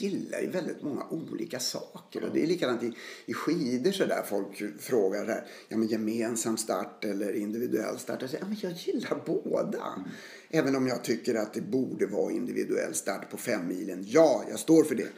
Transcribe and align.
gillar 0.00 0.40
ju 0.40 0.50
väldigt 0.50 0.82
många 0.82 1.06
olika 1.10 1.60
saker. 1.60 2.24
Och 2.24 2.34
det 2.34 2.42
är 2.42 2.46
likadant 2.46 2.82
i, 2.82 2.92
i 3.26 3.34
skidor 3.34 3.92
så 3.92 4.06
där. 4.06 4.22
Folk 4.22 4.62
frågar 4.80 5.26
här, 5.26 5.46
ja 5.68 5.76
men 5.76 5.88
gemensam 5.88 6.56
start 6.56 7.04
eller 7.04 7.32
individuell 7.32 7.98
start. 7.98 8.20
Jag 8.20 8.30
säger, 8.30 8.44
ja 8.44 8.48
men 8.48 8.58
jag 8.60 8.72
gillar 8.72 9.22
båda. 9.26 9.82
Mm. 9.96 10.08
Även 10.50 10.76
om 10.76 10.86
jag 10.86 11.04
tycker 11.04 11.34
att 11.34 11.54
det 11.54 11.60
borde 11.60 12.06
vara 12.06 12.32
individuell 12.32 12.94
start 12.94 13.30
på 13.30 13.36
fem 13.36 13.68
milen. 13.68 14.04
Ja, 14.08 14.44
jag 14.50 14.58
står 14.58 14.84
för 14.84 14.94
det. 14.94 15.08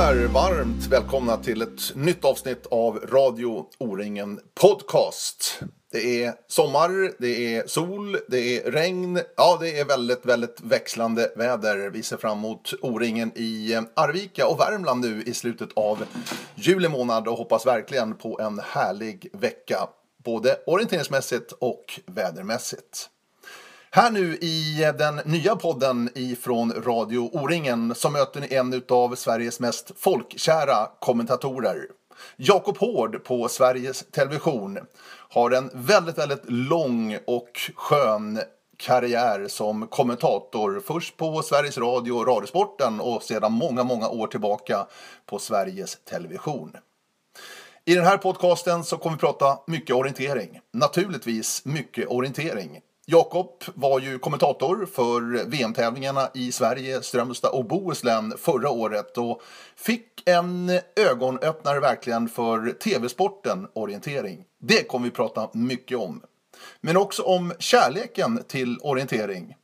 Där! 0.00 0.26
Varmt 0.26 0.86
välkomna 0.86 1.36
till 1.36 1.62
ett 1.62 1.94
nytt 1.94 2.24
avsnitt 2.24 2.66
av 2.70 2.98
Radio 2.98 3.66
O-ringen 3.78 4.40
Podcast. 4.60 5.60
Det 5.92 6.24
är 6.24 6.34
sommar, 6.48 7.12
det 7.18 7.54
är 7.56 7.66
sol, 7.66 8.16
det 8.28 8.58
är 8.58 8.70
regn. 8.70 9.20
Ja, 9.36 9.58
det 9.60 9.80
är 9.80 9.84
väldigt, 9.84 10.26
väldigt 10.26 10.60
växlande 10.60 11.32
väder. 11.36 11.90
Vi 11.90 12.02
ser 12.02 12.16
fram 12.16 12.38
emot 12.38 12.72
O-ringen 12.82 13.32
i 13.34 13.72
eh, 13.72 13.82
Arvika 13.96 14.46
och 14.46 14.60
Värmland 14.60 15.00
nu 15.00 15.22
i 15.22 15.34
slutet 15.34 15.68
av 15.76 16.04
juli 16.54 16.88
månad 16.88 17.28
och 17.28 17.38
hoppas 17.38 17.66
verkligen 17.66 18.14
på 18.14 18.40
en 18.40 18.60
härlig 18.64 19.28
vecka. 19.32 19.88
Både 20.24 20.58
orienteringsmässigt 20.66 21.52
och 21.52 22.00
vädermässigt. 22.06 23.08
Här 23.92 24.10
nu 24.10 24.36
i 24.36 24.92
den 24.98 25.20
nya 25.24 25.56
podden 25.56 26.10
ifrån 26.14 26.72
Radio 26.72 27.30
O-ringen 27.32 27.94
så 27.94 28.10
möter 28.10 28.40
ni 28.40 28.54
en 28.54 28.82
av 28.88 29.14
Sveriges 29.14 29.60
mest 29.60 29.92
folkkära 29.96 30.88
kommentatorer. 31.00 31.76
Jakob 32.36 32.78
Hård 32.78 33.24
på 33.24 33.48
Sveriges 33.48 34.04
Television 34.10 34.78
har 35.30 35.50
en 35.50 35.70
väldigt, 35.74 36.18
väldigt 36.18 36.42
lång 36.44 37.18
och 37.26 37.70
skön 37.74 38.40
karriär 38.76 39.48
som 39.48 39.86
kommentator. 39.86 40.82
Först 40.86 41.16
på 41.16 41.42
Sveriges 41.42 41.78
Radio 41.78 42.12
och 42.12 42.26
Radiosporten 42.26 43.00
och 43.00 43.22
sedan 43.22 43.52
många, 43.52 43.84
många 43.84 44.08
år 44.08 44.26
tillbaka 44.26 44.86
på 45.26 45.38
Sveriges 45.38 45.98
Television. 46.04 46.72
I 47.84 47.94
den 47.94 48.04
här 48.04 48.18
podcasten 48.18 48.84
så 48.84 48.96
kommer 48.96 49.16
vi 49.16 49.20
prata 49.20 49.58
mycket 49.66 49.96
orientering. 49.96 50.60
Naturligtvis 50.72 51.64
mycket 51.64 52.08
orientering. 52.08 52.80
Jakob 53.12 53.64
var 53.74 54.00
ju 54.00 54.18
kommentator 54.18 54.86
för 54.86 55.44
VM-tävlingarna 55.50 56.28
i 56.34 56.52
Sverige, 56.52 57.02
Strömstad 57.02 57.50
och 57.50 57.64
Bohuslän 57.64 58.34
förra 58.38 58.70
året 58.70 59.18
och 59.18 59.42
fick 59.76 60.28
en 60.28 60.70
ögonöppnare 60.96 61.80
verkligen 61.80 62.28
för 62.28 62.72
tv-sporten 62.72 63.66
orientering. 63.72 64.44
Det 64.60 64.88
kommer 64.88 65.04
vi 65.04 65.10
prata 65.10 65.50
mycket 65.52 65.98
om. 65.98 66.22
Men 66.80 66.96
också 66.96 67.22
om 67.22 67.52
kärleken 67.58 68.42
till 68.48 68.78
orientering. 68.82 69.56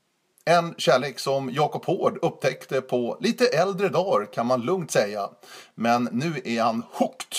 En 0.44 0.74
kärlek 0.78 1.18
som 1.18 1.50
Jakob 1.52 1.84
Hård 1.84 2.18
upptäckte 2.22 2.80
på 2.80 3.18
lite 3.20 3.46
äldre 3.46 3.88
dagar 3.88 4.32
kan 4.32 4.46
man 4.46 4.60
lugnt 4.60 4.90
säga. 4.90 5.30
Men 5.74 6.08
nu 6.12 6.40
är 6.44 6.62
han 6.62 6.82
hooked 6.92 7.36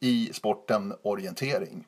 i 0.00 0.30
sporten 0.32 0.94
orientering. 1.02 1.84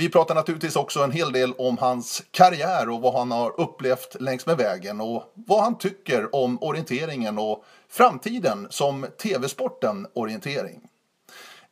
Vi 0.00 0.08
pratar 0.08 0.34
naturligtvis 0.34 0.76
också 0.76 1.00
en 1.02 1.10
hel 1.10 1.32
del 1.32 1.52
om 1.52 1.78
hans 1.78 2.22
karriär 2.30 2.88
och 2.88 3.00
vad 3.00 3.14
han 3.14 3.30
har 3.30 3.60
upplevt 3.60 4.20
längs 4.20 4.46
med 4.46 4.56
vägen 4.56 5.00
och 5.00 5.32
vad 5.34 5.62
han 5.62 5.78
tycker 5.78 6.34
om 6.34 6.62
orienteringen 6.62 7.38
och 7.38 7.64
framtiden 7.88 8.66
som 8.70 9.06
tv-sporten 9.22 10.06
orientering. 10.12 10.80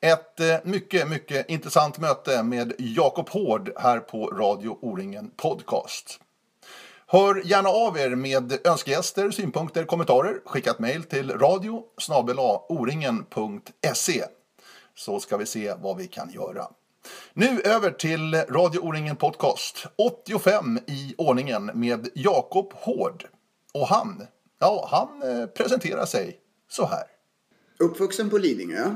Ett 0.01 0.41
eh, 0.41 0.57
mycket, 0.63 1.09
mycket 1.09 1.51
intressant 1.51 1.99
möte 1.99 2.43
med 2.43 2.73
Jakob 2.79 3.29
Hård 3.29 3.71
här 3.77 3.99
på 3.99 4.27
Radio 4.27 4.79
O-ringen 4.81 5.31
Podcast. 5.37 6.21
Hör 7.07 7.43
gärna 7.45 7.69
av 7.69 7.99
er 7.99 8.11
med 8.11 8.67
önskegäster, 8.67 9.31
synpunkter, 9.31 9.85
kommentarer. 9.85 10.41
Skicka 10.45 10.71
ett 10.71 10.79
mejl 10.79 11.05
till 11.05 11.31
radio 11.31 11.83
oringen.se 12.69 14.25
så 14.95 15.21
ska 15.21 15.37
vi 15.37 15.47
se 15.47 15.75
vad 15.81 15.97
vi 15.97 16.07
kan 16.07 16.31
göra. 16.31 16.67
Nu 17.35 17.61
över 17.61 17.91
till 17.91 18.35
Radio 18.35 18.79
O-ringen 18.79 19.17
Podcast. 19.17 19.87
85 19.97 20.79
i 20.87 21.15
ordningen 21.19 21.71
med 21.75 22.09
Jakob 22.15 22.73
Hård. 22.73 23.25
Och 23.75 23.87
han, 23.87 24.23
ja, 24.59 24.89
han 24.91 25.31
eh, 25.31 25.47
presenterar 25.47 26.07
sig 26.07 26.41
så 26.71 26.87
här. 26.87 27.05
Uppvuxen 27.79 28.31
på 28.31 28.39
Lidingö. 28.39 28.95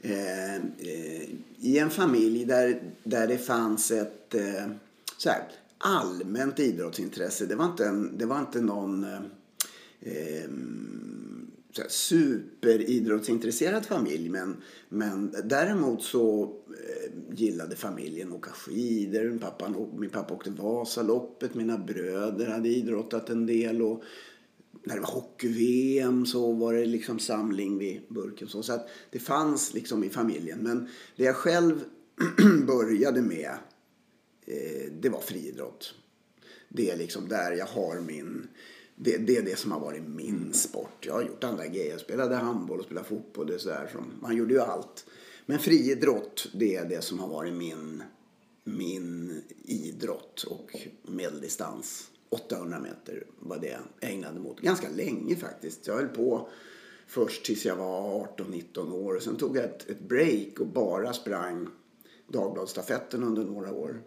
Eh, 0.00 0.54
eh, 0.54 1.28
I 1.58 1.78
en 1.78 1.90
familj 1.90 2.44
där, 2.44 2.82
där 3.02 3.26
det 3.26 3.38
fanns 3.38 3.90
ett 3.90 4.34
eh, 4.34 4.66
så 5.18 5.30
här, 5.30 5.42
allmänt 5.78 6.58
idrottsintresse. 6.58 7.46
Det 7.46 7.54
var 7.54 7.64
inte, 7.64 7.86
en, 7.86 8.18
det 8.18 8.26
var 8.26 8.38
inte 8.38 8.60
någon 8.60 9.04
eh, 9.04 9.20
eh 10.00 10.50
superidrottsintresserad 11.88 13.86
familj. 13.86 14.28
Men, 14.28 14.56
men 14.88 15.34
däremot 15.44 16.02
så 16.02 16.42
eh, 16.42 17.12
gillade 17.36 17.76
familjen 17.76 18.28
att 18.28 18.34
åka 18.34 18.50
skidor. 18.50 19.24
Min 19.24 19.38
pappa, 19.38 19.74
min 19.96 20.10
pappa 20.10 20.34
åkte 20.34 20.50
Vasaloppet. 20.50 21.54
Mina 21.54 21.78
bröder 21.78 22.46
hade 22.46 22.68
idrottat 22.68 23.30
en 23.30 23.46
del. 23.46 23.82
Och 23.82 24.02
när 24.84 24.94
det 24.94 25.00
var 25.00 25.08
hockey-VM 25.08 26.26
så 26.26 26.52
var 26.52 26.74
det 26.74 26.86
liksom 26.86 27.18
samling 27.18 27.78
vid 27.78 28.00
burken. 28.08 28.48
Så, 28.48 28.62
så 28.62 28.72
att 28.72 28.88
det 29.10 29.18
fanns 29.18 29.74
liksom 29.74 30.04
i 30.04 30.10
familjen. 30.10 30.58
Men 30.58 30.88
det 31.16 31.24
jag 31.24 31.36
själv 31.36 31.84
började 32.66 33.22
med 33.22 33.50
eh, 34.46 34.92
det 35.00 35.08
var 35.08 35.20
friidrott. 35.20 35.94
Det 36.68 36.90
är 36.90 36.96
liksom 36.96 37.28
där 37.28 37.52
jag 37.52 37.66
har 37.66 38.00
min 38.00 38.48
det, 38.96 39.16
det 39.16 39.36
är 39.36 39.42
det 39.42 39.58
som 39.58 39.72
har 39.72 39.80
varit 39.80 40.02
min 40.02 40.52
sport. 40.52 41.06
Jag 41.06 41.14
har 41.14 41.22
gjort 41.22 41.44
andra 41.44 41.66
grejer. 41.66 41.90
Jag 41.90 42.00
spelade 42.00 42.34
handboll 42.34 42.78
och 42.78 42.84
spelade 42.84 43.08
fotboll. 43.08 43.46
Det 43.46 43.58
så 43.58 43.74
som, 43.92 44.12
man 44.20 44.36
gjorde 44.36 44.54
ju 44.54 44.60
allt. 44.60 45.06
Men 45.46 45.58
friidrott, 45.58 46.48
det 46.54 46.76
är 46.76 46.84
det 46.84 47.04
som 47.04 47.18
har 47.18 47.28
varit 47.28 47.52
min, 47.52 48.02
min 48.64 49.42
idrott. 49.64 50.42
Och 50.42 50.76
medeldistans, 51.02 52.10
800 52.28 52.78
meter 52.80 53.26
var 53.38 53.58
det 53.58 53.78
jag 54.00 54.10
ägnade 54.10 54.40
mot. 54.40 54.60
Ganska 54.60 54.88
länge 54.88 55.36
faktiskt. 55.36 55.86
Jag 55.86 55.94
höll 55.94 56.08
på 56.08 56.48
först 57.06 57.44
tills 57.44 57.64
jag 57.64 57.76
var 57.76 58.26
18-19 58.36 58.92
år. 58.92 59.18
Sen 59.18 59.36
tog 59.36 59.56
jag 59.56 59.64
ett, 59.64 59.90
ett 59.90 60.08
break 60.08 60.60
och 60.60 60.66
bara 60.66 61.12
sprang 61.12 61.68
Dagbladsstafetten 62.28 63.22
under 63.22 63.44
några 63.44 63.72
år. 63.72 64.02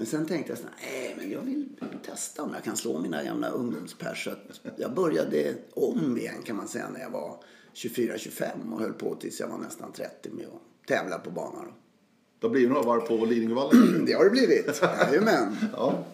Men 0.00 0.06
sen 0.06 0.26
tänkte 0.26 0.52
jag 0.52 0.58
så 0.58 0.64
nej 0.82 1.14
men 1.18 1.30
jag 1.30 1.40
vill 1.40 1.68
testa 2.06 2.42
om 2.42 2.50
jag 2.54 2.64
kan 2.64 2.76
slå 2.76 3.00
mina 3.00 3.24
gamla 3.24 3.48
ungdomspers. 3.48 4.28
jag 4.76 4.94
började 4.94 5.54
om 5.74 6.18
igen 6.18 6.42
kan 6.44 6.56
man 6.56 6.68
säga 6.68 6.88
när 6.88 7.00
jag 7.00 7.10
var 7.10 7.36
24-25 7.74 8.72
och 8.72 8.80
höll 8.80 8.92
på 8.92 9.14
tills 9.14 9.40
jag 9.40 9.48
var 9.48 9.58
nästan 9.58 9.92
30 9.92 10.30
med 10.30 10.46
att 10.46 10.88
tävla 10.88 11.18
på 11.18 11.30
banan. 11.30 11.72
Det 12.40 12.46
har 12.46 12.50
blivit 12.50 12.70
några 12.70 12.82
varv 12.82 13.00
på 13.00 13.24
Lidingövallen. 13.24 14.04
det 14.06 14.12
har 14.12 14.24
det 14.24 14.30
blivit, 14.30 14.82
jajamän. 14.82 15.56
ja. 15.72 16.04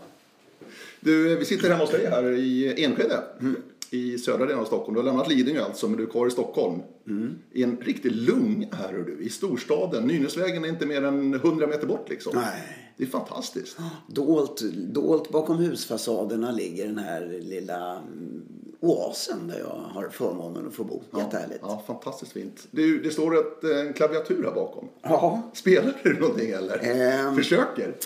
Du, 1.01 1.37
vi 1.37 1.45
sitter 1.45 1.71
hemma 1.71 1.85
hos 1.85 1.91
dig 1.91 2.07
här 2.07 2.33
i 2.33 2.85
Enskede. 2.85 3.23
Mm 3.41 3.63
i 3.91 4.19
södra 4.19 4.47
delen 4.47 4.61
av 4.61 4.65
Stockholm. 4.65 4.95
Du 4.95 5.01
har 5.01 5.05
lämnat 5.05 5.29
Lidingö 5.29 5.65
alltså, 5.65 5.89
men 5.89 5.97
du 5.97 6.03
är 6.03 6.09
kvar 6.11 6.27
i 6.27 6.31
Stockholm. 6.31 6.83
Mm. 7.07 7.39
I 7.53 7.63
en 7.63 7.77
riktig 7.77 8.13
lunga 8.13 8.69
här 8.73 8.93
är 8.93 9.03
du, 9.03 9.19
i 9.21 9.29
storstaden. 9.29 10.05
Nynäsvägen 10.05 10.65
är 10.65 10.69
inte 10.69 10.87
mer 10.87 11.05
än 11.05 11.35
100 11.35 11.67
meter 11.67 11.87
bort 11.87 12.09
liksom. 12.09 12.33
Nej. 12.35 12.87
Det 12.97 13.05
är 13.05 13.09
fantastiskt. 13.09 13.79
Dolt, 14.07 14.61
dolt 14.77 15.31
bakom 15.31 15.57
husfasaderna 15.59 16.51
ligger 16.51 16.87
den 16.87 16.99
här 16.99 17.41
lilla 17.43 17.97
mm, 17.97 18.43
oasen 18.81 19.49
där 19.49 19.59
jag 19.59 19.81
har 19.95 20.09
förmånen 20.09 20.67
att 20.67 20.75
få 20.75 20.85
bo. 20.85 21.03
Ja, 21.11 21.19
Jättehärligt. 21.19 21.61
Ja, 21.63 21.83
fantastiskt 21.87 22.33
fint. 22.33 22.67
Det, 22.71 22.99
det 22.99 23.11
står 23.11 23.39
ett, 23.39 23.65
en 23.65 23.93
klaviatur 23.93 24.45
här 24.45 24.55
bakom. 24.55 24.89
Ja. 25.03 25.43
Spelar 25.55 26.01
du 26.03 26.21
någonting 26.21 26.51
eller? 26.51 27.27
Um, 27.29 27.37
Försöker? 27.37 27.97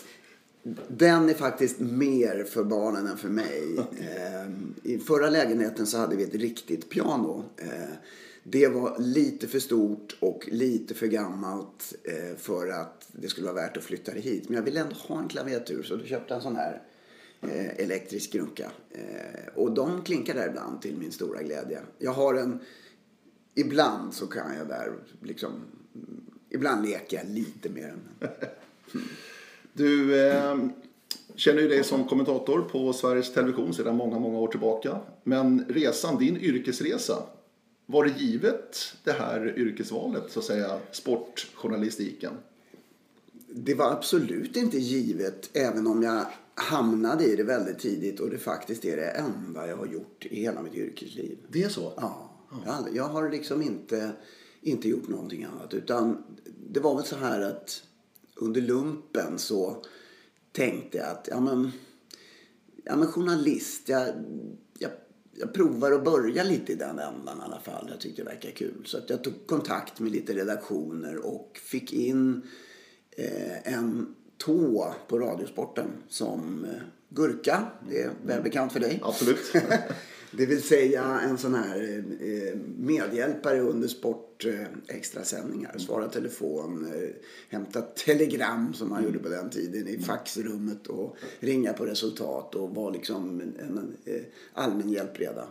Den 0.88 1.28
är 1.28 1.34
faktiskt 1.34 1.80
mer 1.80 2.44
för 2.44 2.64
barnen 2.64 3.06
än 3.06 3.16
för 3.16 3.28
mig. 3.28 3.78
Ehm, 4.00 4.74
I 4.82 4.98
förra 4.98 5.30
lägenheten 5.30 5.86
så 5.86 5.98
hade 5.98 6.16
vi 6.16 6.22
ett 6.22 6.34
riktigt 6.34 6.90
piano. 6.90 7.44
Ehm, 7.56 7.90
det 8.42 8.68
var 8.68 8.98
lite 8.98 9.48
för 9.48 9.58
stort 9.58 10.16
och 10.20 10.48
lite 10.52 10.94
för 10.94 11.06
gammalt 11.06 11.94
eh, 12.04 12.36
för 12.36 12.68
att 12.68 13.08
det 13.12 13.28
skulle 13.28 13.46
vara 13.52 13.66
värt 13.66 13.76
att 13.76 13.84
flytta 13.84 14.14
det 14.14 14.20
hit. 14.20 14.48
Men 14.48 14.56
jag 14.56 14.62
ville 14.62 14.80
ändå 14.80 14.94
ha 14.94 15.18
en 15.18 15.28
klaviatur 15.28 15.82
så 15.82 15.96
då 15.96 16.04
köpte 16.04 16.34
jag 16.34 16.36
en 16.36 16.42
sån 16.42 16.56
här 16.56 16.82
eh, 17.40 17.84
elektrisk 17.84 18.32
grunka. 18.32 18.70
Ehm, 18.92 19.54
och 19.54 19.74
de 19.74 20.02
klinkar 20.02 20.34
där 20.34 20.48
ibland 20.48 20.82
till 20.82 20.96
min 20.96 21.12
stora 21.12 21.42
glädje. 21.42 21.80
Jag 21.98 22.12
har 22.12 22.34
en... 22.34 22.60
Ibland 23.54 24.14
så 24.14 24.26
kan 24.26 24.56
jag 24.58 24.68
där 24.68 24.92
liksom 25.22 25.50
ibland 26.50 26.86
leker 26.86 27.16
jag 27.16 27.26
lite 27.28 27.68
mer. 27.68 27.94
Du 29.72 30.20
eh, 30.26 30.56
känner 31.34 31.62
ju 31.62 31.68
dig 31.68 31.84
som 31.84 32.04
kommentator 32.04 32.62
på 32.62 32.92
Sveriges 32.92 33.32
Television 33.32 33.74
sedan 33.74 33.96
många, 33.96 34.18
många 34.18 34.38
år 34.38 34.48
tillbaka. 34.48 34.98
Men 35.24 35.64
resan, 35.68 36.18
din 36.18 36.36
yrkesresa, 36.36 37.22
var 37.86 38.04
det 38.04 38.10
givet 38.18 38.94
det 39.04 39.12
här 39.12 39.58
yrkesvalet, 39.58 40.24
så 40.30 40.38
att 40.38 40.44
säga, 40.44 40.78
sportjournalistiken? 40.92 42.32
Det 43.54 43.74
var 43.74 43.92
absolut 43.92 44.56
inte 44.56 44.78
givet, 44.78 45.50
även 45.52 45.86
om 45.86 46.02
jag 46.02 46.26
hamnade 46.54 47.24
i 47.24 47.36
det 47.36 47.42
väldigt 47.42 47.78
tidigt 47.78 48.20
och 48.20 48.30
det 48.30 48.38
faktiskt 48.38 48.84
är 48.84 48.96
det 48.96 49.06
enda 49.06 49.66
jag 49.66 49.76
har 49.76 49.86
gjort 49.86 50.26
i 50.30 50.40
hela 50.40 50.62
mitt 50.62 50.74
yrkesliv. 50.74 51.38
Det 51.48 51.62
är 51.62 51.68
så? 51.68 51.92
Ja. 51.96 52.26
Jag, 52.92 53.04
har 53.04 53.30
liksom 53.30 53.62
inte, 53.62 54.12
inte 54.62 54.88
gjort 54.88 55.08
någonting 55.08 55.44
annat. 55.44 55.74
Utan 55.74 56.22
det 56.70 56.80
var 56.80 56.94
väl 56.94 57.04
så 57.04 57.16
här 57.16 57.40
att 57.40 57.82
under 58.40 58.60
lumpen 58.60 59.38
så 59.38 59.84
tänkte 60.52 60.98
jag 60.98 61.06
att 61.06 61.28
ja 61.30 61.40
men, 61.40 61.72
ja 62.84 62.96
men 62.96 63.08
journalist, 63.08 63.88
jag, 63.88 64.08
jag, 64.78 64.90
jag 65.32 65.54
provar 65.54 65.92
att 65.92 66.04
börja 66.04 66.44
lite 66.44 66.72
i 66.72 66.74
den 66.74 66.98
ändan 66.98 67.38
i 67.38 67.42
alla 67.44 67.60
fall. 67.60 67.86
Jag 67.90 68.00
tyckte 68.00 68.22
det 68.22 68.28
verkade 68.28 68.54
kul. 68.54 68.82
Så 68.84 68.98
att 68.98 69.10
jag 69.10 69.24
tog 69.24 69.46
kontakt 69.46 70.00
med 70.00 70.12
lite 70.12 70.32
redaktioner 70.32 71.26
och 71.26 71.60
fick 71.62 71.92
in 71.92 72.42
eh, 73.10 73.74
en 73.74 74.14
tå 74.36 74.94
på 75.08 75.18
Radiosporten 75.18 75.88
som 76.08 76.64
eh, 76.64 76.82
Gurka. 77.08 77.66
Det 77.88 78.02
är 78.02 78.10
välbekant 78.26 78.72
för 78.72 78.80
dig. 78.80 79.00
Absolut. 79.02 79.52
Det 80.32 80.46
vill 80.46 80.62
säga 80.62 81.20
en 81.20 81.38
sån 81.38 81.54
här 81.54 82.04
eh, 82.20 82.58
medhjälpare 82.78 83.60
under 83.60 83.88
sport 83.88 84.44
eh, 84.44 84.96
extrasändningar. 84.96 85.78
Svara 85.78 86.08
telefon, 86.08 86.86
eh, 86.94 87.10
hämta 87.48 87.82
telegram 87.82 88.74
som 88.74 88.88
man 88.88 89.04
gjorde 89.04 89.18
på 89.18 89.28
den 89.28 89.50
tiden 89.50 89.88
i 89.88 89.98
faxrummet 89.98 90.86
och 90.86 91.16
ringa 91.40 91.72
på 91.72 91.86
resultat 91.86 92.54
och 92.54 92.74
vara 92.74 92.90
liksom 92.90 93.40
en, 93.40 93.96
allmän 94.52 94.92
hjälpreda. 94.92 95.48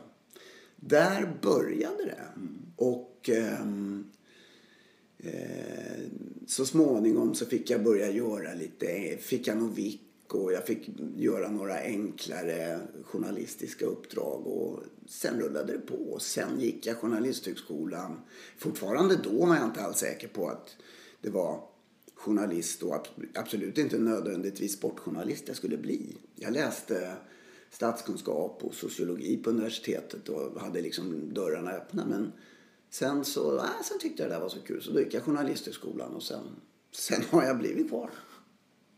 Där 0.76 1.38
började 1.42 2.06
det. 2.06 2.28
Och 2.76 3.30
ehm, 3.30 4.06
eh, 5.18 6.00
så 6.48 6.66
småningom 6.66 7.36
så 7.36 7.46
fick 7.46 7.70
jag 7.70 7.84
börja 7.84 8.12
göra 8.12 8.54
lite, 8.54 9.18
fick 9.20 9.48
jag 9.48 9.76
vik 9.76 10.09
och 10.34 10.54
jag 10.54 10.66
fick 10.66 10.90
göra 11.16 11.52
några 11.52 11.80
enklare 11.80 12.80
journalistiska 13.04 13.86
uppdrag 13.86 14.48
och 14.48 14.84
sen 15.08 15.40
rullade 15.40 15.74
det 15.74 15.80
på. 15.80 16.20
Sen 16.20 16.60
gick 16.60 16.86
jag 16.86 16.98
Journalisthögskolan. 16.98 18.22
Fortfarande 18.58 19.16
då 19.16 19.46
var 19.46 19.56
jag 19.56 19.66
inte 19.66 19.82
alls 19.82 19.98
säker 19.98 20.28
på 20.28 20.50
att 20.50 20.76
det 21.22 21.30
var 21.30 21.64
journalist 22.16 22.84
och 22.84 23.08
absolut 23.34 23.78
inte 23.78 23.98
nödvändigtvis 23.98 24.74
sportjournalist 24.74 25.44
jag 25.48 25.58
skulle 25.58 25.78
bli. 25.78 26.18
Jag 26.36 26.54
läste 26.54 27.14
statskunskap 27.72 28.64
och 28.64 28.74
sociologi 28.74 29.38
på 29.38 29.50
universitetet 29.50 30.30
och 30.30 30.62
hade 30.62 30.82
liksom 30.82 31.34
dörrarna 31.34 31.72
öppna. 31.72 32.06
Men 32.06 32.32
sen 32.90 33.26
så 33.26 33.58
äh, 33.58 33.64
sen 33.84 34.00
tyckte 34.00 34.24
jag 34.24 34.32
det 34.32 34.36
där 34.36 34.42
var 34.42 34.50
så 34.50 34.60
kul 34.60 34.82
så 34.82 34.92
då 34.92 35.00
gick 35.00 35.14
jag 35.14 35.24
Journalisthögskolan 35.24 36.16
och 36.16 36.24
sen, 36.24 36.46
sen 36.92 37.24
har 37.30 37.44
jag 37.44 37.58
blivit 37.58 37.90
kvar. 37.90 38.10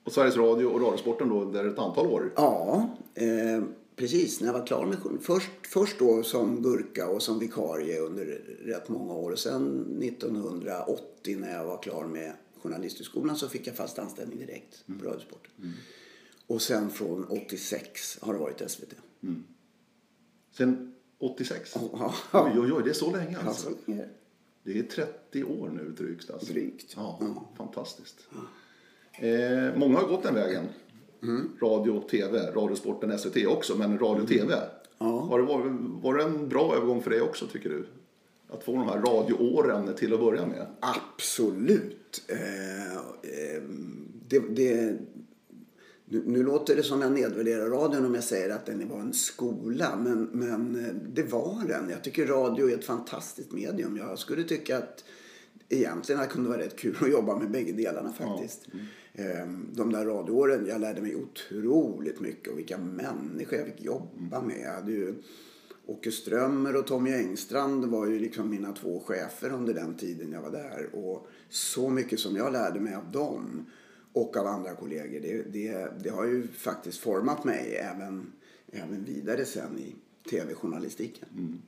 Och 0.04 0.12
Sveriges 0.12 0.38
Radio 0.38 0.66
och 0.66 0.82
Radiosporten 0.82 1.30
då, 1.30 1.46
där 1.46 1.66
ett 1.66 1.80
antal 1.80 2.08
år? 2.08 2.34
Ja, 2.36 2.90
eh, 3.14 3.64
precis. 3.96 4.40
När 4.42 4.48
jag 4.48 4.54
var 4.54 4.66
klar 4.68 4.86
med 4.86 4.98
först, 5.22 5.50
först 5.68 6.00
då 6.00 6.24
som 6.24 6.62
gurka 6.62 7.08
och 7.10 7.22
som 7.22 7.40
vikarie 7.40 8.00
under 8.00 8.26
rätt 8.66 8.90
många 8.90 9.14
år. 9.14 9.32
Och 9.32 9.40
sen 9.40 9.98
1980 10.04 11.38
när 11.40 11.54
jag 11.54 11.66
var 11.66 11.82
klar 11.82 12.06
med 12.06 12.34
Journalisthögskolan 12.62 13.36
så 13.36 13.50
fick 13.50 13.68
jag 13.68 13.76
fast 13.76 14.00
anställning 14.00 14.40
direkt 14.40 14.84
på 15.00 15.06
Radiosporten. 15.08 15.52
Mm. 15.60 15.72
Och 16.48 16.62
sen 16.62 16.90
från 16.90 17.26
86 17.26 18.18
har 18.22 18.34
det 18.34 18.40
varit 18.40 18.72
SVT. 18.72 18.94
Mm. 19.24 19.44
Sen 20.52 20.94
86? 21.20 21.76
Ja. 21.94 22.14
Oj, 22.34 22.52
oj, 22.60 22.72
oj, 22.74 22.82
det 22.84 22.90
är 22.90 22.94
så 22.94 23.12
länge 23.16 23.38
alltså. 23.38 23.70
alltså. 23.70 23.82
Ja. 23.92 24.04
Det 24.64 24.80
är 24.80 24.84
30 24.84 25.44
år 25.44 25.70
nu 25.70 25.90
drygt 25.90 26.32
alltså. 26.32 26.54
Drygt. 26.54 26.94
Ja, 26.96 27.18
Mm. 27.22 27.34
fantastiskt. 27.58 28.28
Eh, 29.22 29.76
många 29.76 29.98
har 29.98 30.08
gått 30.08 30.24
den 30.24 30.36
vägen. 30.36 30.64
Radio, 31.62 32.02
TV, 32.10 32.52
Radiosporten, 32.52 33.20
SVT 33.20 33.48
också, 33.48 33.78
men 33.78 34.00
radio, 34.00 34.26
TV. 34.26 34.56
Ja. 34.98 35.26
Var, 35.26 35.40
det, 35.40 35.46
var, 35.46 35.78
var 36.02 36.18
det 36.18 36.24
en 36.24 36.50
bra 36.50 36.76
övergång 36.76 37.02
för 37.02 37.10
dig 37.10 37.22
också 37.22 37.48
tycker 37.48 37.70
du? 37.70 37.86
Att 38.50 38.64
få 38.64 38.72
de 38.72 38.88
här 38.88 39.02
radioåren 39.02 39.96
till 39.96 40.14
att 40.14 40.20
börja 40.20 40.46
med? 40.46 40.66
Absolut. 40.80 42.24
Eh, 42.28 42.94
eh, 42.96 43.62
det, 44.28 44.40
det, 44.40 44.98
nu, 46.06 46.24
nu 46.26 46.44
låter 46.44 46.76
det 46.76 46.84
som 46.84 47.02
jag 47.02 47.12
nedvärderar 47.12 47.70
radion 47.70 48.06
om 48.06 48.16
jag 48.16 48.24
säger 48.24 48.50
att 48.50 48.66
den 48.66 48.90
var 48.90 49.00
en 49.00 49.14
skola. 49.14 49.96
Men, 49.96 50.24
men 50.24 50.86
eh, 50.86 50.94
det 51.14 51.24
var 51.24 51.68
den. 51.68 51.90
Jag 51.90 52.04
tycker 52.04 52.26
radio 52.26 52.70
är 52.70 52.74
ett 52.74 52.86
fantastiskt 52.86 53.52
medium. 53.52 53.98
Jag 53.98 54.20
skulle 54.20 54.44
tycka 54.44 54.78
att 54.78 55.04
egentligen 55.72 56.22
det 56.22 56.28
kunde 56.28 56.50
vara 56.50 56.60
rätt 56.62 56.76
kul 56.80 56.96
att 57.02 57.12
jobba 57.12 57.36
med 57.40 57.52
bägge 57.52 57.72
delarna 57.72 58.14
faktiskt. 58.14 58.68
Eh, 59.14 59.48
De 59.74 59.92
där 59.92 60.06
radioåren, 60.06 60.66
jag 60.68 60.82
lärde 60.82 61.02
mig 61.02 61.16
otroligt 61.16 62.20
mycket 62.20 62.54
och 62.54 62.60
vilka 62.60 62.78
människor 62.78 63.58
jag 63.60 63.68
fick 63.68 63.82
jobba 63.82 64.42
med. 64.42 64.60
Jag 64.62 64.74
hade 64.74 64.92
ju 64.92 65.14
Åke 65.86 66.12
Strömmer 66.12 66.76
och 66.76 66.88
Tommy 66.88 67.12
Engstrand 67.14 67.86
var 67.86 68.08
ju 68.08 68.20
liksom 68.20 68.50
mina 68.50 68.74
två 68.74 69.00
chefer 69.00 69.54
under 69.54 69.74
den 69.74 69.96
tiden 69.98 70.32
jag 70.32 70.42
var 70.42 70.52
där. 70.52 70.90
Och 70.96 71.28
så 71.50 71.90
mycket 71.90 72.20
som 72.20 72.36
jag 72.36 72.54
lärde 72.54 72.80
mig 72.80 72.96
av 72.96 73.12
dem 73.12 73.66
och 74.14 74.38
av 74.38 74.48
andra 74.48 74.76
kollegor, 74.76 75.20
det, 75.20 75.44
det, 75.44 75.92
det 76.04 76.10
har 76.10 76.26
ju 76.26 76.48
faktiskt 76.48 77.00
format 77.00 77.44
mig 77.44 77.76
även, 77.76 78.32
även 78.72 79.04
vidare 79.06 79.46
sen 79.46 79.80
i 79.80 79.96
tv-journalistiken. 80.30 81.62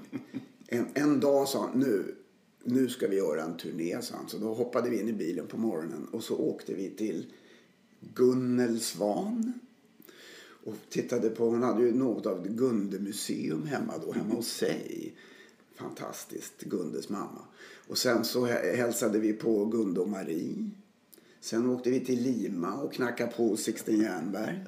en, 0.68 0.86
en 0.94 1.20
dag 1.20 1.48
sa 1.48 1.62
han, 1.62 1.80
nu, 1.80 2.16
nu 2.64 2.90
ska 2.90 3.08
vi 3.08 3.16
göra 3.16 3.44
en 3.44 3.58
turné, 3.58 4.02
sa 4.02 4.16
han. 4.16 4.30
Så 4.30 4.38
då 4.38 4.54
hoppade 4.54 4.90
vi 4.90 5.00
in 5.00 5.10
i 5.10 5.14
bilen 5.14 5.48
på 5.48 5.58
morgonen 5.58 6.08
och 6.12 6.24
så 6.24 6.38
åkte 6.38 6.74
vi 6.74 6.90
till 6.90 7.26
Gunnel 8.00 8.80
Svan. 8.80 9.54
Och 10.66 10.75
tittade 10.89 11.30
på, 11.30 11.50
hon 11.50 11.63
hade 11.63 11.84
ju 11.84 11.94
något 11.94 12.25
av 12.25 12.46
ett 12.46 12.51
Gunde-museum 12.51 13.68
hemma 13.68 13.94
då, 14.06 14.12
hemma 14.12 14.36
hos 14.36 14.48
sig. 14.48 15.13
Fantastiskt, 15.75 16.62
Gundes 16.62 17.10
mamma. 17.10 17.42
Och 17.88 17.98
sen 17.98 18.25
så 18.25 18.46
hälsade 18.46 19.20
vi 19.20 19.34
på 19.34 19.66
Gunde 19.66 20.00
och 20.00 20.10
Marie. 20.10 20.70
Sen 21.39 21.70
åkte 21.70 21.89
vi 21.89 22.00
till 22.00 22.22
Lima 22.22 22.74
och 22.74 22.94
knackade 22.94 23.32
på 23.32 23.58
Sixten 23.58 24.00
Jernberg. 24.00 24.66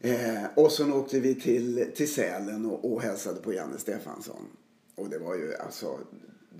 Eh, 0.00 0.44
och 0.54 0.72
sen 0.72 0.92
åkte 0.92 1.20
vi 1.20 1.34
till, 1.34 1.86
till 1.94 2.12
Sälen 2.12 2.66
och, 2.66 2.92
och 2.92 3.02
hälsade 3.02 3.40
på 3.40 3.52
Janne 3.52 3.78
Stefansson. 3.78 4.46
Och 4.94 5.08
det 5.08 5.18
var 5.18 5.34
ju 5.34 5.54
alltså, 5.54 5.98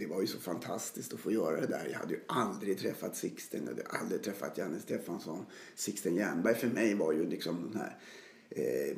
det 0.01 0.07
var 0.07 0.21
ju 0.21 0.27
så 0.27 0.39
fantastiskt 0.39 1.15
att 1.15 1.21
få 1.21 1.33
göra 1.33 1.61
det 1.61 1.67
där. 1.67 1.89
Jag 1.93 1.99
hade 1.99 2.15
ju 2.15 2.21
aldrig 2.27 2.79
träffat 2.79 3.17
Sixten, 3.17 3.61
jag 3.65 3.69
hade 3.69 3.83
aldrig 3.87 4.23
träffat 4.23 4.59
Janne 4.59 4.81
Stefansson. 4.81 5.47
Sixten 5.75 6.15
Jernberg 6.15 6.55
för 6.55 6.69
mig 6.69 6.95
var 6.95 7.13
ju 7.13 7.27
liksom 7.27 7.71
den 7.73 7.81
här 7.81 7.99
eh, 8.51 8.97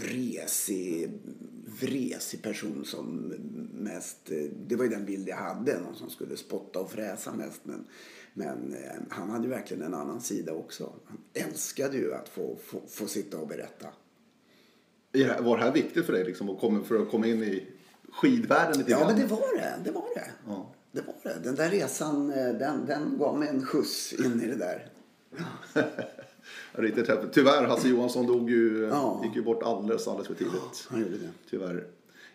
vresig, 0.00 1.10
vresig 1.80 2.42
person 2.42 2.84
som 2.84 3.34
mest... 3.72 4.30
Eh, 4.30 4.44
det 4.66 4.76
var 4.76 4.84
ju 4.84 4.90
den 4.90 5.04
bild 5.04 5.28
jag 5.28 5.36
hade, 5.36 5.80
någon 5.80 5.96
som 5.96 6.10
skulle 6.10 6.36
spotta 6.36 6.80
och 6.80 6.90
fräsa 6.90 7.32
mest. 7.32 7.60
Men, 7.64 7.86
men 8.34 8.74
eh, 8.74 9.02
han 9.08 9.30
hade 9.30 9.44
ju 9.44 9.50
verkligen 9.50 9.82
en 9.82 9.94
annan 9.94 10.20
sida 10.20 10.52
också. 10.52 10.92
Han 11.04 11.18
älskade 11.34 11.96
ju 11.96 12.14
att 12.14 12.28
få, 12.28 12.56
få, 12.64 12.82
få 12.88 13.06
sitta 13.06 13.38
och 13.38 13.48
berätta. 13.48 13.88
Var 15.40 15.56
det 15.56 15.62
här 15.62 15.72
viktigt 15.72 16.06
för 16.06 16.12
dig 16.12 16.24
liksom, 16.24 16.50
att 16.50 16.60
komma, 16.60 16.84
för 16.84 17.02
att 17.02 17.10
komma 17.10 17.26
in 17.26 17.42
i 17.42 17.66
skidvärlden 18.12 18.78
lite 18.78 18.90
Ja, 18.90 18.98
grann? 18.98 19.06
men 19.06 19.20
det 19.20 19.26
var 19.26 19.56
det. 19.58 19.74
Det 19.84 19.90
var 19.90 20.04
det. 20.14 20.30
Ja. 20.46 20.66
Det 20.92 21.00
var 21.06 21.14
det. 21.22 21.38
Den 21.44 21.54
där 21.54 21.68
resan, 21.70 22.30
eh, 22.30 22.36
den, 22.36 22.86
den 22.86 23.18
gav 23.18 23.38
mig 23.38 23.48
en 23.48 23.66
skjuts 23.66 24.12
in 24.12 24.42
i 24.42 24.46
det 24.46 24.56
där. 24.56 24.86
Riktigt 26.72 27.08
häftigt. 27.08 27.32
Tyvärr, 27.32 27.64
Hasse 27.64 27.88
Johansson 27.88 28.26
dog 28.26 28.50
ju, 28.50 28.88
Ja. 28.92 29.20
gick 29.24 29.36
ju 29.36 29.42
bort 29.42 29.62
alldeles, 29.62 30.08
alldeles 30.08 30.28
för 30.28 30.34
tidigt. 30.34 30.88
Det. 31.20 31.28
Tyvärr. 31.50 31.84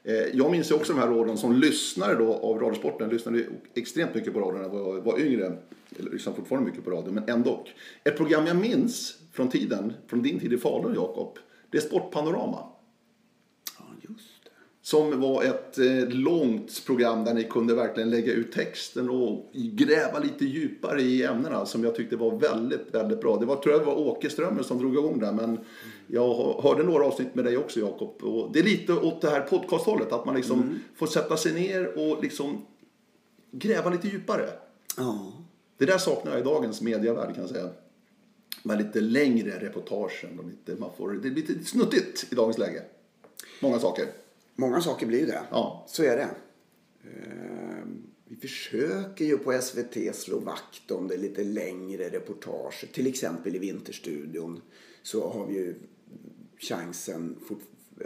Eh, 0.04 0.14
Jag 0.14 0.52
minns 0.52 0.72
ju 0.72 0.76
också 0.76 0.94
de 0.94 1.00
här 1.00 1.12
åren 1.12 1.38
som 1.38 1.54
lyssnare 1.54 2.16
då 2.16 2.34
av 2.34 2.60
Radiosporten. 2.60 3.10
Lyssnade 3.10 3.44
extremt 3.74 4.16
mycket 4.16 4.34
på 4.34 4.40
radio 4.40 4.58
när 4.58 4.64
jag 4.80 5.02
var, 5.02 5.20
yngre. 5.20 5.58
Eller 6.00 6.12
lyssnar 6.12 6.34
fortfarande 6.34 6.70
mycket 6.70 6.86
på 6.86 6.92
radio, 6.92 7.12
men 7.14 7.24
ändå. 7.30 7.66
Ett 8.04 8.18
program 8.18 8.48
jag 8.48 8.56
minns 8.58 9.18
från 9.32 9.50
tiden, 9.50 9.94
från 10.08 10.22
din 10.22 10.40
tid 10.40 10.54
i 10.54 10.58
Falun 10.58 10.94
Jakob. 10.96 11.38
Det 11.70 11.78
är 11.78 11.82
Sportpanorama. 11.82 12.68
Som 14.86 15.22
var 15.22 15.44
ett 15.44 15.78
eh, 15.78 16.08
långt 16.10 16.86
program 16.86 17.24
där 17.24 17.34
ni 17.34 17.44
kunde 17.44 17.76
verkligen 17.76 18.10
lägga 18.10 18.34
ut 18.34 18.52
texten 18.52 19.10
och 19.10 19.50
gräva 19.54 20.20
lite 20.20 20.46
djupare 20.46 21.02
i 21.02 21.24
ämnena 21.24 21.66
som 21.66 21.84
jag 21.84 21.96
tyckte 21.96 22.16
var 22.16 22.32
väldigt, 22.32 22.88
väldigt 22.92 23.22
bra. 23.22 23.38
Det 23.38 23.46
var, 23.46 23.56
tror 23.56 23.74
jag 23.74 23.82
det 23.82 23.86
var 23.86 23.98
Åke 23.98 24.30
Strömmer 24.30 24.64
som 24.64 24.80
drog 24.80 24.94
igång 24.94 25.20
det, 25.20 25.32
men 25.32 25.60
jag 26.08 26.62
hörde 26.64 26.84
några 26.84 27.06
avsnitt 27.06 27.36
med 27.36 27.46
dig 27.46 27.58
också 27.58 27.80
Jakob. 27.80 28.24
Och 28.24 28.52
Det 28.54 28.60
är 28.60 28.64
lite 28.64 28.94
åt 28.94 29.22
det 29.22 29.30
här 29.30 29.42
podcasthållet, 29.42 30.12
att 30.12 30.26
man 30.26 30.36
liksom 30.36 30.80
får 30.96 31.08
sätta 31.08 31.38
sig 31.38 31.54
ner 31.54 32.00
och 32.00 32.24
liksom 32.24 32.66
gräva 33.52 33.90
lite 33.90 34.08
djupare. 34.08 34.50
Ja. 34.98 35.34
Det 35.78 35.86
där 35.86 35.98
saknar 35.98 36.32
jag 36.32 36.42
i 36.42 36.44
dagens 36.44 36.82
medievärld 36.82 37.36
kan 37.36 37.44
jag 37.44 37.50
säga. 37.50 37.70
Med 38.64 38.78
lite 38.78 39.02
längre 39.02 39.60
reportagen 39.60 40.40
och 40.40 40.46
lite, 40.46 40.82
man 40.82 40.90
får, 40.98 41.12
det 41.12 41.20
blir 41.20 41.32
lite 41.32 41.66
snuttigt 41.66 42.28
i 42.32 42.36
dagens 42.36 42.58
läge. 42.58 42.82
Många 43.60 43.80
saker. 43.80 44.06
Många 44.56 44.82
saker 44.82 45.06
blir 45.08 45.20
ju 45.20 45.26
det. 45.26 45.42
Ja. 45.52 45.86
Så 45.88 46.04
är 46.04 46.18
det. 46.18 46.30
Eh, 47.04 47.86
Vi 48.28 48.36
försöker 48.36 49.26
ju 49.26 49.38
på 49.38 49.62
SVT 49.62 50.16
slå 50.16 50.40
vakt 50.40 50.92
om 50.92 51.08
det 51.08 51.18
lite 51.18 51.44
längre 51.44 52.10
reportage. 52.10 52.86
Till 52.94 53.08
exempel 53.08 53.56
i 53.56 53.60
Vinterstudion 53.60 54.62
så 55.04 55.30
har 55.30 55.46
vi 55.48 55.54
ju 55.54 55.76
chansen 56.58 57.36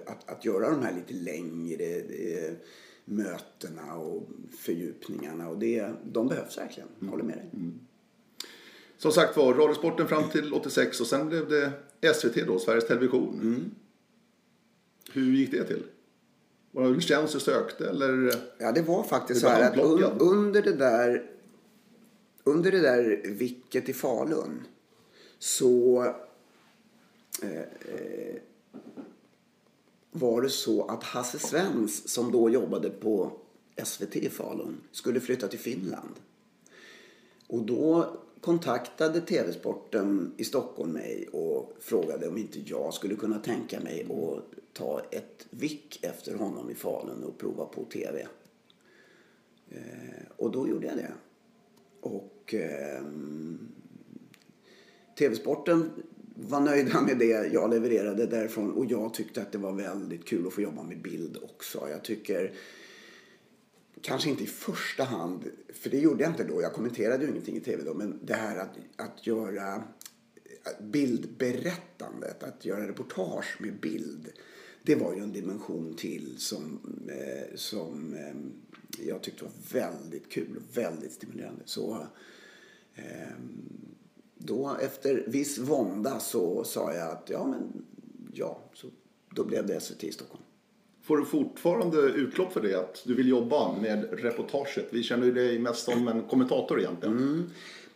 att, 0.05 0.29
att 0.29 0.45
göra 0.45 0.69
de 0.69 0.83
här 0.83 0.93
lite 0.95 1.13
längre 1.13 1.85
eh, 1.99 2.53
mötena 3.05 3.95
och 3.95 4.29
fördjupningarna. 4.59 5.49
Och 5.49 5.59
det, 5.59 5.91
de 6.05 6.27
behövs 6.27 6.57
verkligen. 6.57 6.89
Jag 6.99 7.07
håller 7.07 7.23
med 7.23 7.37
dig. 7.37 7.49
Som 8.97 9.11
sagt 9.11 9.37
var, 9.37 9.53
Radiosporten 9.53 10.07
fram 10.07 10.29
till 10.29 10.53
86 10.53 11.01
och 11.01 11.07
sen 11.07 11.29
blev 11.29 11.49
det 11.49 11.71
SVT 12.15 12.47
då, 12.47 12.59
Sveriges 12.59 12.87
Television. 12.87 13.71
Hur 15.13 15.33
gick 15.35 15.51
det 15.51 15.63
till? 15.63 15.83
Var 16.71 16.89
det 16.89 17.01
tjänst 17.01 17.33
du 17.33 17.39
sökte 17.39 17.89
eller? 17.89 18.33
Ja, 18.57 18.71
det 18.71 18.81
var 18.81 19.03
faktiskt 19.03 19.41
så 19.41 19.47
här 19.47 19.71
att 19.71 19.77
un, 19.77 20.03
under 20.19 20.61
det 20.61 20.73
där 20.73 21.31
under 22.43 22.71
det 22.71 22.79
där 22.79 23.21
vicket 23.25 23.89
i 23.89 23.93
Falun 23.93 24.67
så 25.39 26.03
eh, 27.41 27.59
eh, 27.59 28.35
var 30.11 30.41
det 30.41 30.49
så 30.49 30.85
att 30.85 31.03
Hasse 31.03 31.39
Svens 31.39 32.09
som 32.09 32.31
då 32.31 32.49
jobbade 32.49 32.89
på 32.89 33.31
SVT 33.83 34.15
i 34.15 34.29
Falun 34.29 34.77
skulle 34.91 35.19
flytta 35.19 35.47
till 35.47 35.59
Finland. 35.59 36.15
Och 37.47 37.61
då 37.61 38.17
kontaktade 38.41 39.21
TV-sporten 39.21 40.33
i 40.37 40.43
Stockholm 40.43 40.91
mig 40.91 41.27
och 41.31 41.73
frågade 41.79 42.27
om 42.27 42.37
inte 42.37 42.59
jag 42.65 42.93
skulle 42.93 43.15
kunna 43.15 43.39
tänka 43.39 43.79
mig 43.79 44.07
att 44.09 44.73
ta 44.73 45.01
ett 45.11 45.47
vick 45.49 45.99
efter 46.01 46.35
honom 46.35 46.69
i 46.69 46.75
Falun 46.75 47.23
och 47.23 47.37
prova 47.37 47.65
på 47.65 47.83
TV. 47.83 48.27
Eh, 49.69 50.23
och 50.37 50.51
då 50.51 50.67
gjorde 50.67 50.87
jag 50.87 50.97
det. 50.97 51.11
Och 52.01 52.53
eh, 52.53 53.03
TV-sporten 55.17 55.89
var 56.35 56.59
nöjda 56.59 57.01
med 57.01 57.17
det 57.17 57.53
jag 57.53 57.69
levererade 57.69 58.25
därifrån 58.25 58.71
och 58.71 58.85
jag 58.85 59.13
tyckte 59.13 59.41
att 59.41 59.51
det 59.51 59.57
var 59.57 59.71
väldigt 59.71 60.25
kul 60.25 60.47
att 60.47 60.53
få 60.53 60.61
jobba 60.61 60.83
med 60.83 61.01
bild 61.01 61.37
också. 61.43 61.87
Jag 61.89 62.03
tycker 62.03 62.53
kanske 64.01 64.29
inte 64.29 64.43
i 64.43 64.47
första 64.47 65.03
hand, 65.03 65.43
för 65.73 65.89
det 65.89 65.99
gjorde 65.99 66.23
jag 66.23 66.31
inte 66.31 66.43
då, 66.43 66.61
jag 66.61 66.73
kommenterade 66.73 67.23
ju 67.23 67.29
ingenting 67.29 67.57
i 67.57 67.59
tv 67.59 67.83
då, 67.83 67.93
men 67.93 68.19
det 68.25 68.33
här 68.33 68.57
att, 68.57 68.77
att 68.95 69.27
göra 69.27 69.83
bildberättandet, 70.79 72.43
att 72.43 72.65
göra 72.65 72.87
reportage 72.87 73.57
med 73.59 73.79
bild, 73.79 74.31
det 74.83 74.95
var 74.95 75.13
ju 75.13 75.23
en 75.23 75.33
dimension 75.33 75.95
till 75.95 76.37
som, 76.37 76.79
eh, 77.09 77.55
som 77.55 78.13
eh, 78.13 78.35
jag 79.07 79.21
tyckte 79.21 79.43
var 79.43 79.51
väldigt 79.71 80.29
kul 80.29 80.57
och 80.57 80.77
väldigt 80.77 81.11
stimulerande. 81.11 81.61
Så 81.65 82.07
eh, 82.95 83.35
då 84.37 84.77
efter 84.81 85.23
viss 85.27 85.57
vånda 85.57 86.19
så 86.19 86.63
sa 86.63 86.93
jag 86.93 87.11
att 87.11 87.29
ja, 87.29 87.47
men 87.47 87.85
ja, 88.33 88.61
så 88.73 88.87
då 89.35 89.43
blev 89.43 89.67
det 89.67 89.79
SVT 89.79 90.03
i 90.03 90.11
Stockholm. 90.11 90.43
Får 91.09 91.17
du 91.17 91.25
fortfarande 91.25 91.97
utlopp 91.97 92.53
för 92.53 92.61
det? 92.61 92.75
Att 92.75 93.03
du 93.05 93.13
vill 93.13 93.27
jobba 93.27 93.79
med 93.81 94.07
reportaget? 94.11 94.87
Vi 94.89 95.03
känner 95.03 95.25
ju 95.25 95.31
dig 95.31 95.59
mest 95.59 95.85
som 95.85 96.07
en 96.07 96.23
kommentator 96.23 96.79
egentligen. 96.79 97.17
Mm. 97.17 97.49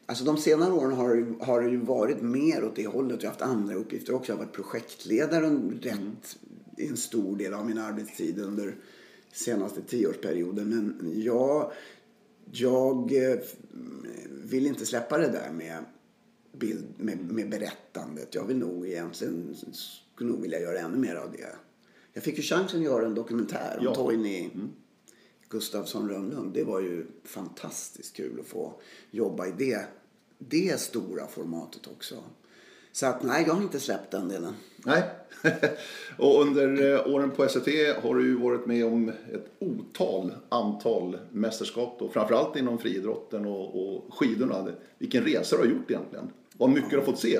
Alltså 0.05 0.23
de 0.25 0.37
senare 0.37 0.73
åren 0.73 0.91
har, 0.91 1.45
har 1.45 1.61
det 1.61 1.69
ju 1.69 1.77
varit 1.77 2.21
mer 2.21 2.63
åt 2.63 2.75
det 2.75 2.87
hållet. 2.87 3.23
Jag 3.23 3.29
har 3.29 3.33
haft 3.33 3.41
andra 3.41 3.75
uppgifter 3.75 4.15
också. 4.15 4.31
Jag 4.31 4.37
har 4.37 4.45
varit 4.45 4.55
projektledare 4.55 5.45
en 5.45 5.79
rätt, 5.81 6.37
en 6.77 6.97
stor 6.97 7.37
del 7.37 7.53
av 7.53 7.65
min 7.65 7.77
arbetstid 7.77 8.39
under 8.39 8.75
senaste 9.31 9.81
tioårsperioden. 9.81 10.69
Men 10.69 11.13
jag, 11.21 11.71
jag 12.51 13.13
eh, 13.31 13.39
vill 14.43 14.67
inte 14.67 14.85
släppa 14.85 15.17
det 15.17 15.27
där 15.27 15.51
med, 15.51 15.83
bild, 16.57 16.85
med, 16.97 17.31
med 17.31 17.49
berättandet. 17.49 18.35
Jag 18.35 18.45
vill 18.45 18.57
nog 18.57 18.87
egentligen, 18.87 19.55
skulle 20.15 20.29
nog 20.29 20.41
vilja 20.41 20.59
göra 20.59 20.79
ännu 20.79 20.97
mer 20.97 21.15
av 21.15 21.31
det. 21.31 21.55
Jag 22.13 22.23
fick 22.23 22.37
ju 22.37 22.43
chansen 22.43 22.79
att 22.79 22.85
göra 22.85 23.05
en 23.05 23.15
dokumentär 23.15 23.75
om 23.79 23.85
Ja. 23.85 23.95
Toini 23.95 24.49
Gustafsson 25.49 26.09
Rönnlund. 26.09 26.53
Det 26.53 26.63
var 26.63 26.79
ju 26.79 27.05
fantastiskt 27.23 28.15
kul 28.15 28.39
att 28.39 28.47
få 28.47 28.73
jobba 29.11 29.47
i 29.47 29.51
det, 29.57 29.85
det 30.37 30.79
stora 30.79 31.27
formatet 31.27 31.87
också. 31.87 32.15
Så 32.91 33.05
att 33.05 33.23
nej, 33.23 33.43
jag 33.47 33.53
har 33.53 33.61
inte 33.61 33.79
släppt 33.79 34.11
den 34.11 34.27
delen. 34.27 34.53
Nej. 34.85 35.03
och 36.17 36.41
under 36.41 36.93
eh, 36.93 37.13
åren 37.13 37.31
på 37.31 37.47
SVT 37.47 37.67
har 38.03 38.15
du 38.15 38.25
ju 38.25 38.35
varit 38.35 38.65
med 38.65 38.85
om 38.85 39.09
ett 39.09 39.45
otal 39.59 40.33
antal 40.49 41.17
mästerskap 41.31 41.95
då, 41.99 42.09
framförallt 42.09 42.55
inom 42.55 42.77
friidrotten 42.77 43.45
och, 43.45 43.95
och 43.95 44.13
skidorna. 44.13 44.67
Vilken 44.97 45.23
resa 45.23 45.55
du 45.55 45.61
har 45.61 45.69
gjort 45.69 45.91
egentligen. 45.91 46.29
Vad 46.57 46.69
mycket 46.69 46.89
du 46.89 46.97
har 46.97 47.05
fått 47.05 47.19
se. 47.19 47.39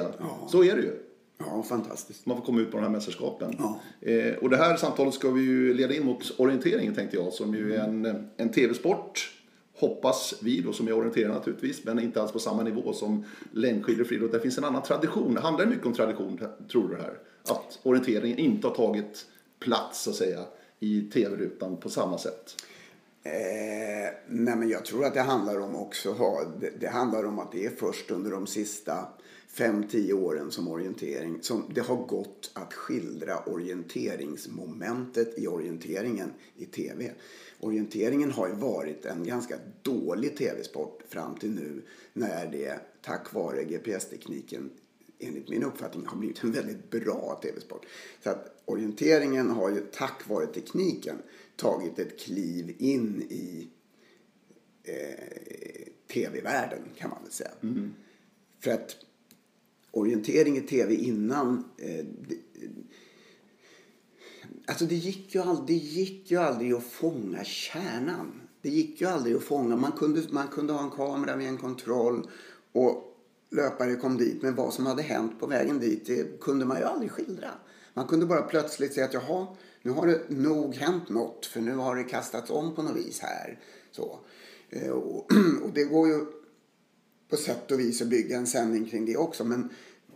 Så 0.49 0.63
är 0.63 0.75
det 0.75 0.81
ju. 0.81 0.99
Ja, 1.37 1.63
fantastiskt. 1.63 2.25
Man 2.25 2.37
får 2.37 2.45
komma 2.45 2.61
ut 2.61 2.71
på 2.71 2.77
de 2.77 2.83
här 2.83 2.89
mästerskapen. 2.89 3.55
Ja. 3.59 3.79
Eh, 4.09 4.35
och 4.35 4.49
det 4.49 4.57
här 4.57 4.77
samtalet 4.77 5.13
ska 5.13 5.31
vi 5.31 5.41
ju 5.41 5.73
leda 5.73 5.95
in 5.95 6.05
mot 6.05 6.39
orienteringen 6.39 6.95
tänkte 6.95 7.17
jag, 7.17 7.33
som 7.33 7.55
ju 7.55 7.75
är 7.75 7.83
en, 7.83 8.29
en 8.37 8.51
tv-sport. 8.51 9.39
Hoppas 9.75 10.33
vi 10.41 10.61
då, 10.61 10.73
som 10.73 10.87
är 10.87 10.93
orienterare 10.93 11.33
naturligtvis, 11.33 11.85
men 11.85 11.99
inte 11.99 12.21
alls 12.21 12.31
på 12.31 12.39
samma 12.39 12.63
nivå 12.63 12.93
som 12.93 13.25
längdskidor 13.51 14.01
och 14.01 14.07
friidrott. 14.07 14.31
Det 14.31 14.39
finns 14.39 14.57
en 14.57 14.63
annan 14.63 14.83
tradition. 14.83 15.33
Det 15.33 15.41
handlar 15.41 15.65
mycket 15.65 15.85
om 15.85 15.93
tradition, 15.93 16.39
tror 16.71 16.89
du 16.89 16.95
det 16.95 17.01
här? 17.01 17.17
Att 17.43 17.79
orienteringen 17.83 18.37
inte 18.37 18.67
har 18.67 18.75
tagit 18.75 19.25
plats, 19.59 20.03
så 20.03 20.09
att 20.09 20.15
säga, 20.15 20.39
i 20.79 21.01
tv-rutan 21.01 21.77
på 21.77 21.89
samma 21.89 22.17
sätt. 22.17 22.55
Eh, 23.23 24.13
nej 24.27 24.55
men 24.55 24.69
jag 24.69 24.85
tror 24.85 25.05
att 25.05 25.13
det 25.13 25.21
handlar 25.21 25.59
om 25.59 25.75
också, 25.75 26.15
det, 26.59 26.69
det 26.79 26.87
handlar 26.87 27.25
om 27.25 27.39
att 27.39 27.51
det 27.51 27.65
är 27.65 27.69
först 27.69 28.11
under 28.11 28.31
de 28.31 28.47
sista 28.47 29.07
5-10 29.53 30.13
åren 30.13 30.51
som 30.51 30.67
orientering 30.67 31.37
som 31.41 31.63
det 31.73 31.81
har 31.81 31.95
gått 31.95 32.51
att 32.53 32.73
skildra 32.73 33.39
orienteringsmomentet 33.39 35.39
i 35.39 35.47
orienteringen 35.47 36.31
i 36.55 36.65
tv. 36.65 37.11
Orienteringen 37.59 38.31
har 38.31 38.47
ju 38.47 38.53
varit 38.53 39.05
en 39.05 39.23
ganska 39.23 39.55
dålig 39.81 40.37
tv-sport 40.37 41.01
fram 41.07 41.35
till 41.35 41.51
nu 41.51 41.81
när 42.13 42.51
det 42.51 42.79
tack 43.01 43.33
vare 43.33 43.63
GPS-tekniken 43.63 44.69
enligt 45.19 45.49
min 45.49 45.63
uppfattning 45.63 46.05
har 46.05 46.17
blivit 46.17 46.43
en 46.43 46.51
väldigt 46.51 46.89
bra 46.89 47.39
tv-sport. 47.43 47.85
Så 48.23 48.29
att 48.29 48.61
orienteringen 48.65 49.49
har 49.49 49.69
ju 49.69 49.81
tack 49.91 50.29
vare 50.29 50.45
tekniken 50.45 51.17
tagit 51.55 51.99
ett 51.99 52.19
kliv 52.19 52.75
in 52.79 53.21
i 53.21 53.67
eh, 54.83 55.87
tv-världen 56.13 56.81
kan 56.97 57.09
man 57.09 57.23
väl 57.23 57.31
säga. 57.31 57.51
Mm. 57.63 57.93
För 58.59 58.71
att 58.71 58.95
orientering 59.93 60.57
i 60.57 60.61
tv 60.61 60.95
innan 60.95 61.63
eh, 61.77 62.05
det, 62.27 62.37
Alltså 64.65 64.85
det 64.85 64.95
gick, 64.95 65.35
ju 65.35 65.41
aldrig, 65.41 65.67
det 65.67 65.85
gick 65.85 66.31
ju 66.31 66.37
aldrig 66.37 66.73
att 66.73 66.83
fånga 66.83 67.43
kärnan. 67.43 68.41
Det 68.61 68.69
gick 68.69 69.01
ju 69.01 69.07
aldrig 69.07 69.35
att 69.35 69.43
fånga. 69.43 69.75
Man 69.75 69.91
kunde, 69.91 70.21
man 70.31 70.47
kunde 70.47 70.73
ha 70.73 70.83
en 70.83 70.91
kamera 70.91 71.35
med 71.35 71.47
en 71.47 71.57
kontroll 71.57 72.27
och 72.71 73.17
löpare 73.49 73.95
kom 73.95 74.17
dit. 74.17 74.41
Men 74.41 74.55
vad 74.55 74.73
som 74.73 74.85
hade 74.85 75.01
hänt 75.01 75.39
på 75.39 75.47
vägen 75.47 75.79
dit 75.79 76.05
det 76.05 76.39
kunde 76.41 76.65
man 76.65 76.77
ju 76.77 76.83
aldrig 76.83 77.11
skildra. 77.11 77.49
Man 77.93 78.07
kunde 78.07 78.25
bara 78.25 78.41
plötsligt 78.41 78.93
säga 78.93 79.05
att 79.05 79.13
jaha, 79.13 79.47
nu 79.81 79.91
har 79.91 80.07
det 80.07 80.21
nog 80.29 80.75
hänt 80.75 81.09
något 81.09 81.45
för 81.45 81.61
nu 81.61 81.75
har 81.75 81.95
det 81.95 82.03
kastats 82.03 82.49
om 82.49 82.75
på 82.75 82.81
något 82.81 82.95
vis 82.95 83.19
här. 83.19 83.59
Så. 83.91 84.19
Eh, 84.69 84.89
och, 84.89 85.31
och, 85.63 85.69
det 85.73 85.83
går 85.83 86.07
ju 86.07 86.25
på 87.33 87.37
sätt 87.37 87.71
och 87.71 87.79
vis 87.79 88.01
att 88.01 88.07
bygga 88.07 88.37
en 88.37 88.47
sändning 88.47 88.85
kring 88.85 89.05
det 89.05 89.17
också. 89.17 89.43
Men, 89.43 89.69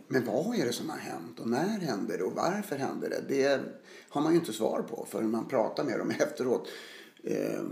men 0.08 0.24
vad 0.24 0.58
är 0.58 0.66
det 0.66 0.72
som 0.72 0.90
har 0.90 0.98
hänt 0.98 1.40
och 1.40 1.48
när 1.48 1.78
hände 1.80 2.16
det 2.16 2.22
och 2.22 2.32
varför 2.32 2.76
hände 2.76 3.08
det? 3.08 3.22
Det 3.28 3.60
har 4.08 4.20
man 4.20 4.32
ju 4.32 4.38
inte 4.38 4.52
svar 4.52 4.82
på 4.82 5.06
förrän 5.10 5.30
man 5.30 5.48
pratar 5.48 5.84
med 5.84 5.98
dem 5.98 6.10
efteråt. 6.18 6.68
Eh, 7.22 7.62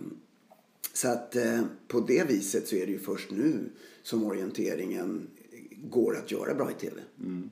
så 0.92 1.08
att 1.08 1.36
eh, 1.36 1.60
på 1.88 2.00
det 2.00 2.28
viset 2.28 2.68
så 2.68 2.76
är 2.76 2.86
det 2.86 2.92
ju 2.92 2.98
först 2.98 3.30
nu 3.30 3.70
som 4.02 4.24
orienteringen 4.24 5.26
går 5.90 6.16
att 6.16 6.30
göra 6.30 6.54
bra 6.54 6.70
i 6.70 6.74
tv. 6.74 7.00
Mm. 7.20 7.50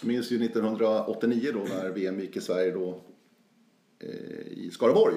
Jag 0.00 0.08
minns 0.08 0.30
ju 0.30 0.44
1989 0.44 1.50
då 1.54 1.60
när 1.60 1.90
VM 1.90 2.20
gick 2.20 2.36
i 2.36 2.40
Sverige 2.40 2.70
då 2.70 3.00
eh, 3.98 4.48
i 4.48 4.70
Skaraborg. 4.72 5.14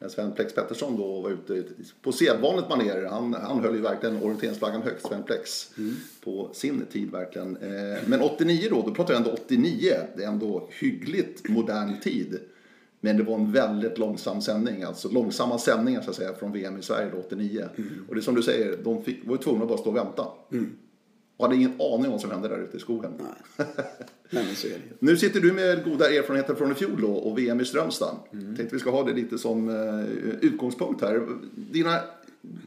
När 0.00 0.08
Sven 0.08 0.32
Plex 0.32 0.54
Pettersson 0.54 0.96
då 0.96 1.20
var 1.20 1.30
ute 1.30 1.64
på 2.02 2.12
sedvanligt 2.12 2.68
manér. 2.68 3.04
Han, 3.10 3.34
han 3.34 3.60
höll 3.60 3.74
ju 3.74 3.80
verkligen 3.80 4.22
orienteringsflaggan 4.22 4.82
högt, 4.82 5.06
Sven 5.06 5.22
Plex, 5.22 5.70
mm. 5.78 5.94
på 6.24 6.50
sin 6.52 6.86
tid 6.92 7.10
verkligen. 7.10 7.56
Eh, 7.56 7.98
men 8.06 8.20
89 8.20 8.68
då, 8.70 8.82
då 8.82 8.94
pratar 8.94 9.14
jag 9.14 9.20
ändå 9.20 9.32
89. 9.32 9.94
Det 10.16 10.22
är 10.22 10.28
ändå 10.28 10.68
hyggligt 10.70 11.48
modern 11.48 12.00
tid. 12.00 12.40
Men 13.00 13.16
det 13.16 13.22
var 13.22 13.34
en 13.34 13.52
väldigt 13.52 13.98
långsam 13.98 14.40
sändning, 14.40 14.82
alltså 14.82 15.08
långsamma 15.08 15.58
sändningar 15.58 16.02
så 16.02 16.10
att 16.10 16.16
säga 16.16 16.34
från 16.34 16.52
VM 16.52 16.78
i 16.78 16.82
Sverige 16.82 17.10
då 17.10 17.18
89. 17.18 17.68
Mm. 17.76 18.06
Och 18.08 18.14
det 18.14 18.20
är 18.20 18.22
som 18.22 18.34
du 18.34 18.42
säger, 18.42 18.76
de 18.84 19.02
fick, 19.02 19.26
var 19.26 19.34
ju 19.34 19.42
tvungna 19.42 19.62
att 19.62 19.68
bara 19.68 19.78
stå 19.78 19.90
och 19.90 19.96
vänta. 19.96 20.26
Mm. 20.52 20.76
Och 21.36 21.44
hade 21.44 21.56
ingen 21.56 21.72
aning 21.80 22.06
om 22.06 22.10
vad 22.10 22.20
som 22.20 22.30
hände 22.30 22.48
där 22.48 22.58
ute 22.58 22.76
i 22.76 22.80
skogen. 22.80 23.12
Nej. 24.30 24.56
Nu 24.98 25.16
sitter 25.16 25.40
du 25.40 25.52
med 25.52 25.84
goda 25.84 26.10
erfarenheter 26.10 26.54
från 26.54 26.72
i 26.72 26.74
fjol 26.74 27.00
då, 27.00 27.12
och 27.12 27.38
VM 27.38 27.60
i 27.60 27.64
Strömstad. 27.64 28.16
Mm. 28.32 28.56
Tänkte 28.56 28.76
vi 28.76 28.80
ska 28.80 28.90
ha 28.90 29.04
det 29.04 29.12
lite 29.12 29.38
som 29.38 29.68
uh, 29.68 30.06
utgångspunkt 30.40 31.02
här. 31.02 31.26
Dina, 31.54 32.00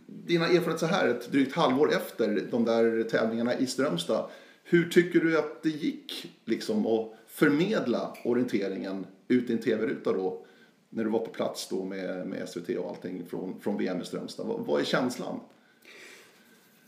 dina 0.05 0.45
erfarenheter 0.45 0.77
så 0.77 0.85
här 0.85 1.07
ett 1.07 1.31
drygt 1.31 1.55
halvår 1.55 1.93
efter 1.93 2.47
de 2.51 2.65
där 2.65 3.03
tävlingarna 3.03 3.57
i 3.57 3.67
Strömstad. 3.67 4.29
Hur 4.63 4.89
tycker 4.89 5.19
du 5.19 5.38
att 5.38 5.63
det 5.63 5.69
gick 5.69 6.33
liksom 6.45 6.85
att 6.88 7.11
förmedla 7.27 8.17
orienteringen 8.23 9.05
ut 9.27 9.49
i 9.49 9.53
en 9.53 9.59
tv-ruta 9.59 10.13
då? 10.13 10.45
När 10.89 11.03
du 11.03 11.09
var 11.09 11.19
på 11.19 11.31
plats 11.31 11.67
då 11.69 11.85
med, 11.85 12.27
med 12.27 12.49
SVT 12.49 12.69
och 12.69 12.89
allting 12.89 13.25
från, 13.29 13.59
från 13.61 13.77
VM 13.77 14.01
i 14.01 14.05
Strömstad. 14.05 14.47
Vad, 14.47 14.65
vad 14.65 14.81
är 14.81 14.85
känslan? 14.85 15.39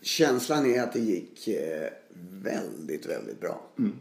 Känslan 0.01 0.65
är 0.65 0.83
att 0.83 0.93
det 0.93 0.99
gick 0.99 1.47
eh, 1.47 1.89
väldigt, 2.43 3.05
väldigt 3.05 3.41
bra. 3.41 3.61
Mm. 3.79 3.93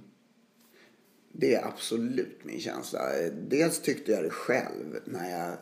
Det 1.37 1.55
är 1.55 1.66
absolut 1.66 2.38
min 2.42 2.61
känsla. 2.61 3.01
Dels 3.49 3.81
tyckte 3.81 4.12
jag 4.12 4.25
det 4.25 4.31
själv. 4.31 4.99
När 5.05 5.31
jag, 5.31 5.57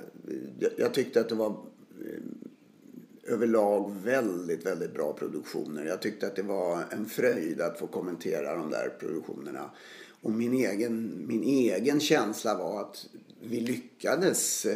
jag 0.77 0.95
tyckte 0.95 1.21
att 1.21 1.29
det 1.29 1.35
var 1.35 1.51
eh, 1.51 3.33
överlag 3.33 3.97
väldigt, 4.05 4.67
väldigt 4.67 4.95
bra 4.95 5.13
produktioner. 5.13 5.85
Jag 5.85 6.03
tyckte 6.03 6.27
att 6.27 6.37
det 6.37 6.43
var 6.43 6.85
en 6.91 7.07
fröjd 7.07 7.61
att 7.61 7.79
få 7.79 7.87
kommentera 7.87 8.57
de 8.57 8.71
där 8.71 8.89
produktionerna. 8.99 9.71
Och 10.23 10.31
min 10.31 10.53
egen, 10.53 11.25
min 11.27 11.43
egen 11.43 12.01
känsla 12.01 12.59
var 12.59 12.81
att 12.81 13.07
vi 13.43 13.61
lyckades, 13.61 14.67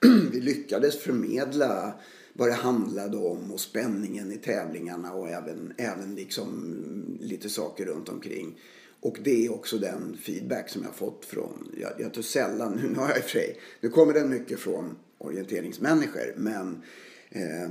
vi 0.32 0.40
lyckades 0.40 0.98
förmedla 0.98 1.94
vad 2.32 2.48
det 2.48 2.54
handlade 2.54 3.16
om 3.16 3.52
och 3.52 3.60
spänningen 3.60 4.32
i 4.32 4.36
tävlingarna 4.36 5.12
och 5.12 5.28
även, 5.28 5.74
även 5.76 6.14
liksom 6.14 6.74
lite 7.20 7.48
saker 7.48 7.84
runt 7.84 8.08
omkring. 8.08 8.58
Och 9.06 9.18
det 9.22 9.46
är 9.46 9.52
också 9.52 9.78
den 9.78 10.16
feedback 10.22 10.68
som 10.68 10.82
jag 10.82 10.94
fått 10.94 11.24
från, 11.24 11.74
jag, 11.80 11.92
jag 11.98 12.14
tror 12.14 12.22
sällan, 12.22 12.72
nu 12.92 12.98
har 12.98 13.08
jag 13.08 13.18
i 13.18 13.20
och 13.20 13.24
för 13.24 13.30
sig, 13.30 13.60
nu 13.80 13.88
kommer 13.88 14.12
den 14.12 14.30
mycket 14.30 14.60
från 14.60 14.96
orienteringsmänniskor 15.18 16.34
men 16.36 16.82
eh, 17.30 17.64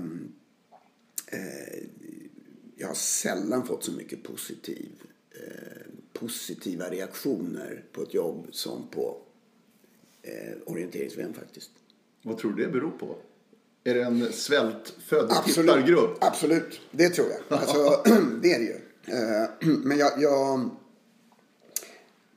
eh, 1.27 1.83
jag 2.75 2.87
har 2.87 2.95
sällan 2.95 3.67
fått 3.67 3.83
så 3.83 3.91
mycket 3.91 4.23
positiv, 4.23 4.89
eh, 5.31 5.91
positiva 6.13 6.89
reaktioner 6.89 7.83
på 7.91 8.03
ett 8.03 8.13
jobb 8.13 8.47
som 8.51 8.87
på 8.87 9.21
eh, 10.21 10.57
orienterings 10.65 11.37
faktiskt. 11.37 11.71
Vad 12.21 12.37
tror 12.37 12.51
du 12.51 12.65
det 12.65 12.71
beror 12.71 12.91
på? 12.91 13.15
Är 13.83 13.95
det 13.95 14.03
en 14.03 14.33
svältfödd 14.33 15.43
tittargrupp? 15.45 16.17
Absolut, 16.21 16.81
det 16.91 17.09
tror 17.09 17.27
jag. 17.27 17.59
Alltså, 17.59 18.03
det 18.41 18.53
är 18.53 18.59
det 18.59 18.65
ju. 18.65 18.79
Eh, 19.07 19.49
men 19.83 19.97
jag, 19.97 20.11
jag, 20.21 20.69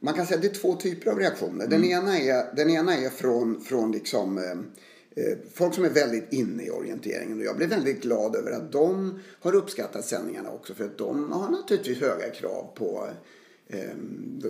Man 0.00 0.14
kan 0.14 0.26
säga 0.26 0.37
att 0.37 0.42
det 0.42 0.48
är 0.48 0.61
två 0.61 0.76
typer 0.76 1.11
av 1.11 1.18
reaktioner. 1.18 1.66
Den, 1.66 1.84
mm. 1.84 1.90
ena, 1.90 2.18
är, 2.18 2.54
den 2.56 2.70
ena 2.70 2.96
är 2.96 3.11
från, 3.11 3.61
från 3.61 3.92
liksom, 3.92 4.38
eh, 4.38 5.24
eh, 5.24 5.38
folk 5.54 5.74
som 5.74 5.84
är 5.84 5.90
väldigt 5.90 6.32
inne 6.32 6.62
i 6.62 6.70
orienteringen. 6.70 7.38
Och 7.38 7.44
jag 7.44 7.56
blev 7.56 7.68
väldigt 7.68 8.02
glad 8.02 8.37
över 8.37 8.50
att 8.50 8.72
de 8.72 9.20
har 9.40 9.54
uppskattat 9.54 10.04
sändningarna 10.04 10.50
också. 10.50 10.74
För 10.74 10.84
att 10.84 10.98
de 10.98 11.32
har 11.32 11.50
naturligtvis 11.50 12.00
höga 12.00 12.30
krav 12.30 12.70
på 12.74 13.08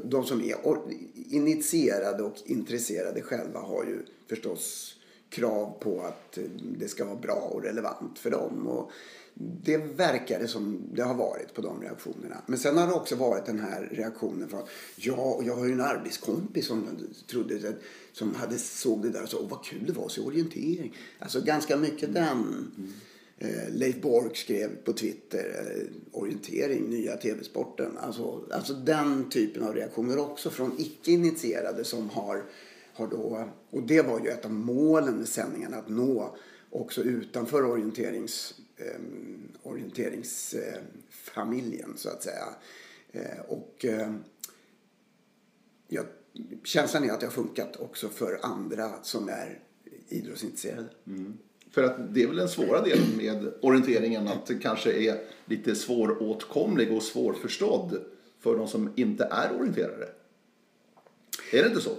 de 0.04 0.24
som 0.24 0.40
är 0.40 0.56
initierade 1.30 2.22
och 2.22 2.34
intresserade 2.44 3.22
själva 3.22 3.60
har 3.60 3.84
ju 3.84 3.98
förstås 4.28 4.94
krav 5.30 5.78
på 5.80 6.00
att 6.00 6.38
det 6.78 6.88
ska 6.88 7.04
vara 7.04 7.16
bra 7.16 7.50
och 7.52 7.62
relevant 7.62 8.18
för 8.18 8.30
dem. 8.30 8.66
Och 8.66 8.90
det 9.40 9.76
verkar 9.76 10.40
det 10.40 10.48
som 10.48 10.82
det 10.92 11.02
har 11.02 11.14
varit 11.14 11.54
på 11.54 11.62
de 11.62 11.82
reaktionerna. 11.82 12.42
Men 12.46 12.58
sen 12.58 12.78
har 12.78 12.86
det 12.86 12.92
också 12.92 13.16
varit 13.16 13.46
den 13.46 13.60
här 13.60 13.88
reaktionen 13.92 14.48
från 14.48 14.62
ja, 14.96 15.40
jag 15.44 15.56
har 15.56 15.66
ju 15.66 15.72
en 15.72 15.80
arbetskompis 15.80 16.66
som 16.66 16.86
trodde 17.26 17.72
som 18.12 18.34
hade 18.34 18.58
såg 18.58 19.02
det 19.02 19.10
där 19.10 19.22
och 19.22 19.28
sa 19.28 19.38
åh 19.38 19.48
vad 19.48 19.64
kul 19.64 19.84
det 19.86 19.92
var 19.92 20.06
att 20.06 20.12
se 20.12 20.20
orientering. 20.20 20.96
Alltså 21.18 21.40
ganska 21.40 21.76
mycket 21.76 22.14
den. 22.14 22.70
Mm. 22.76 22.92
Eh, 23.38 23.74
Leif 23.74 24.00
Bork 24.00 24.36
skrev 24.36 24.76
på 24.84 24.92
Twitter 24.92 25.76
eh, 25.76 26.18
orientering, 26.20 26.90
nya 26.90 27.16
tv-sporten. 27.16 27.98
Alltså, 27.98 28.44
alltså 28.50 28.74
den 28.74 29.30
typen 29.30 29.62
av 29.62 29.74
reaktioner 29.74 30.18
också 30.18 30.50
från 30.50 30.72
icke-initierade 30.78 31.84
som 31.84 32.10
har 32.10 32.42
har 32.98 33.06
då, 33.06 33.48
och 33.70 33.82
det 33.82 34.02
var 34.02 34.20
ju 34.20 34.28
ett 34.28 34.44
av 34.44 34.52
målen 34.52 35.14
med 35.14 35.28
sändningen, 35.28 35.74
att 35.74 35.88
nå 35.88 36.36
också 36.70 37.02
utanför 37.02 37.64
orienterings, 37.64 38.54
eh, 38.78 39.00
orienteringsfamiljen 39.62 41.96
så 41.96 42.08
att 42.08 42.22
säga. 42.22 42.44
Eh, 43.12 43.40
och 43.48 43.84
eh, 43.84 44.12
känslan 46.64 47.04
är 47.04 47.12
att 47.12 47.20
det 47.20 47.26
har 47.26 47.32
funkat 47.32 47.76
också 47.76 48.08
för 48.08 48.38
andra 48.42 49.02
som 49.02 49.28
är 49.28 49.60
idrottsintresserade. 50.08 50.88
Mm. 51.06 51.38
För 51.70 51.82
att 51.82 52.14
det 52.14 52.22
är 52.22 52.26
väl 52.26 52.36
den 52.36 52.48
svåra 52.48 52.82
delen 52.82 53.16
med 53.16 53.52
orienteringen, 53.62 54.28
att 54.28 54.46
det 54.46 54.54
kanske 54.54 54.92
är 54.92 55.20
lite 55.44 55.74
svåråtkomlig 55.74 56.92
och 56.92 57.02
svårförstådd 57.02 58.04
för 58.40 58.58
de 58.58 58.68
som 58.68 58.92
inte 58.96 59.24
är 59.24 59.56
orienterare. 59.58 60.08
Är 61.52 61.62
det 61.62 61.68
inte 61.68 61.80
så? 61.80 61.96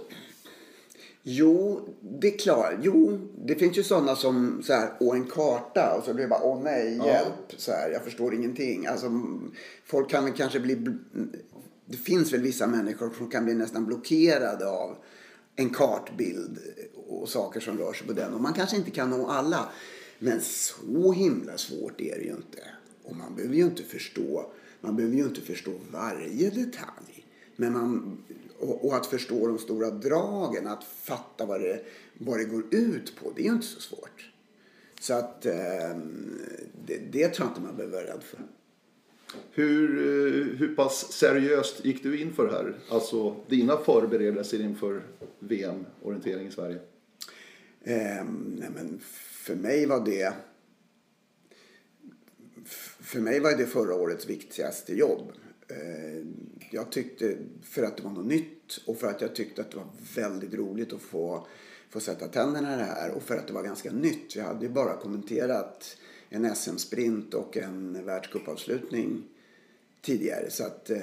Jo, 1.22 1.80
det 2.00 2.34
är 2.34 2.38
klart. 2.38 2.74
Jo, 2.82 3.18
det 3.44 3.54
finns 3.54 3.78
ju 3.78 3.82
sådana 3.82 4.16
som 4.16 4.62
så 4.62 4.72
här, 4.72 4.90
åh 5.00 5.16
en 5.16 5.26
karta 5.26 5.96
och 5.98 6.04
så 6.04 6.14
blir 6.14 6.24
det 6.24 6.28
bara, 6.28 6.42
åh 6.42 6.62
nej, 6.62 6.96
hjälp, 6.96 7.32
ja. 7.48 7.54
så 7.56 7.72
här, 7.72 7.90
jag 7.90 8.04
förstår 8.04 8.34
ingenting. 8.34 8.86
Alltså, 8.86 9.22
folk 9.84 10.10
kan 10.10 10.24
väl 10.24 10.34
kanske 10.34 10.60
bli, 10.60 10.74
det 11.86 11.96
finns 11.96 12.32
väl 12.32 12.40
vissa 12.40 12.66
människor 12.66 13.10
som 13.18 13.30
kan 13.30 13.44
bli 13.44 13.54
nästan 13.54 13.86
blockerade 13.86 14.68
av 14.68 14.96
en 15.56 15.70
kartbild 15.70 16.58
och 17.08 17.28
saker 17.28 17.60
som 17.60 17.78
rör 17.78 17.92
sig 17.92 18.06
på 18.06 18.12
den. 18.12 18.34
Och 18.34 18.40
man 18.40 18.52
kanske 18.52 18.76
inte 18.76 18.90
kan 18.90 19.10
nå 19.10 19.26
alla. 19.26 19.68
Men 20.18 20.40
så 20.40 21.12
himla 21.12 21.58
svårt 21.58 22.00
är 22.00 22.18
det 22.18 22.24
ju 22.24 22.30
inte. 22.30 22.62
Och 23.04 23.16
man 23.16 23.34
behöver 23.34 23.54
ju 23.54 23.64
inte 23.64 23.82
förstå, 23.82 24.50
man 24.80 24.96
behöver 24.96 25.16
ju 25.16 25.24
inte 25.24 25.40
förstå 25.40 25.72
varje 25.92 26.50
detalj. 26.50 27.26
Men 27.56 27.72
man, 27.72 28.18
och, 28.60 28.86
och 28.86 28.96
att 28.96 29.06
förstå 29.06 29.46
de 29.46 29.58
stora 29.58 29.90
dragen, 29.90 30.66
att 30.66 30.84
fatta 30.84 31.46
vad 31.46 31.60
det, 31.60 31.84
vad 32.18 32.38
det 32.38 32.44
går 32.44 32.64
ut 32.70 33.16
på, 33.16 33.32
det 33.36 33.42
är 33.42 33.44
ju 33.44 33.52
inte 33.52 33.66
så 33.66 33.80
svårt. 33.80 34.30
Så 35.00 35.14
att 35.14 35.46
eh, 35.46 35.96
det, 36.86 36.98
det 37.12 37.28
tror 37.28 37.46
jag 37.46 37.50
inte 37.50 37.60
man 37.60 37.76
behöver 37.76 37.96
vara 37.96 38.14
rädd 38.14 38.22
för. 38.22 38.40
Hur, 39.52 39.98
eh, 39.98 40.58
hur 40.58 40.76
pass 40.76 41.12
seriöst 41.12 41.84
gick 41.84 42.02
du 42.02 42.20
in 42.20 42.32
för 42.32 42.46
det 42.46 42.52
här? 42.52 42.74
Alltså 42.90 43.36
dina 43.48 43.76
förberedelser 43.76 44.60
inför 44.60 45.02
VM-orientering 45.38 46.46
i 46.46 46.50
Sverige? 46.50 46.78
Eh, 47.82 48.24
nej 48.56 48.70
men 48.74 49.00
för 49.44 49.54
mig 49.54 49.86
var 49.86 50.04
det 50.04 50.32
för 53.00 53.20
mig 53.20 53.40
var 53.40 53.56
det 53.56 53.66
förra 53.66 53.94
årets 53.94 54.26
viktigaste 54.26 54.94
jobb. 54.94 55.32
Eh, 55.68 56.26
jag 56.70 56.92
tyckte, 56.92 57.36
för 57.62 57.82
att 57.82 57.96
det 57.96 58.02
var 58.02 58.10
något 58.10 58.26
nytt 58.26 58.80
och 58.86 58.96
för 58.96 59.06
att 59.06 59.20
jag 59.20 59.34
tyckte 59.34 59.60
att 59.60 59.70
det 59.70 59.76
var 59.76 59.88
väldigt 60.14 60.54
roligt 60.54 60.92
att 60.92 61.00
få, 61.00 61.46
få 61.90 62.00
sätta 62.00 62.28
tänderna 62.28 62.74
i 62.74 62.76
det 62.76 62.84
här 62.84 63.10
och 63.10 63.22
för 63.22 63.36
att 63.36 63.46
det 63.46 63.52
var 63.52 63.62
ganska 63.62 63.92
nytt. 63.92 64.36
Jag 64.36 64.44
hade 64.44 64.66
ju 64.66 64.72
bara 64.72 64.96
kommenterat 64.96 65.96
en 66.28 66.56
SM-sprint 66.56 67.34
och 67.34 67.56
en 67.56 68.04
världscupavslutning 68.04 69.22
tidigare. 70.00 70.50
Så 70.50 70.64
att 70.64 70.90
eh, 70.90 71.00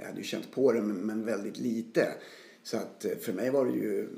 jag 0.00 0.06
hade 0.06 0.18
ju 0.18 0.22
känt 0.22 0.52
på 0.52 0.72
det 0.72 0.82
men 0.82 1.24
väldigt 1.24 1.58
lite. 1.58 2.08
Så 2.62 2.76
att 2.76 3.04
eh, 3.04 3.16
för 3.16 3.32
mig 3.32 3.50
var 3.50 3.66
det 3.66 3.72
ju, 3.72 4.08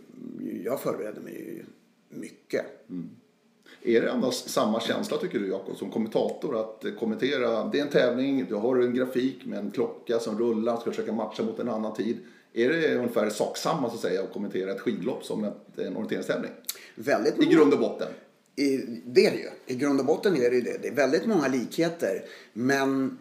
jag 0.64 0.80
förberedde 0.80 1.20
mig 1.20 1.34
ju 1.34 1.64
mycket. 2.08 2.90
Mm. 2.90 3.10
Är 3.82 4.00
det 4.00 4.12
annars 4.12 4.34
samma 4.34 4.80
känsla 4.80 5.16
tycker 5.16 5.38
du 5.38 5.48
Jakob 5.48 5.76
som 5.76 5.90
kommentator 5.90 6.60
att 6.60 6.84
kommentera? 6.98 7.64
Det 7.64 7.78
är 7.78 7.82
en 7.82 7.90
tävling, 7.90 8.46
du 8.48 8.54
har 8.54 8.76
en 8.76 8.94
grafik 8.94 9.46
med 9.46 9.58
en 9.58 9.70
klocka 9.70 10.18
som 10.18 10.38
rullar, 10.38 10.76
ska 10.76 10.90
försöka 10.90 11.12
matcha 11.12 11.42
mot 11.42 11.58
en 11.58 11.68
annan 11.68 11.94
tid. 11.94 12.18
Är 12.52 12.68
det 12.68 12.94
ungefär 12.94 13.30
sak 13.30 13.56
samma 13.56 13.88
så 13.88 13.94
att 13.94 14.00
säga 14.00 14.22
att 14.22 14.32
kommentera 14.32 14.72
ett 14.72 14.80
skidlopp 14.80 15.24
som 15.24 15.44
en 15.44 15.96
orienteringstävling? 15.96 16.50
Väldigt 16.94 17.42
I 17.42 17.46
grund 17.46 17.72
och 17.72 17.80
botten? 17.80 18.08
I, 18.56 18.76
det 19.06 19.26
är 19.26 19.30
det 19.30 19.38
ju. 19.38 19.50
I 19.66 19.74
grund 19.74 20.00
och 20.00 20.06
botten 20.06 20.36
är 20.36 20.50
det 20.50 20.56
ju 20.56 20.62
det. 20.62 20.78
Det 20.82 20.88
är 20.88 20.94
väldigt 20.94 21.26
många 21.26 21.48
likheter. 21.48 22.24
Men 22.52 23.18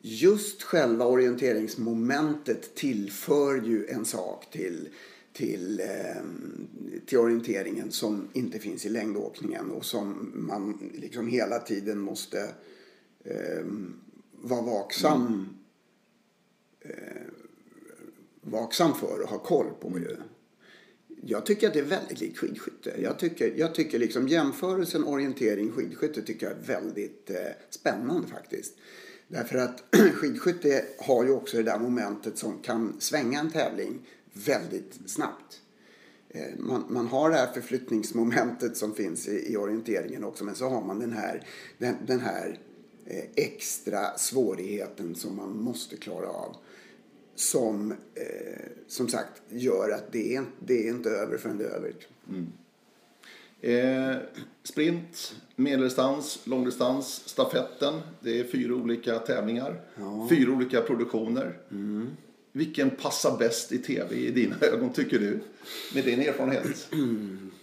just 0.00 0.62
själva 0.62 1.06
orienteringsmomentet 1.06 2.74
tillför 2.74 3.54
ju 3.54 3.86
en 3.86 4.04
sak 4.04 4.50
till 4.50 4.88
till, 5.34 5.80
eh, 5.80 6.22
till 7.06 7.18
orienteringen 7.18 7.92
som 7.92 8.28
inte 8.32 8.58
finns 8.58 8.86
i 8.86 8.88
längdåkningen 8.88 9.70
och 9.70 9.84
som 9.84 10.32
man 10.34 10.90
liksom 10.94 11.28
hela 11.28 11.58
tiden 11.58 11.98
måste 11.98 12.40
eh, 13.24 13.64
vara 14.32 14.62
vaksam, 14.62 15.26
mm. 15.26 15.46
eh, 16.80 17.22
vaksam 18.40 18.94
för 18.94 19.22
och 19.22 19.28
ha 19.28 19.38
koll 19.38 19.70
på. 19.80 19.88
Mm. 19.88 20.02
Jag 21.26 21.46
tycker 21.46 21.66
att 21.66 21.74
det 21.74 21.80
är 21.80 21.84
väldigt 21.84 22.20
likt 22.20 22.38
skidskytte. 22.38 22.94
Jag 23.02 23.18
tycker, 23.18 23.54
jag 23.56 23.74
tycker 23.74 23.98
liksom 23.98 24.28
jämförelsen 24.28 25.04
orientering 25.04 25.72
skidskytte 25.72 26.22
tycker 26.22 26.46
jag 26.46 26.56
är 26.56 26.62
väldigt 26.62 27.30
eh, 27.30 27.36
spännande 27.70 28.28
faktiskt. 28.28 28.74
Därför 29.28 29.58
att 29.58 29.84
skidskytte 30.14 30.84
har 30.98 31.24
ju 31.24 31.30
också 31.30 31.56
det 31.56 31.62
där 31.62 31.78
momentet 31.78 32.38
som 32.38 32.62
kan 32.62 33.00
svänga 33.00 33.40
en 33.40 33.50
tävling 33.50 34.06
väldigt 34.34 34.98
snabbt. 35.06 35.60
Eh, 36.28 36.58
man, 36.58 36.84
man, 36.88 37.06
har 37.06 37.30
det 37.30 37.36
här 37.36 37.52
förflyttningsmomentet 37.52 38.76
som 38.76 38.94
finns 38.94 39.28
i, 39.28 39.52
i, 39.52 39.56
orienteringen 39.56 40.24
också 40.24 40.44
men 40.44 40.54
så 40.54 40.68
har 40.68 40.82
man 40.82 40.98
den 40.98 41.12
här, 41.12 41.46
den, 41.78 41.96
den 42.06 42.20
här 42.20 42.58
eh, 43.06 43.24
extra 43.34 44.18
svårigheten 44.18 45.14
som 45.14 45.36
man 45.36 45.56
måste 45.56 45.96
klara 45.96 46.28
av. 46.28 46.56
Som 47.34 47.92
eh, 47.92 48.66
som 48.86 49.08
sagt 49.08 49.42
gör 49.48 49.90
att 49.90 50.12
det 50.12 50.36
är, 50.36 50.44
det 50.58 50.88
är 50.88 50.90
inte 50.90 51.10
över 51.10 51.38
förrän 51.38 51.58
det 51.58 51.64
är 51.64 51.70
över. 51.70 51.94
Mm. 52.28 52.52
Eh, 53.60 54.16
sprint, 54.62 55.34
medeldistans, 55.56 56.40
långdistans, 56.44 57.28
stafetten. 57.28 58.00
Det 58.20 58.40
är 58.40 58.44
fyra 58.44 58.74
olika 58.74 59.18
tävlingar. 59.18 59.80
Ja. 59.96 60.26
Fyra 60.30 60.52
olika 60.52 60.80
produktioner. 60.80 61.58
Mm. 61.70 62.10
Vilken 62.56 62.90
passar 62.90 63.38
bäst 63.38 63.72
i 63.72 63.78
tv 63.78 64.16
i 64.16 64.30
dina 64.30 64.56
ögon, 64.60 64.92
tycker 64.92 65.18
du? 65.18 65.40
Med 65.94 66.04
din 66.04 66.20
erfarenhet. 66.20 66.88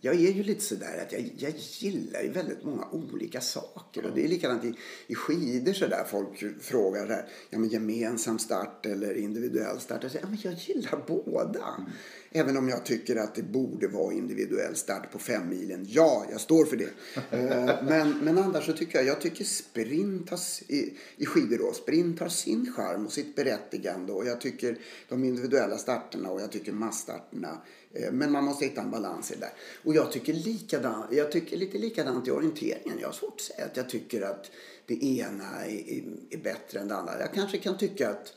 Jag 0.00 0.14
är 0.14 0.32
ju 0.32 0.42
lite 0.42 0.64
sådär 0.64 1.02
att 1.06 1.12
jag, 1.12 1.32
jag 1.38 1.52
gillar 1.56 2.22
ju 2.22 2.30
väldigt 2.30 2.64
många 2.64 2.88
olika 2.92 3.40
saker. 3.40 4.06
Och 4.06 4.14
det 4.14 4.24
är 4.24 4.28
likadant 4.28 4.64
i, 4.64 4.74
i 5.06 5.14
skidor 5.14 5.72
sådär. 5.72 6.04
Folk 6.10 6.44
frågar 6.60 7.06
där, 7.06 7.28
ja 7.50 7.58
men 7.58 7.68
gemensam 7.68 8.38
start 8.38 8.86
eller 8.86 9.14
individuell 9.14 9.80
start. 9.80 10.02
Jag 10.02 10.12
säger, 10.12 10.24
ja 10.24 10.30
men 10.30 10.38
jag 10.42 10.54
gillar 10.54 11.04
båda. 11.06 11.64
Mm. 11.78 11.90
Även 12.32 12.56
om 12.56 12.68
jag 12.68 12.84
tycker 12.84 13.16
att 13.16 13.34
det 13.34 13.42
borde 13.42 13.88
vara 13.88 14.12
individuell 14.12 14.76
start 14.76 15.12
på 15.12 15.18
fem 15.18 15.48
milen. 15.48 15.86
Ja, 15.88 16.26
jag 16.30 16.40
står 16.40 16.64
för 16.64 16.76
det. 16.76 16.90
Eh, 17.30 17.82
men, 17.82 18.18
men 18.18 18.38
annars 18.38 18.66
så 18.66 18.72
tycker 18.72 18.98
jag, 18.98 19.06
jag 19.06 19.20
tycker 19.20 19.44
sprint 19.44 20.30
har, 20.30 20.40
i, 20.68 20.96
i 21.16 21.26
skidor 21.26 21.58
då, 21.58 21.72
sprint 21.72 22.20
har 22.20 22.28
sin 22.28 22.72
charm 22.72 23.06
och 23.06 23.12
sitt 23.12 23.36
berättigande. 23.36 24.12
Och 24.12 24.26
jag 24.26 24.40
tycker 24.40 24.78
de 25.08 25.24
individuella 25.24 25.78
starterna 25.78 26.30
och 26.30 26.40
jag 26.40 26.52
tycker 26.52 26.72
massstarterna. 26.72 27.62
Eh, 27.94 28.12
men 28.12 28.32
man 28.32 28.44
måste 28.44 28.64
hitta 28.64 28.80
en 28.80 28.90
balans 28.90 29.30
i 29.30 29.34
det 29.34 29.40
där. 29.40 29.52
Och 29.84 29.94
jag 29.94 30.12
tycker, 30.12 30.32
likadan, 30.32 31.04
jag 31.10 31.32
tycker 31.32 31.56
lite 31.56 31.78
likadant 31.78 32.28
i 32.28 32.30
orienteringen. 32.30 32.98
Jag 33.00 33.08
har 33.08 33.12
svårt 33.12 33.34
att 33.34 33.40
säga 33.40 33.64
att 33.64 33.76
jag 33.76 33.88
tycker 33.88 34.22
att 34.22 34.50
det 34.86 35.04
ena 35.04 35.64
är, 35.64 35.90
är, 35.90 36.02
är 36.30 36.38
bättre 36.38 36.80
än 36.80 36.88
det 36.88 36.96
andra. 36.96 37.20
Jag 37.20 37.34
kanske 37.34 37.58
kan 37.58 37.78
tycka 37.78 38.10
att 38.10 38.32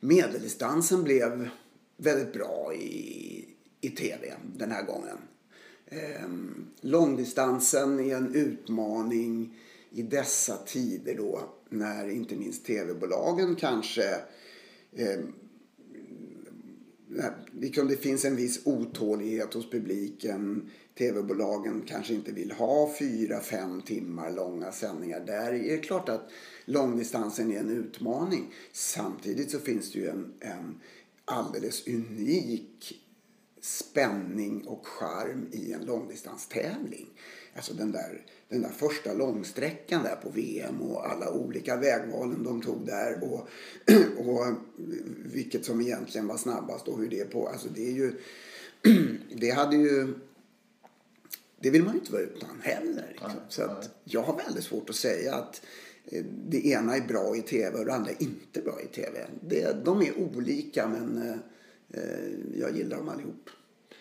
medeldistansen 0.00 1.02
blev 1.02 1.48
väldigt 1.96 2.32
bra 2.32 2.74
i, 2.74 3.48
i 3.80 3.90
tv 3.90 4.34
den 4.56 4.70
här 4.70 4.82
gången. 4.82 5.18
Ehm, 5.86 6.66
långdistansen 6.80 8.00
är 8.00 8.16
en 8.16 8.34
utmaning 8.34 9.58
i 9.90 10.02
dessa 10.02 10.56
tider 10.56 11.14
då 11.14 11.40
när 11.68 12.08
inte 12.08 12.36
minst 12.36 12.66
tv-bolagen 12.66 13.56
kanske 13.56 14.16
ehm, 14.96 15.32
liksom 17.52 17.88
det 17.88 17.96
finns 17.96 18.24
en 18.24 18.36
viss 18.36 18.60
otålighet 18.64 19.54
hos 19.54 19.70
publiken. 19.70 20.70
Tv-bolagen 20.98 21.82
kanske 21.86 22.14
inte 22.14 22.32
vill 22.32 22.52
ha 22.52 22.94
fyra, 22.98 23.40
fem 23.40 23.82
timmar 23.82 24.30
långa 24.30 24.72
sändningar. 24.72 25.20
Där 25.20 25.52
är 25.52 25.76
det 25.76 25.78
klart 25.78 26.08
att 26.08 26.30
långdistansen 26.64 27.52
är 27.52 27.58
en 27.58 27.70
utmaning. 27.70 28.54
Samtidigt 28.72 29.50
så 29.50 29.58
finns 29.58 29.92
det 29.92 29.98
ju 29.98 30.08
en, 30.08 30.32
en 30.40 30.80
alldeles 31.24 31.86
unik 31.86 33.02
spänning 33.60 34.66
och 34.66 34.86
charm 34.86 35.48
i 35.52 35.72
en 35.72 35.84
långdistanstävling. 35.84 37.06
Alltså 37.54 37.74
den 37.74 37.92
där, 37.92 38.26
den 38.52 38.62
där 38.62 38.68
första 38.68 39.12
långsträckan 39.12 40.02
där 40.02 40.16
på 40.16 40.30
VM 40.30 40.82
och 40.82 41.10
alla 41.10 41.30
olika 41.30 41.76
vägvalen 41.76 42.44
de 42.44 42.62
tog 42.62 42.86
där 42.86 43.18
och, 43.22 43.48
och 44.26 44.46
vilket 45.24 45.64
som 45.64 45.80
egentligen 45.80 46.26
var 46.26 46.36
snabbast 46.36 46.88
och 46.88 46.98
hur 46.98 47.08
det 47.08 47.24
på. 47.24 47.48
Alltså 47.48 47.68
det 47.74 47.86
är 47.86 47.92
ju, 47.92 48.12
det 49.34 49.50
hade 49.50 49.76
ju, 49.76 50.14
det 51.60 51.70
vill 51.70 51.84
man 51.84 51.92
ju 51.92 51.98
inte 51.98 52.12
vara 52.12 52.22
utan 52.22 52.60
heller. 52.62 53.08
Liksom. 53.10 53.30
Så 53.48 53.62
att 53.62 53.90
jag 54.04 54.22
har 54.22 54.36
väldigt 54.36 54.64
svårt 54.64 54.90
att 54.90 54.96
säga 54.96 55.34
att 55.34 55.62
Eh, 56.04 56.24
det 56.48 56.66
ena 56.66 56.96
är 56.96 57.00
bra 57.00 57.36
i 57.36 57.42
tv 57.42 57.78
och 57.78 57.84
det 57.84 57.94
andra 57.94 58.10
är 58.10 58.22
inte 58.22 58.60
bra 58.60 58.80
i 58.80 58.86
tv. 58.86 59.26
Det, 59.40 59.84
de 59.84 60.02
är 60.02 60.18
olika 60.18 60.88
men 60.88 61.22
eh, 61.22 62.02
eh, 62.02 62.60
jag 62.60 62.76
gillar 62.76 62.96
dem 62.96 63.08
allihop. 63.08 63.50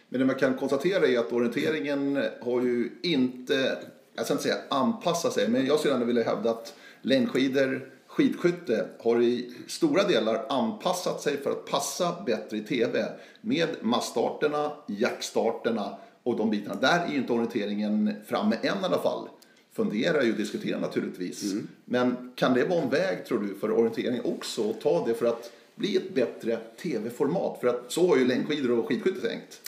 Men 0.09 0.19
det 0.19 0.25
man 0.25 0.35
kan 0.35 0.57
konstatera 0.57 1.07
är 1.07 1.19
att 1.19 1.31
orienteringen 1.31 2.19
har 2.41 2.61
ju 2.61 2.89
inte, 3.01 3.77
jag 4.15 4.26
ska 4.26 4.34
inte 4.34 4.43
säga 4.43 4.58
anpassa 4.69 5.32
sig, 5.32 5.47
men 5.47 5.65
jag 5.65 5.80
skulle 5.80 5.93
ändå 5.93 6.06
vilja 6.06 6.24
hävda 6.24 6.50
att 6.50 6.74
längdskidor, 7.02 7.91
skidskytte 8.08 8.88
har 9.00 9.21
i 9.21 9.54
stora 9.67 10.04
delar 10.04 10.45
anpassat 10.50 11.21
sig 11.21 11.38
för 11.38 11.52
att 11.52 11.65
passa 11.65 12.24
bättre 12.26 12.58
i 12.58 12.62
tv 12.62 13.06
med 13.41 13.69
massstarterna, 13.82 14.71
jackstarterna 14.88 15.97
och 16.24 16.38
de 16.38 16.50
bitarna. 16.50 16.82
Där 16.82 17.06
är 17.06 17.12
ju 17.12 17.17
inte 17.17 17.34
orienteringen 17.34 18.13
framme 18.26 18.56
än 18.62 18.78
i 18.82 18.86
alla 18.86 19.02
fall 19.02 19.28
funderar 19.74 20.21
ju 20.21 20.32
och 20.32 20.38
diskuterar 20.38 20.80
naturligtvis. 20.80 21.52
Mm. 21.52 21.67
Men 21.86 22.32
kan 22.36 22.54
det 22.54 22.65
vara 22.65 22.82
en 22.82 22.89
väg 22.89 23.26
tror 23.26 23.39
du 23.39 23.56
för 23.56 23.71
orientering 23.71 24.21
också 24.24 24.69
att 24.69 24.82
ta 24.82 25.06
det 25.08 25.13
för 25.13 25.26
att 25.26 25.52
bli 25.76 25.97
ett 25.97 26.13
bättre 26.13 26.58
tv-format? 26.82 27.58
För 27.62 27.67
att 27.67 27.91
så 27.91 28.08
har 28.08 28.17
ju 28.17 28.26
längdskidor 28.26 28.80
och 28.80 28.88
skidskytte 28.88 29.28
tänkt. 29.28 29.62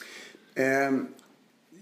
Um, 0.90 1.08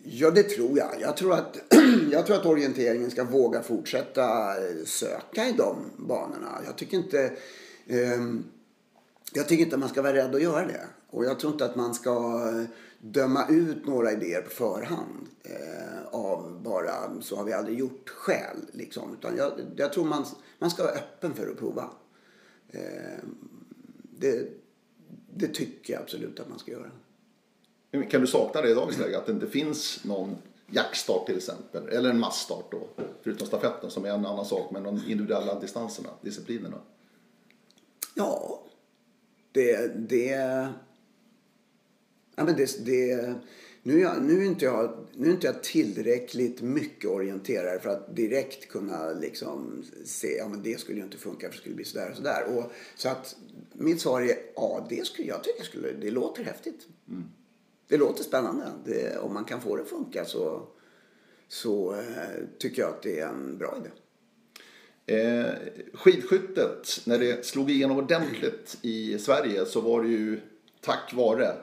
ja, 0.03 0.31
det 0.31 0.43
tror 0.43 0.77
jag. 0.77 0.89
Jag 1.01 1.17
tror, 1.17 1.33
att, 1.33 1.57
jag 2.11 2.25
tror 2.25 2.35
att 2.35 2.45
orienteringen 2.45 3.11
ska 3.11 3.23
våga 3.23 3.61
fortsätta 3.63 4.57
eh, 4.57 4.85
söka 4.85 5.49
i 5.49 5.51
de 5.51 5.75
banorna. 5.97 6.61
Jag 6.65 6.75
tycker 6.77 6.97
inte... 6.97 7.31
Um, 7.89 8.43
Jag 9.33 9.47
tycker 9.47 9.63
inte 9.63 9.75
att 9.75 9.79
man 9.79 9.89
ska 9.89 10.01
vara 10.01 10.13
rädd 10.13 10.35
att 10.35 10.41
göra 10.41 10.65
det. 10.65 10.87
Och 11.09 11.25
jag 11.25 11.39
tror 11.39 11.51
inte 11.53 11.65
att 11.65 11.75
man 11.75 11.93
ska 11.93 12.11
eh, 12.49 12.63
döma 13.01 13.47
ut 13.49 13.87
några 13.87 14.11
idéer 14.11 14.41
på 14.41 14.49
förhand. 14.49 15.27
Eh, 15.43 16.05
av 16.11 16.61
bara 16.63 17.21
så 17.21 17.35
har 17.35 17.43
vi 17.43 17.53
aldrig 17.53 17.79
gjort 17.79 18.09
skäl. 18.09 18.57
Liksom. 18.71 19.13
Utan 19.19 19.37
jag, 19.37 19.51
jag 19.75 19.93
tror 19.93 20.05
man, 20.05 20.25
man 20.59 20.71
ska 20.71 20.83
vara 20.83 20.93
öppen 20.93 21.33
för 21.33 21.47
att 21.51 21.57
prova. 21.57 21.89
Eh, 22.69 23.19
det, 24.19 24.47
det 25.33 25.47
tycker 25.47 25.93
jag 25.93 26.01
absolut 26.01 26.39
att 26.39 26.49
man 26.49 26.59
ska 26.59 26.71
göra. 26.71 26.91
Kan 27.91 28.21
du 28.21 28.27
sakna 28.27 28.62
det 28.62 28.69
i 28.69 28.73
dagens 28.73 28.99
läge? 28.99 29.17
Att 29.17 29.25
det 29.25 29.32
inte 29.32 29.47
finns 29.47 30.04
någon 30.04 30.36
jackstart 30.67 31.25
till 31.25 31.38
exempel. 31.38 31.88
Eller 31.89 32.10
en 32.10 32.19
massstart 32.19 32.71
då. 32.71 32.88
Förutom 33.21 33.47
stafetten 33.47 33.91
som 33.91 34.06
är 34.06 34.10
en 34.10 34.25
annan 34.25 34.45
sak. 34.45 34.71
Men 34.71 34.84
de 34.84 35.01
individuella 35.08 35.60
distanserna, 35.60 36.10
disciplinerna. 36.21 36.77
Ja, 38.15 38.63
det... 39.51 39.88
det 40.10 40.25
ja, 42.36 42.43
men 42.43 42.56
det, 42.56 42.86
det 42.86 43.36
nu, 43.84 43.97
är 43.97 44.01
jag, 44.01 44.23
nu, 44.23 44.41
är 44.41 44.45
inte 44.45 44.65
jag, 44.65 45.08
nu 45.15 45.27
är 45.27 45.32
inte 45.32 45.47
jag 45.47 45.63
tillräckligt 45.63 46.62
mycket 46.62 47.10
orienterad 47.10 47.82
för 47.82 47.89
att 47.89 48.15
direkt 48.15 48.67
kunna 48.67 49.12
liksom 49.12 49.84
se 50.06 50.38
ja 50.38 50.51
det 50.63 50.80
skulle 50.80 50.97
ju 50.97 51.04
inte 51.04 51.17
funka 51.17 51.47
för 51.47 51.56
det 51.56 51.60
skulle 51.60 51.75
bli 51.75 51.86
sådär 51.86 52.10
och 52.10 52.17
sådär. 52.17 52.58
Och, 52.58 52.71
så 52.95 53.10
att 53.10 53.36
mitt 53.73 54.01
svar 54.01 54.21
är 54.21 54.38
ja, 54.56 54.86
det 54.89 55.08
skulle 55.08 55.27
jag 55.27 55.43
tycker 55.43 55.63
skulle, 55.63 55.91
det 55.91 56.12
låter 56.12 56.43
häftigt. 56.43 56.88
Mm. 57.08 57.23
Det 57.91 57.97
låter 57.97 58.23
spännande. 58.23 58.71
Det, 58.86 59.17
om 59.17 59.34
man 59.34 59.45
kan 59.45 59.62
få 59.62 59.75
det 59.75 59.82
att 59.82 59.89
funka 59.89 60.25
så, 60.25 60.67
så 61.47 61.93
eh, 61.93 62.45
tycker 62.58 62.82
jag 62.82 62.89
att 62.89 63.01
det 63.01 63.19
är 63.19 63.27
en 63.27 63.58
bra 63.58 63.77
idé. 63.77 63.89
Eh, 65.17 65.54
skidskyttet, 65.93 67.01
när 67.06 67.19
det 67.19 67.45
slog 67.45 67.71
igenom 67.71 67.97
ordentligt 67.97 68.77
i 68.82 69.19
Sverige 69.19 69.65
så 69.65 69.82
var 69.82 70.01
det 70.01 70.08
ju 70.08 70.39
tack 70.82 71.13
vare 71.13 71.56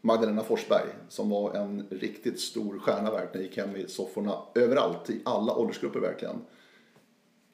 Magdalena 0.00 0.42
Forsberg 0.42 0.88
som 1.08 1.30
var 1.30 1.54
en 1.54 1.86
riktigt 1.90 2.40
stor 2.40 2.78
stjärna 2.78 3.10
verkligen. 3.10 3.46
Gick 3.46 3.56
hem 3.56 3.76
i 3.76 3.88
sofforna 3.88 4.38
överallt, 4.54 5.10
i 5.10 5.20
alla 5.24 5.54
åldersgrupper 5.54 6.00
verkligen. 6.00 6.36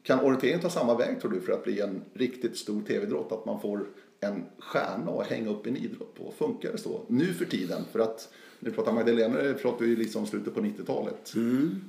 Kan 0.02 0.20
orientering 0.20 0.60
ta 0.60 0.70
samma 0.70 0.94
väg 0.94 1.20
tror 1.20 1.30
du 1.30 1.40
för 1.40 1.52
att 1.52 1.64
bli 1.64 1.80
en 1.80 2.04
riktigt 2.14 2.56
stor 2.56 2.82
tv-idrott? 2.82 3.32
Att 3.32 3.46
man 3.46 3.60
får 3.60 3.86
en 4.22 4.44
stjärna 4.58 5.10
att 5.10 5.26
hänga 5.26 5.50
upp 5.50 5.66
en 5.66 5.76
idrott 5.76 6.14
på? 6.14 6.32
Funkar 6.38 6.72
det 6.72 6.78
så 6.78 7.00
nu 7.08 7.34
för 7.34 7.44
tiden? 7.44 7.82
För 7.92 7.98
att 7.98 8.28
när 8.60 8.70
du 8.70 8.76
pratar 8.76 8.92
Magdalena 8.92 9.42
det 9.42 9.54
pratar 9.54 9.84
vi 9.84 9.96
liksom 9.96 10.26
slutet 10.26 10.54
på 10.54 10.60
90-talet. 10.60 11.34
Mm. 11.34 11.80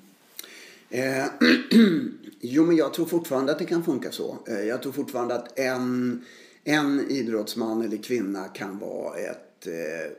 Eh, 0.90 1.26
jo, 2.40 2.66
men 2.66 2.76
jag 2.76 2.94
tror 2.94 3.06
fortfarande 3.06 3.52
att 3.52 3.60
det 3.60 3.66
kan 3.66 3.84
funka 3.84 4.12
så. 4.12 4.38
Eh, 4.48 4.62
jag 4.62 4.82
tror 4.82 4.92
fortfarande 4.92 5.36
att 5.36 5.60
en, 5.60 6.26
en 6.64 7.12
idrottsman 7.12 7.82
eller 7.82 7.98
kvinna 7.98 8.44
kan 8.44 8.80
vara 8.80 9.18
ett 9.18 9.68
eh, 9.68 10.12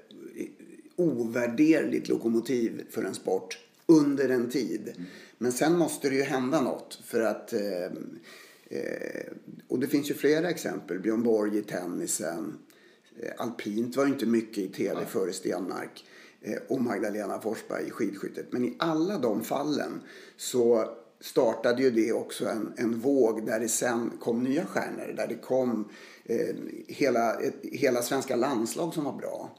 ovärderligt 0.97 2.09
lokomotiv 2.09 2.83
för 2.91 3.05
en 3.05 3.15
sport 3.15 3.59
under 3.87 4.29
en 4.29 4.51
tid. 4.51 4.93
Mm. 4.97 5.07
Men 5.39 5.53
sen 5.53 5.79
måste 5.79 6.09
det 6.09 6.17
ju 6.17 6.23
hända 6.23 6.61
något 6.61 7.01
för 7.05 7.21
att 7.21 7.53
eh, 7.53 7.61
eh, 7.61 7.91
och 9.69 9.79
det 9.79 9.87
finns 9.87 10.11
ju 10.11 10.15
flera 10.15 10.51
exempel. 10.51 11.01
Björn 11.01 11.23
Borg 11.23 11.59
i 11.59 11.63
tennisen. 11.63 12.59
Eh, 13.21 13.33
alpint 13.37 13.97
var 13.97 14.07
ju 14.07 14.13
inte 14.13 14.27
mycket 14.27 14.59
i 14.59 14.69
tv 14.69 15.01
ja. 15.01 15.07
före 15.07 15.33
Stenmark. 15.33 16.05
Eh, 16.41 16.59
och 16.69 16.81
Magdalena 16.81 17.41
Forsberg 17.41 17.87
i 17.87 17.91
skidskyttet. 17.91 18.47
Men 18.51 18.65
i 18.65 18.77
alla 18.79 19.19
de 19.19 19.45
fallen 19.45 20.01
så 20.37 20.97
startade 21.21 21.83
ju 21.83 21.91
det 21.91 22.13
också 22.13 22.49
en, 22.49 22.73
en 22.77 22.99
våg 22.99 23.47
där 23.47 23.61
det 23.61 23.69
sen 23.69 24.11
kom 24.21 24.43
nya 24.43 24.67
stjärnor. 24.67 25.15
Där 25.17 25.27
det 25.27 25.35
kom 25.35 25.89
eh, 26.25 26.55
hela, 26.87 27.35
ett, 27.35 27.55
hela 27.63 28.03
svenska 28.03 28.37
landslag 28.37 28.95
som 28.95 29.05
var 29.05 29.13
bra. 29.13 29.59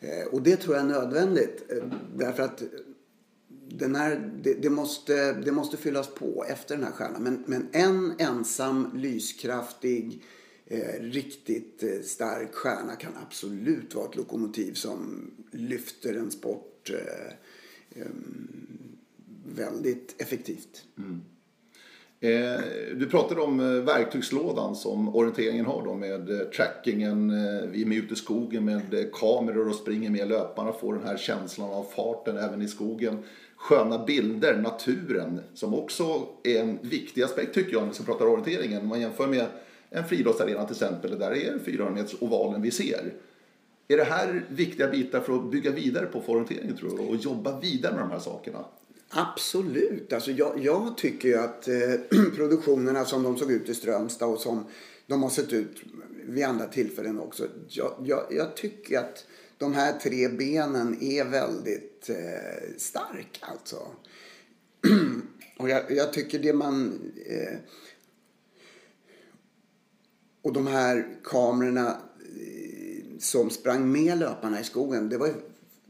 Eh, 0.00 0.26
och 0.26 0.42
det 0.42 0.56
tror 0.56 0.76
jag 0.76 0.84
är 0.84 0.88
nödvändigt. 0.88 1.62
Eh, 1.68 1.84
därför 2.16 2.42
att 2.42 2.62
den 3.78 3.94
här, 3.94 4.32
det, 4.42 4.54
det, 4.54 4.70
måste, 4.70 5.32
det 5.32 5.52
måste 5.52 5.76
fyllas 5.76 6.08
på 6.14 6.44
efter 6.48 6.76
den 6.76 6.84
här 6.84 6.92
stjärnan. 6.92 7.22
Men, 7.22 7.44
men 7.46 7.68
en 7.72 8.12
ensam 8.18 8.90
lyskraftig 8.94 10.22
eh, 10.66 11.00
riktigt 11.00 11.82
eh, 11.82 12.02
stark 12.04 12.54
stjärna 12.54 12.96
kan 12.96 13.12
absolut 13.26 13.94
vara 13.94 14.08
ett 14.08 14.16
lokomotiv 14.16 14.74
som 14.74 15.30
lyfter 15.50 16.14
en 16.14 16.30
sport 16.30 16.90
eh, 16.90 18.02
eh 18.02 18.08
väldigt 19.44 20.22
effektivt. 20.22 20.84
Mm. 20.98 21.20
Eh, 22.22 22.60
du 22.96 23.06
pratade 23.06 23.40
om 23.40 23.60
eh, 23.60 23.66
verktygslådan 23.66 24.76
som 24.76 25.16
orienteringen 25.16 25.66
har 25.66 25.84
då 25.84 25.94
med 25.94 26.30
eh, 26.30 26.46
trackingen. 26.46 27.30
Eh, 27.30 27.68
vi 27.70 27.82
är 27.82 27.86
med 27.86 27.98
ute 27.98 28.14
i 28.14 28.16
skogen 28.16 28.64
med 28.64 28.94
eh, 28.94 29.04
kameror 29.12 29.68
och 29.68 29.74
springer 29.74 30.10
med 30.10 30.28
löparna. 30.28 30.72
Får 30.72 30.94
den 30.94 31.06
här 31.06 31.16
känslan 31.16 31.70
av 31.70 31.84
farten 31.96 32.36
även 32.36 32.62
i 32.62 32.68
skogen. 32.68 33.18
Sköna 33.62 34.04
bilder, 34.04 34.56
naturen 34.56 35.40
som 35.54 35.74
också 35.74 36.26
är 36.42 36.60
en 36.60 36.78
viktig 36.82 37.22
aspekt 37.22 37.54
tycker 37.54 37.72
jag 37.72 37.82
när 37.82 37.94
vi 37.98 38.04
pratar 38.04 38.26
orienteringen. 38.26 38.82
Om 38.82 38.88
man 38.88 39.00
jämför 39.00 39.26
med 39.26 39.46
en 39.90 40.08
friidrottsarena 40.08 40.64
till 40.64 40.74
exempel 40.74 41.18
där 41.18 41.30
är 41.30 41.58
400 41.64 42.04
ovalen 42.20 42.62
vi 42.62 42.70
ser. 42.70 43.14
Är 43.88 43.96
det 43.96 44.04
här 44.04 44.44
viktiga 44.48 44.88
bitar 44.88 45.20
för 45.20 45.36
att 45.36 45.50
bygga 45.50 45.70
vidare 45.70 46.06
på 46.06 46.22
orienteringen 46.26 46.76
tror 46.76 46.90
du 46.90 46.96
och 46.96 47.16
jobba 47.16 47.60
vidare 47.60 47.94
med 47.94 48.02
de 48.02 48.10
här 48.10 48.18
sakerna? 48.18 48.64
Absolut. 49.08 50.12
Alltså 50.12 50.30
jag, 50.30 50.64
jag 50.64 50.96
tycker 50.96 51.28
ju 51.28 51.38
att 51.38 51.68
eh, 51.68 51.74
produktionerna 52.36 53.04
som 53.04 53.22
de 53.22 53.36
såg 53.36 53.52
ut 53.52 53.68
i 53.68 53.74
Strömstad 53.74 54.28
och 54.28 54.40
som 54.40 54.64
de 55.06 55.22
har 55.22 55.30
sett 55.30 55.52
ut 55.52 55.82
vid 56.26 56.44
andra 56.44 56.66
tillfällen 56.66 57.20
också. 57.20 57.44
Jag, 57.68 57.92
jag, 58.04 58.22
jag 58.30 58.56
tycker 58.56 58.98
att 58.98 59.26
de 59.58 59.74
här 59.74 59.98
tre 59.98 60.28
benen 60.28 61.02
är 61.02 61.24
väldigt 61.24 62.08
eh, 62.08 62.76
starka 62.76 63.46
alltså. 63.46 63.86
och 65.58 65.68
jag, 65.68 65.92
jag, 65.92 66.12
tycker 66.12 66.38
det 66.38 66.52
man... 66.52 67.00
Eh, 67.26 67.58
och 70.42 70.52
de 70.52 70.66
här 70.66 71.08
kamerorna 71.24 71.88
eh, 71.88 73.18
som 73.18 73.50
sprang 73.50 73.92
med 73.92 74.18
löparna 74.18 74.60
i 74.60 74.64
skogen. 74.64 75.08
Det 75.08 75.18
var 75.18 75.32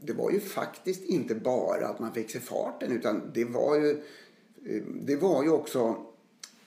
det 0.05 0.13
var 0.13 0.31
ju 0.31 0.39
faktiskt 0.39 1.03
inte 1.03 1.35
bara 1.35 1.87
att 1.87 1.99
man 1.99 2.13
fick 2.13 2.31
se 2.31 2.39
farten 2.39 2.91
utan 2.91 3.31
det 3.33 3.45
var 3.45 3.75
ju, 3.75 3.91
eh, 4.65 4.83
det 5.05 5.15
var 5.15 5.43
ju 5.43 5.49
också 5.49 6.05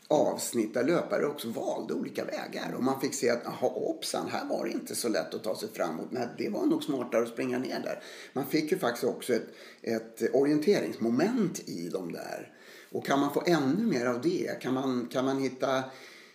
avsnitt 0.09 0.75
där 0.75 0.85
löpare 0.85 1.27
också 1.27 1.49
valde 1.49 1.95
olika 1.95 2.25
vägar. 2.25 2.75
Och 2.77 2.83
man 2.83 3.01
fick 3.01 3.14
se 3.14 3.31
att, 3.31 3.40
jaha, 3.45 3.71
hoppsan, 3.71 4.29
här 4.29 4.49
var 4.49 4.64
det 4.64 4.71
inte 4.71 4.95
så 4.95 5.09
lätt 5.09 5.35
att 5.35 5.45
ta 5.45 5.57
sig 5.57 5.69
framåt. 5.73 6.09
Men 6.11 6.29
det 6.38 6.49
var 6.49 6.66
nog 6.66 6.83
smartare 6.83 7.23
att 7.23 7.29
springa 7.29 7.59
ner 7.59 7.81
där. 7.81 8.03
Man 8.33 8.47
fick 8.47 8.73
ju 8.73 8.79
faktiskt 8.79 9.05
också 9.05 9.35
ett, 9.35 9.47
ett 9.83 10.35
orienteringsmoment 10.35 11.69
i 11.69 11.88
de 11.88 12.12
där. 12.12 12.53
Och 12.90 13.07
kan 13.07 13.21
man 13.21 13.35
få 13.35 13.42
ännu 13.47 13.87
mer 13.87 14.07
av 14.07 14.21
det? 14.23 14.61
Kan 14.61 14.75
man, 14.75 15.09
kan 15.12 15.25
man 15.25 15.42
hitta, 15.42 15.79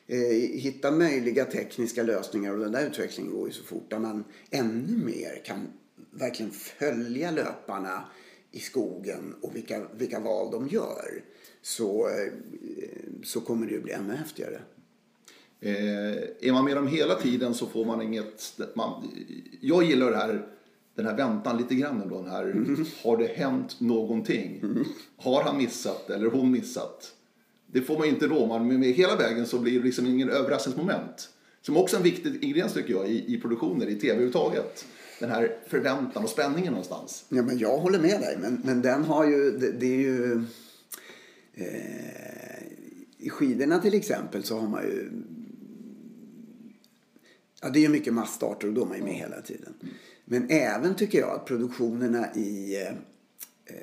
eh, 0.08 0.20
hitta 0.54 0.92
möjliga 0.92 1.46
tekniska 1.46 2.04
lösningar? 2.04 2.54
Och 2.54 2.60
den 2.60 2.72
där 2.72 2.88
utvecklingen 2.88 3.34
går 3.34 3.48
ju 3.48 3.54
så 3.54 3.64
fort. 3.64 3.90
Där 3.90 4.00
man 4.00 4.24
ännu 4.50 5.06
mer 5.06 5.42
kan 5.46 5.68
verkligen 6.12 6.52
följa 6.52 7.32
löparna 7.32 8.04
i 8.52 8.60
skogen 8.60 9.36
och 9.42 9.56
vilka, 9.56 9.88
vilka 9.98 10.20
val 10.20 10.52
de 10.52 10.68
gör 10.68 11.24
så, 11.62 12.08
eh, 12.08 12.34
så 13.24 13.42
kommer 13.42 13.68
det 13.68 13.74
ju 13.74 13.82
bli 13.82 13.94
ännu 13.94 14.16
häftigare. 14.16 14.62
Eh, 15.60 16.48
är 16.48 16.52
man 16.52 16.66
med 16.66 16.76
dem 16.76 16.88
hela 16.88 17.16
tiden 17.16 17.54
så 17.54 17.66
får 17.66 17.86
man 17.86 18.02
inget... 18.02 18.60
Man, 18.76 19.12
jag 19.62 19.84
gillar 19.84 20.12
det 20.12 20.18
här, 20.18 20.48
den 20.96 21.06
här 21.06 21.18
väntan 21.18 21.58
lite 21.58 21.76
grann. 21.76 22.10
Då, 22.10 22.22
den 22.22 22.32
här, 22.32 22.44
mm. 22.44 22.86
Har 23.04 23.18
det 23.18 23.28
hänt 23.28 23.80
någonting? 23.80 24.60
Mm. 24.64 24.86
Har 25.18 25.44
han 25.44 25.58
missat 25.58 26.10
eller 26.10 26.28
hon 26.28 26.52
missat? 26.52 27.14
Det 27.68 27.82
får 27.82 27.98
man 27.98 28.08
inte 28.08 28.28
då. 28.28 28.46
Man, 28.46 28.80
med 28.80 28.94
hela 28.94 29.16
vägen 29.16 29.46
så 29.46 29.60
blir 29.60 29.80
det 29.80 29.86
liksom 29.86 30.06
ingen 30.06 30.30
överraskningsmoment. 30.30 31.30
Som 31.62 31.78
också 31.78 31.96
är 31.96 31.98
en 31.98 32.04
viktig 32.04 32.44
ingrediens 32.44 32.74
tycker 32.74 32.94
jag 32.94 33.10
i, 33.10 33.36
i 33.36 33.42
produktioner, 33.42 33.88
i 33.88 33.96
tv 33.96 34.12
överhuvudtaget 34.12 34.86
den 35.20 35.30
här 35.30 35.58
förväntan 35.68 36.24
och 36.24 36.30
spänningen 36.30 36.72
någonstans. 36.72 37.26
Ja, 37.30 37.42
men 37.42 37.58
jag 37.58 37.78
håller 37.78 38.00
med 38.00 38.22
dig. 38.22 38.38
Men, 38.42 38.62
men 38.66 38.82
den 38.82 39.04
har 39.04 39.26
ju, 39.26 39.52
det, 39.52 39.72
det 39.72 39.86
är 39.86 40.00
ju... 40.00 40.44
Eh, 41.54 42.51
I 43.22 43.30
skidorna 43.30 43.80
till 43.80 43.94
exempel 43.94 44.44
så 44.44 44.60
har 44.60 44.68
man 44.68 44.84
ju... 44.84 45.12
Ja, 47.62 47.70
det 47.70 47.80
är 47.80 47.82
ju 47.82 47.90
mycket 47.90 48.14
massstarter 48.14 48.68
och 48.68 48.74
då 48.74 48.82
är 48.82 48.86
man 48.86 48.98
ju 48.98 49.04
med 49.04 49.14
hela 49.14 49.42
tiden. 49.42 49.74
Men 50.26 50.50
även 50.50 50.96
tycker 50.96 51.20
jag 51.20 51.30
att 51.30 51.46
produktionerna 51.46 52.34
i 52.36 52.82
eh, 52.82 52.94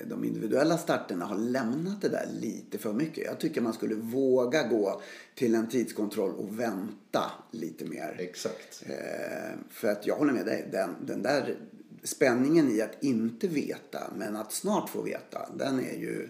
de 0.07 0.25
individuella 0.25 0.79
starterna 0.79 1.25
har 1.25 1.39
lämnat 1.39 2.01
det 2.01 2.09
där 2.09 2.29
lite 2.41 2.79
för 2.79 2.93
mycket. 2.93 3.25
Jag 3.25 3.41
tycker 3.41 3.61
man 3.61 3.73
skulle 3.73 3.95
våga 3.95 4.69
gå 4.69 5.03
till 5.35 5.55
en 5.55 5.69
tidskontroll 5.69 6.35
och 6.35 6.61
vänta 6.61 7.31
lite 7.51 7.85
mer. 7.85 8.17
Exakt. 8.19 8.83
Eh, 8.87 9.59
för 9.71 9.89
att 9.89 10.07
jag 10.07 10.17
håller 10.17 10.33
med 10.33 10.47
dig. 10.47 10.69
Den, 10.73 10.91
den 11.07 11.23
där 11.23 11.57
spänningen 12.03 12.71
i 12.71 12.81
att 12.81 13.03
inte 13.03 13.49
veta 13.49 14.13
men 14.17 14.37
att 14.37 14.53
snart 14.53 14.89
få 14.89 15.03
veta. 15.03 15.51
Den 15.59 15.79
är 15.79 15.99
ju, 15.99 16.29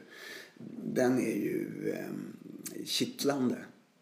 den 0.95 1.19
är 1.19 1.37
ju 1.37 1.93
eh, 1.97 2.07
kittlande. 2.85 3.57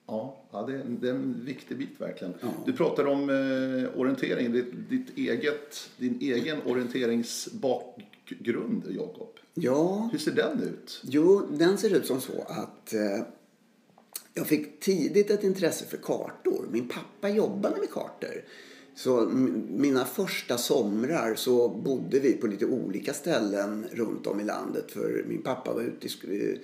Ja, 0.07 0.37
ja 0.51 0.63
det, 0.63 0.73
är, 0.73 0.85
det 1.01 1.09
är 1.09 1.15
en 1.15 1.45
viktig 1.45 1.79
bit 1.79 2.01
verkligen. 2.01 2.35
Ja. 2.41 2.49
Du 2.67 2.73
pratar 2.73 3.07
om 3.07 3.31
eh, 3.31 4.01
orientering, 4.01 4.53
ditt, 4.53 4.73
ditt, 4.91 5.19
eget, 5.19 5.91
din 5.97 6.19
egen 6.21 6.59
orienteringsbakgrund, 6.65 8.85
Jakob. 8.91 9.29
Ja. 9.55 10.09
Hur 10.13 10.19
ser 10.19 10.33
den 10.33 10.63
ut? 10.63 11.03
Jo, 11.05 11.47
den 11.51 11.79
ser 11.79 11.95
ut 11.95 12.07
som 12.07 12.21
så 12.21 12.43
att 12.49 12.93
eh, 12.93 13.21
jag 14.35 14.47
fick 14.47 14.81
tidigt 14.81 15.31
ett 15.31 15.45
intresse 15.45 15.85
för 15.85 15.97
kartor. 15.97 16.69
Min 16.71 16.89
pappa 16.89 17.29
jobbade 17.29 17.77
med 17.81 17.91
kartor. 17.91 18.45
Så 18.97 19.29
mina 19.69 20.05
första 20.05 20.59
somrar 20.59 21.35
så 21.35 21.69
bodde 21.69 22.21
vi 22.21 22.33
på 22.33 22.47
lite 22.47 22.67
olika 22.67 23.13
ställen 23.13 23.87
runt 23.93 24.27
om 24.27 24.41
i 24.41 24.45
landet. 24.45 24.91
För 24.93 25.25
min 25.29 25.43
pappa 25.43 25.75
var 25.75 25.83
ute, 25.83 26.07
i, 26.07 26.61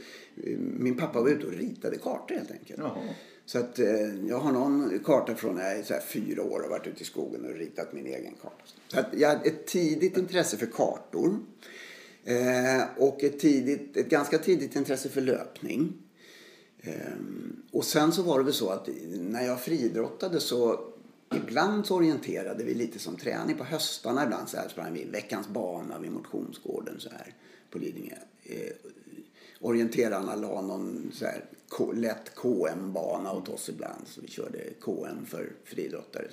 min 0.78 0.96
pappa 0.96 1.20
var 1.20 1.28
ute 1.28 1.46
och 1.46 1.52
ritade 1.52 1.98
kartor 1.98 2.34
helt 2.34 2.50
enkelt. 2.50 2.78
Jaha. 2.78 3.14
Så 3.46 3.58
att 3.58 3.78
eh, 3.78 4.26
jag 4.28 4.38
har 4.38 4.52
någon 4.52 4.98
karta 5.04 5.34
från 5.34 5.54
när 5.54 5.74
jag 5.74 5.90
är 5.90 6.00
fyra 6.00 6.42
år 6.42 6.60
och 6.60 6.70
varit 6.70 6.86
ute 6.86 7.02
i 7.02 7.04
skogen 7.04 7.44
och 7.44 7.54
ritat 7.54 7.92
min 7.92 8.06
egen 8.06 8.34
karta. 8.42 8.64
Så 8.88 9.00
att 9.00 9.06
jag 9.16 9.28
hade 9.28 9.48
ett 9.48 9.66
tidigt 9.66 10.16
intresse 10.16 10.56
för 10.56 10.66
kartor. 10.66 11.38
Eh, 12.24 12.82
och 12.96 13.24
ett, 13.24 13.40
tidigt, 13.40 13.96
ett 13.96 14.08
ganska 14.08 14.38
tidigt 14.38 14.76
intresse 14.76 15.08
för 15.08 15.20
löpning. 15.20 15.92
Eh, 16.80 16.92
och 17.70 17.84
sen 17.84 18.12
så 18.12 18.22
var 18.22 18.38
det 18.38 18.44
väl 18.44 18.54
så 18.54 18.68
att 18.68 18.88
när 19.18 19.46
jag 19.46 19.60
friidrottade 19.60 20.40
så 20.40 20.91
ibland 21.36 21.86
så 21.86 21.96
orienterade 21.96 22.64
vi 22.64 22.74
lite 22.74 22.98
som 22.98 23.16
träning 23.16 23.56
på 23.56 23.64
höstarna. 23.64 24.24
Ibland 24.24 24.48
så 24.48 24.56
här 24.56 24.68
sprang 24.68 24.92
vi 24.92 25.04
veckans 25.04 25.48
bana 25.48 25.98
vid 25.98 26.12
motionsgården 26.12 27.00
så 27.00 27.10
här 27.10 27.34
på 27.70 27.78
Lidingö. 27.78 28.16
Eh, 28.44 28.72
orienterarna 29.60 30.34
la 30.34 30.60
någon 30.60 31.10
så 31.14 31.24
här 31.24 31.44
K 31.68 31.92
lätt 31.92 32.34
KM-bana 32.34 33.32
åt 33.32 33.48
oss 33.48 33.68
ibland. 33.68 34.06
Så 34.06 34.20
vi 34.20 34.28
körde 34.28 34.58
KM 34.80 35.26
för 35.26 35.52
friidrottare. 35.64 36.26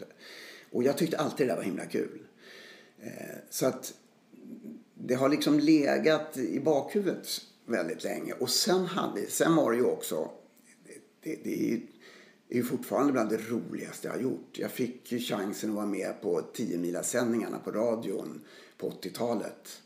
Och 0.72 0.84
jag 0.84 0.98
tyckte 0.98 1.18
alltid 1.18 1.48
det 1.48 1.52
där 1.52 1.58
var 1.58 1.64
himla 1.64 1.86
kul. 1.86 2.20
Eh, 3.02 3.38
så 3.50 3.66
att 3.66 3.94
det 4.94 5.16
har 5.16 5.30
liksom 5.30 5.60
legat 5.60 6.38
i 6.38 6.60
bakhuvudet 6.60 7.28
väldigt 7.66 8.04
länge. 8.04 8.34
Och 8.34 8.50
sen, 8.50 8.86
hade, 8.86 9.28
sen 9.28 9.56
var 9.56 9.72
det 9.72 9.78
ju 9.78 9.84
också, 9.84 10.32
det, 11.24 11.36
det 11.44 11.54
är 11.54 11.68
ju 11.68 11.82
är 12.50 12.64
fortfarande 12.64 13.14
bland 13.14 13.30
det 13.30 13.50
roligaste 13.50 14.08
jag 14.08 14.14
har 14.14 14.22
gjort. 14.22 14.58
Jag 14.58 14.72
fick 14.72 15.08
chansen 15.08 15.70
att 15.70 15.76
vara 15.76 15.86
med 15.86 16.22
på 16.22 16.42
10 16.54 17.04
sändningarna 17.04 17.60
på 17.60 17.72
radion 17.72 18.42
på 18.78 18.90
80-talet. 18.90 19.82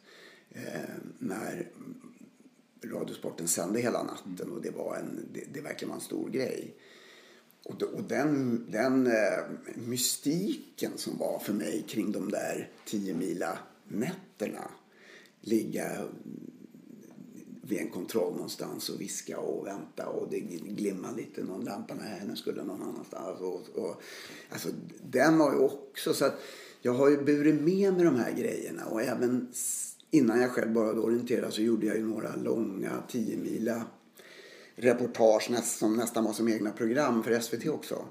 Eh, 0.49 0.89
när 1.19 1.69
Radiosporten 2.84 3.47
sände 3.47 3.80
hela 3.80 4.04
natten 4.04 4.52
och 4.52 4.62
det 4.62 4.71
var 4.71 4.95
en, 4.95 5.28
det, 5.34 5.54
det 5.54 5.62
verkligen 5.62 5.89
var 5.89 5.95
en 5.95 6.02
stor 6.02 6.30
grej. 6.30 6.76
Och, 7.63 7.82
och 7.82 8.04
den, 8.04 8.65
den 8.71 9.08
eh, 9.08 9.43
mystiken 9.76 10.91
som 10.95 11.17
var 11.17 11.39
för 11.39 11.54
mig 11.54 11.84
kring 11.88 12.12
de 12.12 12.32
där 12.32 12.69
10 12.86 13.13
mila 13.13 13.58
nätterna. 13.88 14.71
Ligga 15.41 16.08
vid 17.67 17.80
en 17.80 17.89
kontroll 17.89 18.34
någonstans 18.34 18.89
och 18.89 19.02
viska 19.02 19.39
och 19.39 19.67
vänta 19.67 20.08
och 20.08 20.28
det 20.30 20.39
glimmar 20.39 21.15
lite 21.15 21.43
någon 21.43 21.63
lampa. 21.63 21.93
Nej, 21.93 22.21
den 22.26 22.36
skulle 22.36 22.63
någon 22.63 22.82
annanstans. 22.82 23.39
Och, 23.39 23.84
och, 23.84 24.02
alltså, 24.49 24.69
den 25.04 25.38
var 25.38 25.54
ju 25.54 25.60
också 25.60 26.13
så 26.13 26.26
att 26.26 26.39
jag 26.82 26.93
har 26.93 27.10
ju 27.10 27.23
burit 27.23 27.62
med 27.62 27.93
mig 27.93 28.06
de 28.06 28.15
här 28.15 28.32
grejerna 28.32 28.86
och 28.86 29.02
även 29.02 29.52
innan 30.12 30.41
jag 30.41 30.52
själv 30.52 30.73
började 30.73 30.99
orientera 30.99 31.52
så 31.52 31.62
gjorde 31.62 31.86
jag 31.86 31.97
ju 31.97 32.04
några 32.04 32.36
långa 32.36 33.04
10 33.08 33.38
mila 33.38 33.84
reportage 34.76 35.52
som 35.63 35.97
nästan 35.97 36.23
var 36.23 36.34
som 36.34 36.49
egna 36.49 36.71
program 36.71 37.23
för 37.23 37.39
SVT 37.39 37.67
också. 37.67 38.06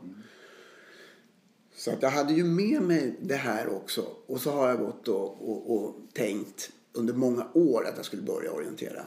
Så 1.77 1.91
att 1.91 2.03
jag 2.03 2.11
hade 2.11 2.33
ju 2.33 2.45
med 2.45 2.83
mig 2.83 3.19
det 3.23 3.37
här 3.37 3.69
också. 3.69 4.07
Och 4.27 4.41
så 4.41 4.51
har 4.51 4.69
jag 4.69 4.79
gått 4.79 5.09
och, 5.09 5.51
och, 5.51 5.77
och 5.77 5.95
tänkt 6.13 6.71
under 6.93 7.15
många 7.15 7.49
år 7.55 7.87
att 7.87 7.97
jag 7.97 8.05
skulle 8.05 8.23
börja 8.23 8.53
orientera. 8.53 9.03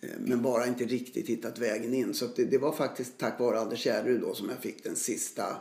Eh, 0.00 0.08
men 0.18 0.42
bara 0.42 0.66
inte 0.66 0.84
riktigt 0.84 1.28
hittat 1.28 1.58
vägen 1.58 1.94
in. 1.94 2.14
Så 2.14 2.26
det, 2.36 2.44
det, 2.44 2.58
var 2.58 2.72
faktiskt 2.72 3.18
tack 3.18 3.40
vare 3.40 3.58
Anders 3.58 3.86
Järryd 3.86 4.20
då 4.20 4.34
som 4.34 4.48
jag 4.48 4.58
fick 4.58 4.84
den 4.84 4.96
sista 4.96 5.56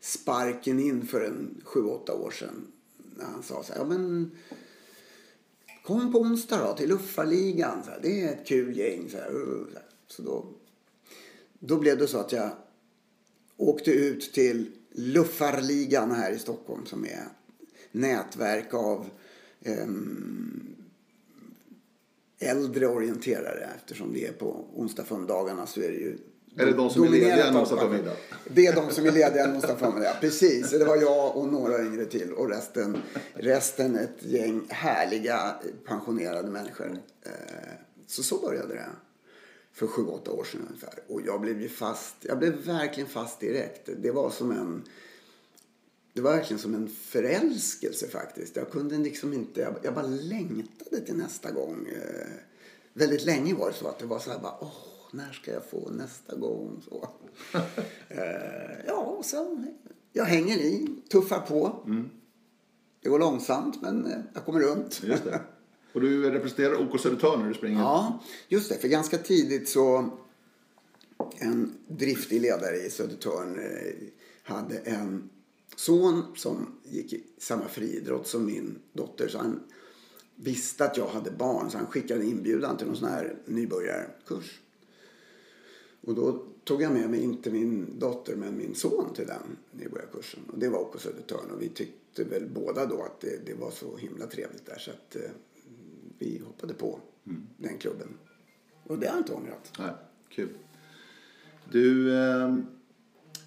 sparken 0.00 0.80
in 0.80 1.06
för 1.06 1.20
en 1.20 1.60
sju, 1.64 1.84
åtta 1.84 2.14
år 2.14 2.30
sedan. 2.30 2.66
När 3.16 3.24
han 3.24 3.42
sa 3.42 3.62
så 3.62 3.72
här, 3.72 3.80
ja 3.80 3.86
men 3.86 4.30
kom 5.82 6.12
på 6.12 6.20
onsdag 6.20 6.58
då 6.66 6.76
till 6.76 6.88
Luffarligan. 6.88 7.84
Så 7.84 7.90
här, 7.90 8.00
det 8.02 8.22
är 8.22 8.32
ett 8.32 8.46
kul 8.46 8.76
gäng. 8.76 9.08
Så, 9.10 9.16
här, 9.16 9.32
så 10.06 10.22
då, 10.22 10.46
då 11.58 11.78
blev 11.78 11.98
det 11.98 12.06
så 12.06 12.18
att 12.18 12.32
jag 12.32 12.50
åkte 13.56 13.90
ut 13.90 14.32
till 14.32 14.70
Luffarligan 14.92 16.10
här 16.10 16.32
i 16.32 16.38
Stockholm 16.38 16.86
som 16.86 17.04
är 17.04 17.28
nätverk 17.92 18.74
av 18.74 19.06
um, 19.64 20.77
äldre 22.38 22.86
orienterare 22.86 23.68
eftersom 23.76 24.12
det 24.12 24.26
är 24.26 24.32
på 24.32 24.66
onsdag 24.74 25.04
förmiddagarna 25.04 25.66
så 25.66 25.80
är 25.80 25.88
det 25.88 25.96
ju 25.96 26.18
är 26.56 26.66
det 26.66 26.72
de 26.72 26.90
som 26.90 27.04
är 27.04 27.08
lediga 27.08 27.46
en 27.46 27.56
onsdag 27.56 27.76
förmiddag? 27.76 28.16
Det 28.50 28.66
är 28.66 28.74
de 28.74 28.90
som 28.90 29.06
är 29.06 29.12
lediga 29.12 29.44
en 29.44 29.54
onsdag 29.54 29.76
förmiddag. 29.76 30.16
Precis. 30.20 30.70
Det 30.70 30.84
var 30.84 30.96
jag 30.96 31.36
och 31.36 31.48
några 31.52 31.82
yngre 31.82 32.04
till. 32.04 32.32
Och 32.32 32.50
resten, 32.50 32.98
resten 33.34 33.96
ett 33.96 34.16
gäng 34.22 34.62
härliga 34.68 35.54
pensionerade 35.86 36.50
människor. 36.50 36.98
Eh, 37.22 37.32
så 38.06 38.22
så 38.22 38.38
började 38.38 38.74
det. 38.74 38.86
För 39.72 39.86
sju, 39.86 40.02
åtta 40.02 40.30
år 40.30 40.44
sedan 40.44 40.66
ungefär. 40.68 40.94
Och 41.08 41.20
jag 41.26 41.40
blev 41.40 41.60
ju 41.60 41.68
fast. 41.68 42.16
Jag 42.20 42.38
blev 42.38 42.52
verkligen 42.52 43.08
fast 43.08 43.40
direkt. 43.40 43.88
Det 44.02 44.10
var 44.10 44.30
som 44.30 44.50
en 44.50 44.82
det 46.18 46.22
var 46.22 46.32
verkligen 46.32 46.60
som 46.60 46.74
en 46.74 46.88
förälskelse 46.88 48.08
faktiskt. 48.08 48.56
Jag 48.56 48.70
kunde 48.70 48.96
liksom 48.96 49.32
inte, 49.32 49.60
jag, 49.60 49.74
jag 49.82 49.94
bara 49.94 50.06
längtade 50.06 51.00
till 51.06 51.16
nästa 51.16 51.50
gång. 51.50 51.86
Eh, 51.86 52.28
väldigt 52.92 53.24
länge 53.24 53.54
var 53.54 53.68
det 53.68 53.74
så 53.74 53.88
att 53.88 53.98
det 53.98 54.06
var 54.06 54.18
så 54.18 54.30
här 54.30 54.38
bara, 54.38 54.54
åh, 54.60 54.72
när 55.12 55.32
ska 55.32 55.52
jag 55.52 55.64
få 55.64 55.90
nästa 55.90 56.36
gång? 56.36 56.82
Så. 56.88 57.08
eh, 58.08 58.86
ja, 58.86 58.94
och 58.94 59.24
sen, 59.24 59.74
jag 60.12 60.24
hänger 60.24 60.56
i, 60.58 60.86
tuffar 61.10 61.40
på. 61.40 61.82
Mm. 61.86 62.10
Det 63.02 63.08
går 63.08 63.18
långsamt 63.18 63.82
men 63.82 64.06
eh, 64.06 64.18
jag 64.34 64.44
kommer 64.44 64.60
runt. 64.60 65.02
Just 65.04 65.24
det. 65.24 65.40
Och 65.92 66.00
du 66.00 66.30
representerar 66.30 66.82
OK 66.82 67.00
Södertörn 67.00 67.40
när 67.40 67.48
du 67.48 67.54
springer? 67.54 67.80
Ja, 67.80 68.22
just 68.48 68.68
det. 68.68 68.78
För 68.78 68.88
ganska 68.88 69.18
tidigt 69.18 69.68
så 69.68 70.10
en 71.38 71.74
driftig 71.88 72.40
ledare 72.40 72.76
i 72.76 72.90
Södertörn 72.90 73.58
eh, 73.58 73.94
hade 74.42 74.78
en 74.78 75.30
son 75.78 76.22
som 76.36 76.66
gick 76.84 77.12
i 77.12 77.24
samma 77.38 77.68
friidrott 77.68 78.26
som 78.26 78.46
min 78.46 78.78
dotter. 78.92 79.28
Så 79.28 79.38
han 79.38 79.60
visste 80.36 80.84
att 80.84 80.96
jag 80.96 81.08
hade 81.08 81.30
barn 81.30 81.70
så 81.70 81.78
han 81.78 81.86
skickade 81.86 82.24
inbjudan 82.24 82.76
till 82.76 82.86
någon 82.86 82.96
sån 82.96 83.08
här 83.08 83.36
nybörjarkurs. 83.46 84.60
Och 86.00 86.14
då 86.14 86.46
tog 86.64 86.82
jag 86.82 86.92
med 86.92 87.10
mig 87.10 87.22
inte 87.22 87.50
min 87.50 87.98
dotter 87.98 88.36
men 88.36 88.56
min 88.56 88.74
son 88.74 89.14
till 89.14 89.26
den 89.26 89.56
nybörjarkursen. 89.72 90.40
Och 90.52 90.58
det 90.58 90.68
var 90.68 90.84
på 90.84 90.98
Södertörn 90.98 91.50
och 91.50 91.62
vi 91.62 91.68
tyckte 91.68 92.24
väl 92.24 92.48
båda 92.54 92.86
då 92.86 93.02
att 93.02 93.20
det, 93.20 93.46
det 93.46 93.54
var 93.54 93.70
så 93.70 93.96
himla 93.96 94.26
trevligt 94.26 94.66
där 94.66 94.78
så 94.78 94.90
att 94.90 95.16
eh, 95.16 95.30
vi 96.18 96.42
hoppade 96.46 96.74
på 96.74 97.00
mm. 97.26 97.46
den 97.56 97.78
klubben. 97.78 98.08
Och 98.84 98.98
det 98.98 99.06
har 99.06 99.14
jag 99.14 99.20
inte 99.20 99.32
ångrat. 99.32 99.72
Nej, 99.78 99.92
kul. 100.28 100.48
Du, 101.72 102.14
eh, 102.16 102.56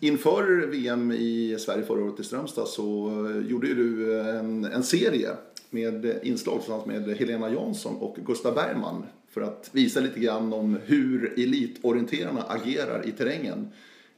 Inför 0.04 0.68
VM 0.68 1.12
i 1.12 1.56
Sverige 1.60 1.86
förra 1.86 2.04
året 2.04 2.20
i 2.20 2.24
Strömstad 2.24 2.68
så 2.68 3.12
gjorde 3.50 3.74
du 3.74 4.20
eh, 4.20 4.36
en, 4.36 4.66
en 4.66 4.84
serie 4.84 5.30
med 5.70 6.20
inslag 6.24 6.60
tillsammans 6.60 6.86
med 6.86 7.18
Helena 7.18 7.52
Jansson 7.52 7.96
och 7.96 8.18
Gustav 8.26 8.56
Bergman 8.56 9.04
för 9.30 9.42
att 9.42 9.70
visa 9.72 10.00
lite 10.00 10.20
grann 10.20 10.54
om 10.54 10.78
hur 10.86 11.34
elitorienterarna 11.40 12.42
agerar 12.42 13.08
i 13.08 13.12
terrängen. 13.12 13.68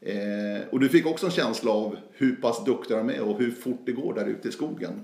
Eh, 0.01 0.67
och 0.71 0.79
du 0.79 0.89
fick 0.89 1.05
också 1.05 1.25
en 1.25 1.31
känsla 1.31 1.71
av 1.71 1.97
hur 2.11 2.35
pass 2.35 2.65
duktiga 2.65 2.97
de 2.97 3.09
är 3.09 3.21
och 3.21 3.39
hur 3.39 3.51
fort 3.51 3.81
det 3.85 3.91
går 3.91 4.13
där 4.13 4.25
ute 4.25 4.49
i 4.49 4.51
skogen. 4.51 5.01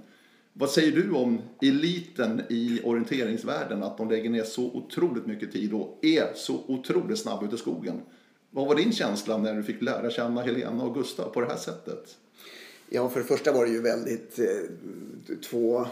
Vad 0.53 0.69
säger 0.69 0.91
du 0.91 1.11
om 1.11 1.41
eliten 1.61 2.41
i 2.49 2.81
orienteringsvärlden, 2.83 3.83
att 3.83 3.97
de 3.97 4.09
lägger 4.09 4.29
ner 4.29 4.43
så 4.43 4.65
otroligt 4.65 5.25
mycket 5.25 5.51
tid 5.51 5.73
och 5.73 5.99
är 6.01 6.33
så 6.35 6.63
otroligt 6.67 7.19
snabba 7.19 7.45
ute 7.45 7.55
i 7.55 7.57
skogen? 7.57 8.01
Vad 8.51 8.67
var 8.67 8.75
din 8.75 8.91
känsla 8.91 9.37
när 9.37 9.53
du 9.53 9.63
fick 9.63 9.81
lära 9.81 10.09
känna 10.09 10.41
Helena 10.41 10.83
och 10.83 10.95
Gustav 10.95 11.29
på 11.29 11.41
det 11.41 11.47
här 11.47 11.57
sättet? 11.57 12.17
Ja, 12.89 13.09
för 13.09 13.19
det 13.19 13.25
första 13.25 13.51
var 13.51 13.65
det 13.65 13.71
ju 13.71 13.81
väldigt 13.81 14.39
eh, 14.39 15.35
två, 15.49 15.85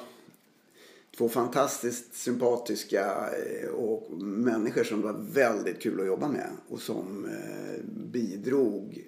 två 1.17 1.29
fantastiskt 1.29 2.15
sympatiska 2.15 3.29
eh, 3.29 3.69
och 3.69 4.11
människor 4.21 4.83
som 4.83 5.01
var 5.01 5.15
väldigt 5.33 5.81
kul 5.81 5.99
att 5.99 6.07
jobba 6.07 6.27
med 6.27 6.49
och 6.67 6.81
som 6.81 7.25
eh, 7.25 7.83
bidrog, 8.11 9.03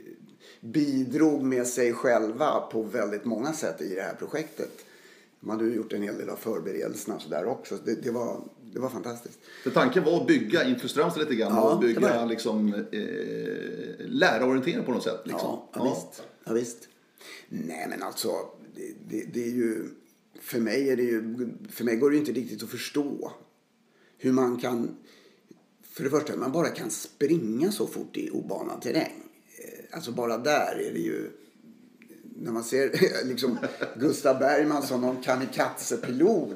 bidrog 0.62 1.44
med 1.44 1.68
sig 1.68 1.94
själva 1.94 2.60
på 2.72 2.82
väldigt 2.82 3.26
många 3.26 3.54
sätt 3.54 3.82
i 3.82 3.96
det 3.96 4.02
här 4.02 4.16
projektet. 4.16 4.72
De 5.40 5.50
hade 5.50 5.64
ju 5.64 5.76
gjort 5.76 5.94
en 5.94 6.04
hel 6.04 6.18
del 6.18 6.30
av 6.30 6.36
förberedelserna 6.36 7.20
så 7.20 7.30
där 7.30 7.46
också. 7.46 7.78
Det, 7.86 8.04
det, 8.04 8.12
var, 8.12 8.42
det 8.74 8.80
var 8.80 8.90
fantastiskt. 8.90 9.40
För 9.64 9.72
tanken 9.72 10.04
var 10.04 10.22
att 10.22 10.28
bygga 10.28 10.64
inför 10.64 10.88
Strömstad 10.88 11.24
lite 11.24 11.36
grann 11.36 11.56
Ja, 11.56 11.74
och 11.74 11.80
bygga 11.80 12.26
liksom, 12.26 12.74
eh, 12.74 14.06
lärarorientering 14.06 14.86
på 14.86 14.92
något 14.92 15.04
sätt. 15.04 15.22
Liksom. 15.26 15.42
Ja, 15.50 15.70
ja, 15.74 15.84
visst. 15.84 16.24
ja 16.44 16.54
visst. 16.54 16.78
Nej 17.50 17.88
men 17.90 18.04
alltså, 18.04 18.30
det, 18.76 18.94
det, 19.10 19.26
det 19.34 19.44
är 19.44 19.52
ju... 19.52 19.84
För 20.42 20.60
mig, 20.60 20.90
är 20.90 20.96
det 20.98 21.04
ju, 21.04 21.50
för 21.70 21.84
mig 21.84 21.96
går 21.96 22.12
det 22.12 22.18
inte 22.18 22.32
riktigt 22.32 22.64
att 22.64 22.70
förstå 22.70 23.32
hur 24.18 24.32
man 24.32 24.58
kan... 24.58 24.96
För 25.84 26.04
det 26.04 26.10
första, 26.10 26.36
man 26.36 26.52
bara 26.52 26.70
kan 26.70 26.90
springa 26.90 27.72
så 27.72 27.88
fort 27.88 28.18
i 28.18 28.30
obanad 28.30 28.82
terräng. 28.82 29.24
Eh, 29.58 29.86
Alltså 29.92 30.12
bara 30.12 30.38
där 30.38 30.76
är 30.90 30.94
det 30.94 31.00
ju... 31.00 31.30
När 32.42 32.52
man 32.52 32.64
ser 32.64 32.92
liksom 33.26 33.58
Gustav 33.96 34.40
Bergman 34.40 34.84
som 34.84 35.02
någon 35.02 35.22
kamikaze-pilot 35.24 36.54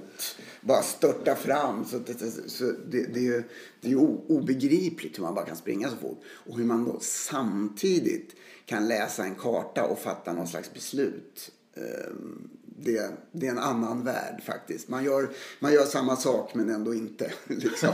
bara 0.63 0.81
störta 0.81 1.35
fram. 1.35 1.85
Så 1.85 1.97
det, 1.97 2.13
så 2.47 2.63
det, 2.63 3.03
det, 3.13 3.19
är 3.19 3.23
ju, 3.23 3.43
det 3.81 3.87
är 3.87 3.91
ju 3.91 3.97
obegripligt 4.27 5.17
hur 5.17 5.23
man 5.23 5.35
bara 5.35 5.45
kan 5.45 5.55
springa 5.55 5.89
så 5.89 5.95
fort. 5.95 6.21
Och 6.25 6.57
hur 6.57 6.65
man 6.65 6.85
då 6.85 6.97
samtidigt 7.01 8.35
kan 8.65 8.87
läsa 8.87 9.23
en 9.23 9.35
karta 9.35 9.83
och 9.85 9.99
fatta 9.99 10.33
någon 10.33 10.47
slags 10.47 10.73
beslut. 10.73 11.51
Ehm, 11.75 12.49
Det, 12.77 13.11
det 13.31 13.47
är 13.47 13.51
en 13.51 13.57
annan 13.59 14.03
värld 14.03 14.43
faktiskt. 14.45 14.89
Man 14.89 15.03
gör, 15.03 15.29
man 15.59 15.73
gör 15.73 15.85
samma 15.85 16.15
sak 16.15 16.55
men 16.55 16.69
ändå 16.69 16.93
inte. 16.93 17.31
Liksom. 17.47 17.93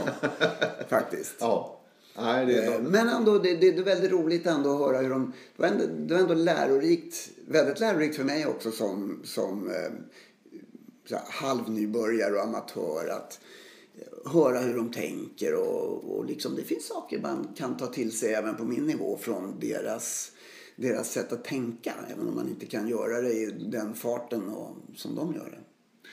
faktiskt. 0.88 1.34
Ja. 1.40 1.76
Nej, 2.16 2.46
det 2.46 2.64
är, 2.64 2.80
Men 2.80 3.08
ändå, 3.08 3.38
det, 3.38 3.54
det, 3.54 3.70
det 3.70 3.78
är 3.78 3.84
väldigt 3.84 4.10
roligt 4.10 4.46
ändå 4.46 4.72
att 4.72 4.78
höra 4.78 4.98
hur 4.98 5.10
de... 5.10 5.32
Det 5.56 5.62
var 5.62 5.68
ändå, 5.68 5.84
det 5.86 6.14
var 6.14 6.20
ändå 6.20 6.34
lärorikt, 6.34 7.28
väldigt 7.48 7.80
lärorikt 7.80 8.16
för 8.16 8.24
mig 8.24 8.46
också 8.46 8.70
som, 8.70 9.20
som 9.24 9.70
eh, 9.70 9.74
här, 9.74 9.92
halvnybörjare 11.16 12.34
och 12.34 12.42
amatör 12.42 13.08
att 13.08 13.40
eh, 13.98 14.32
höra 14.32 14.58
hur 14.58 14.76
de 14.76 14.90
tänker 14.90 15.54
och, 15.54 16.16
och 16.16 16.24
liksom 16.24 16.56
det 16.56 16.62
finns 16.62 16.86
saker 16.86 17.20
man 17.20 17.48
kan 17.56 17.76
ta 17.76 17.86
till 17.86 18.12
sig 18.12 18.34
även 18.34 18.56
på 18.56 18.64
min 18.64 18.86
nivå 18.86 19.18
från 19.20 19.60
deras, 19.60 20.32
deras 20.76 21.12
sätt 21.12 21.32
att 21.32 21.44
tänka. 21.44 21.94
Även 22.14 22.28
om 22.28 22.34
man 22.34 22.48
inte 22.48 22.66
kan 22.66 22.88
göra 22.88 23.20
det 23.20 23.32
i 23.32 23.46
den 23.46 23.94
farten 23.94 24.48
och, 24.48 24.76
som 24.96 25.14
de 25.14 25.34
gör 25.34 25.50
det. 25.50 25.60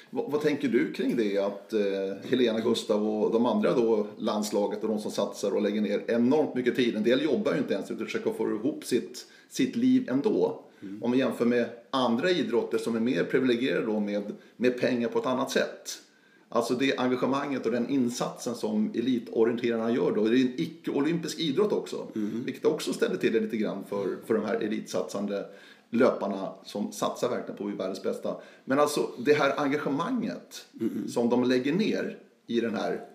vad, 0.09 0.31
vad 0.31 0.41
tänker 0.41 0.67
du 0.67 0.93
kring 0.93 1.15
det 1.15 1.37
att 1.37 1.73
eh, 1.73 2.29
Helena, 2.29 2.59
Gustav 2.59 3.09
och 3.09 3.33
de 3.33 3.45
andra 3.45 3.73
då, 3.73 4.07
landslaget 4.17 4.83
och 4.83 4.89
de 4.89 4.99
som 4.99 5.11
satsar 5.11 5.55
och 5.55 5.61
lägger 5.61 5.81
ner 5.81 6.03
enormt 6.07 6.55
mycket 6.55 6.75
tid. 6.75 6.95
En 6.95 7.03
del 7.03 7.23
jobbar 7.23 7.53
ju 7.53 7.57
inte 7.57 7.73
ens 7.73 7.91
utan 7.91 8.05
försöker 8.05 8.33
få 8.33 8.49
ihop 8.49 8.85
sitt, 8.85 9.27
sitt 9.49 9.75
liv 9.75 10.09
ändå. 10.09 10.63
Om 11.01 11.11
vi 11.11 11.17
jämför 11.17 11.45
med 11.45 11.69
andra 11.89 12.29
idrotter 12.29 12.77
som 12.77 12.95
är 12.95 12.99
mer 12.99 13.23
privilegierade 13.23 13.85
då 13.85 13.99
med, 13.99 14.23
med 14.57 14.79
pengar 14.79 15.07
på 15.07 15.19
ett 15.19 15.25
annat 15.25 15.51
sätt. 15.51 16.01
Alltså 16.49 16.73
det 16.73 16.97
engagemanget 16.97 17.65
och 17.65 17.71
den 17.71 17.89
insatsen 17.89 18.55
som 18.55 18.91
elitorienterarna 18.95 19.91
gör 19.91 20.11
då. 20.15 20.23
Det 20.23 20.39
är 20.39 20.41
en 20.41 20.53
icke-olympisk 20.57 21.39
idrott 21.39 21.71
också. 21.71 22.07
Vilket 22.45 22.65
också 22.65 22.93
ställer 22.93 23.15
till 23.15 23.33
det 23.33 23.39
lite 23.39 23.57
grann 23.57 23.83
för, 23.89 24.15
för 24.25 24.33
de 24.33 24.45
här 24.45 24.55
elitsatsande 24.55 25.45
löparna 25.89 26.53
som 26.65 26.91
satsar 26.91 27.29
verkligen 27.29 27.57
på 27.57 27.63
att 27.63 27.69
bli 27.69 27.77
världens 27.77 28.03
bästa. 28.03 28.35
Men 28.65 28.79
alltså 28.79 29.09
det 29.17 29.33
här 29.33 29.59
engagemanget 29.59 30.65
som 31.07 31.29
de 31.29 31.43
lägger 31.43 31.73
ner 31.73 32.17
i 32.47 32.61
den 32.61 32.75
här 32.75 33.05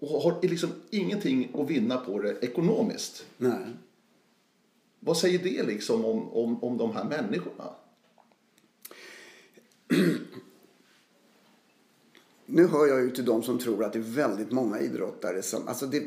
och 0.00 0.22
har 0.22 0.38
liksom 0.42 0.70
ingenting 0.90 1.50
att 1.54 1.70
vinna 1.70 1.96
på 1.96 2.18
det 2.18 2.44
ekonomiskt. 2.44 3.26
Nej. 3.36 3.58
Vad 5.00 5.16
säger 5.16 5.38
det 5.38 5.62
liksom 5.62 6.04
om, 6.04 6.32
om, 6.32 6.64
om 6.64 6.78
de 6.78 6.92
här 6.92 7.04
människorna? 7.04 7.74
Nu 12.52 12.66
hör 12.66 12.86
jag 12.86 13.00
ju 13.00 13.10
till 13.10 13.24
de 13.24 13.42
som 13.42 13.58
tror 13.58 13.84
att 13.84 13.92
det 13.92 13.98
är 13.98 14.02
väldigt 14.02 14.52
många 14.52 14.80
idrottare 14.80 15.42
som... 15.42 15.68
Alltså 15.68 15.86
det, 15.86 16.02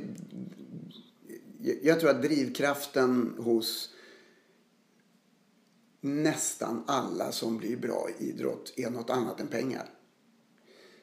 jag 1.82 2.00
tror 2.00 2.10
att 2.10 2.22
drivkraften 2.22 3.36
hos 3.38 3.94
nästan 6.02 6.84
alla 6.88 7.32
som 7.32 7.58
blir 7.58 7.78
bra 7.78 8.08
i 8.20 8.30
idrott 8.30 8.74
är 8.76 8.90
något 8.90 9.10
annat 9.10 9.40
än 9.40 9.48
pengar. 9.48 9.90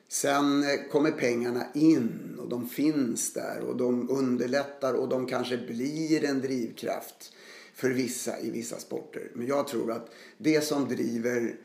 Sen 0.08 0.62
eh, 0.62 0.90
kommer 0.90 1.10
pengarna 1.10 1.66
in 1.74 2.36
och 2.40 2.48
de 2.48 2.68
finns 2.68 3.32
där 3.32 3.60
och 3.60 3.76
de 3.76 4.10
underlättar 4.10 4.94
och 4.94 5.08
de 5.08 5.26
kanske 5.26 5.56
blir 5.56 6.24
en 6.24 6.40
drivkraft 6.40 7.32
för 7.80 7.90
vissa 7.90 8.40
i 8.40 8.50
vissa 8.50 8.78
sporter. 8.78 9.30
Men 9.34 9.46
jag 9.46 9.68
tror 9.68 9.92
att 9.92 10.10
det 10.38 10.60
som 10.64 10.88
driver, 10.88 11.56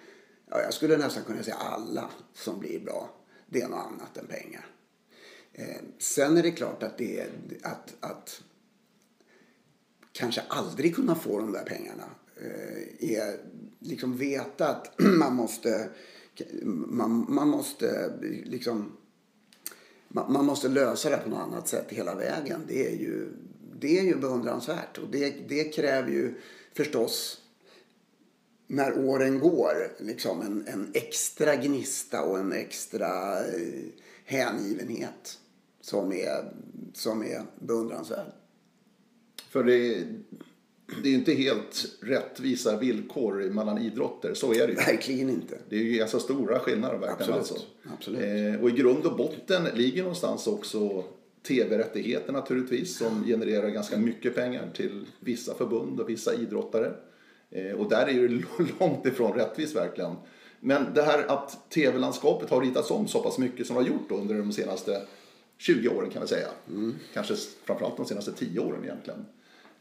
ja, 0.50 0.62
jag 0.62 0.74
skulle 0.74 0.98
nästan 0.98 1.24
kunna 1.24 1.44
säga 1.44 1.56
alla 1.56 2.10
som 2.34 2.60
blir 2.60 2.80
bra, 2.80 3.10
det 3.48 3.62
är 3.62 3.68
något 3.68 3.86
annat 3.86 4.18
än 4.18 4.28
pengar. 4.28 4.66
Eh, 5.54 5.82
sen 5.98 6.38
är 6.38 6.44
det 6.44 6.52
klart 6.52 6.84
att 6.84 6.98
det 6.98 7.20
är 7.20 7.30
att, 7.64 7.96
att 8.00 8.42
kanske 10.12 10.42
aldrig 10.48 10.96
kunna 10.96 11.16
få 11.16 11.40
de 11.40 11.52
där 11.52 11.64
pengarna 11.64 12.10
eh, 12.36 13.12
är 13.12 13.40
liksom 13.80 14.18
veta 14.18 14.68
att 14.68 15.00
man 15.20 15.36
måste 15.36 15.90
man, 16.64 17.26
man 17.30 17.50
måste 17.50 18.14
liksom 18.46 18.98
man, 20.08 20.34
man 20.34 20.46
måste 20.46 20.70
lösa 20.70 21.10
det 21.10 21.18
på 21.18 21.30
något 21.30 21.40
annat 21.40 21.68
sätt 21.68 21.86
hela 21.90 22.16
vägen. 22.16 22.62
Det 22.68 22.88
är 22.88 22.96
ju, 22.96 23.30
det 23.80 24.00
är 24.00 24.04
ju 24.04 24.16
beundransvärt 24.16 24.98
och 24.98 25.08
det, 25.12 25.36
det 25.48 25.64
kräver 25.64 26.12
ju 26.12 26.34
förstås 26.74 27.42
när 28.68 29.00
åren 29.00 29.40
går 29.40 29.76
liksom 30.00 30.42
en, 30.42 30.68
en 30.68 30.92
extra 30.94 31.56
gnista 31.56 32.22
och 32.22 32.40
en 32.40 32.54
extra 32.54 33.40
eh, 33.40 33.84
hängivenhet 34.26 35.40
som 35.82 36.12
är, 36.12 36.54
som 36.94 37.24
är 37.24 37.42
beundransvärd. 37.60 38.32
För 39.50 39.64
det, 39.64 40.04
det 41.04 41.10
är 41.10 41.12
ju 41.12 41.16
inte 41.16 41.34
helt 41.34 41.86
rättvisa 42.02 42.78
villkor 42.78 43.34
mellan 43.50 43.78
idrotter, 43.78 44.34
så 44.34 44.54
är 44.54 44.68
det 44.68 44.74
ju. 44.74 44.76
Verkligen 44.76 45.30
inte. 45.30 45.58
Det 45.70 45.76
är 45.76 45.80
ju 45.80 45.98
ganska 45.98 46.20
stora 46.20 46.60
skillnader 46.60 46.98
verkligen. 46.98 47.34
Absolut. 47.34 47.62
Alltså. 47.62 47.66
Absolut. 47.94 48.22
Eh, 48.56 48.62
och 48.62 48.70
i 48.70 48.74
grund 48.74 49.06
och 49.06 49.18
botten 49.18 49.64
ligger 49.74 50.02
någonstans 50.02 50.48
också 50.48 51.04
tv-rättigheter 51.48 52.34
naturligtvis 52.34 52.98
som 52.98 53.24
genererar 53.26 53.70
ganska 53.70 53.98
mycket 53.98 54.36
pengar 54.36 54.70
till 54.74 55.06
vissa 55.20 55.56
förbund 55.56 56.00
och 56.00 56.10
vissa 56.10 56.34
idrottare. 56.34 56.92
Eh, 57.52 57.72
och 57.72 57.90
där 57.90 58.06
är 58.06 58.12
ju 58.12 58.28
långt 58.80 59.06
ifrån 59.06 59.34
rättvist 59.34 59.76
verkligen. 59.76 60.16
Men 60.60 60.94
det 60.94 61.02
här 61.02 61.26
att 61.28 61.70
tv-landskapet 61.70 62.50
har 62.50 62.62
ritats 62.62 62.92
om 62.92 63.08
så 63.08 63.24
pass 63.24 63.38
mycket 63.38 63.68
som 63.68 63.76
det 63.76 63.82
har 63.82 63.90
gjort 63.90 64.12
under 64.12 64.36
de 64.36 64.52
senaste 64.52 65.02
20 65.58 65.90
åren 65.90 66.10
kan 66.10 66.22
vi 66.22 66.28
säga. 66.28 66.48
Kanske 67.14 67.36
framförallt 67.64 67.98
de 67.98 68.06
senaste 68.06 68.32
10 68.32 68.60
åren 68.60 68.84
egentligen. 68.84 69.26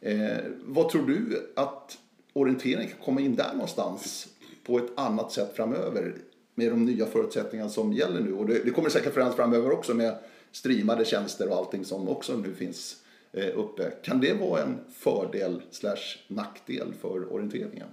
Eh, 0.00 0.44
vad 0.64 0.88
tror 0.88 1.06
du 1.06 1.52
att 1.56 1.98
orientering 2.32 2.88
kan 2.88 2.98
komma 3.04 3.20
in 3.20 3.34
där 3.34 3.52
någonstans 3.52 4.28
på 4.66 4.78
ett 4.78 4.90
annat 4.94 5.32
sätt 5.32 5.56
framöver 5.56 6.14
med 6.54 6.72
de 6.72 6.84
nya 6.84 7.06
förutsättningarna 7.06 7.70
som 7.70 7.92
gäller 7.92 8.20
nu? 8.20 8.32
Och 8.32 8.46
det, 8.46 8.64
det 8.64 8.70
kommer 8.70 8.88
säkert 8.88 9.14
förändras 9.14 9.36
framöver 9.36 9.72
också 9.72 9.94
med 9.94 10.18
streamade 10.54 11.04
tjänster 11.04 11.48
och 11.48 11.56
allting 11.56 11.84
som 11.84 12.08
också 12.08 12.36
nu 12.36 12.54
finns 12.54 12.96
eh, 13.32 13.58
uppe. 13.58 13.90
Kan 14.02 14.20
det 14.20 14.34
vara 14.34 14.62
en 14.62 14.78
fördel 14.92 15.62
slash 15.70 16.18
nackdel 16.28 16.94
för 17.00 17.32
orienteringen? 17.32 17.88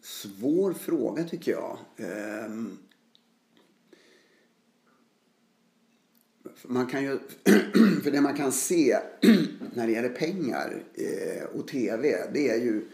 Svår 0.00 0.72
fråga 0.72 1.24
tycker 1.24 1.52
jag. 1.52 1.78
Ehm, 1.96 2.78
man 6.62 6.86
kan 6.86 7.02
ju, 7.02 7.18
för 8.02 8.10
det 8.10 8.20
man 8.20 8.36
kan 8.36 8.52
se 8.52 8.98
när 9.74 9.86
det 9.86 9.92
gäller 9.92 10.08
pengar 10.08 10.82
eh, 10.94 11.44
och 11.44 11.68
tv, 11.68 12.30
det 12.32 12.48
är 12.48 12.56
ju 12.56 12.88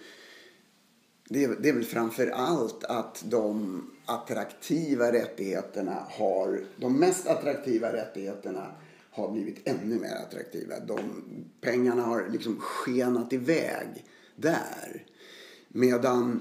det 1.29 1.45
är, 1.45 1.57
det 1.61 1.68
är 1.68 1.73
väl 1.73 1.85
framför 1.85 2.27
allt 2.27 2.85
att 2.85 3.25
de 3.27 3.83
attraktiva 4.07 5.12
rättigheterna 5.12 6.07
har, 6.11 6.64
de 6.76 6.98
mest 6.98 7.26
attraktiva 7.26 7.92
rättigheterna 7.92 8.74
har 9.11 9.32
blivit 9.32 9.68
ännu 9.68 10.00
mer 10.00 10.14
attraktiva. 10.14 10.80
De, 10.80 10.98
pengarna 11.61 12.03
har 12.03 12.28
liksom 12.28 12.57
skenat 12.61 13.32
iväg 13.32 14.05
där. 14.36 15.07
Medan 15.68 16.40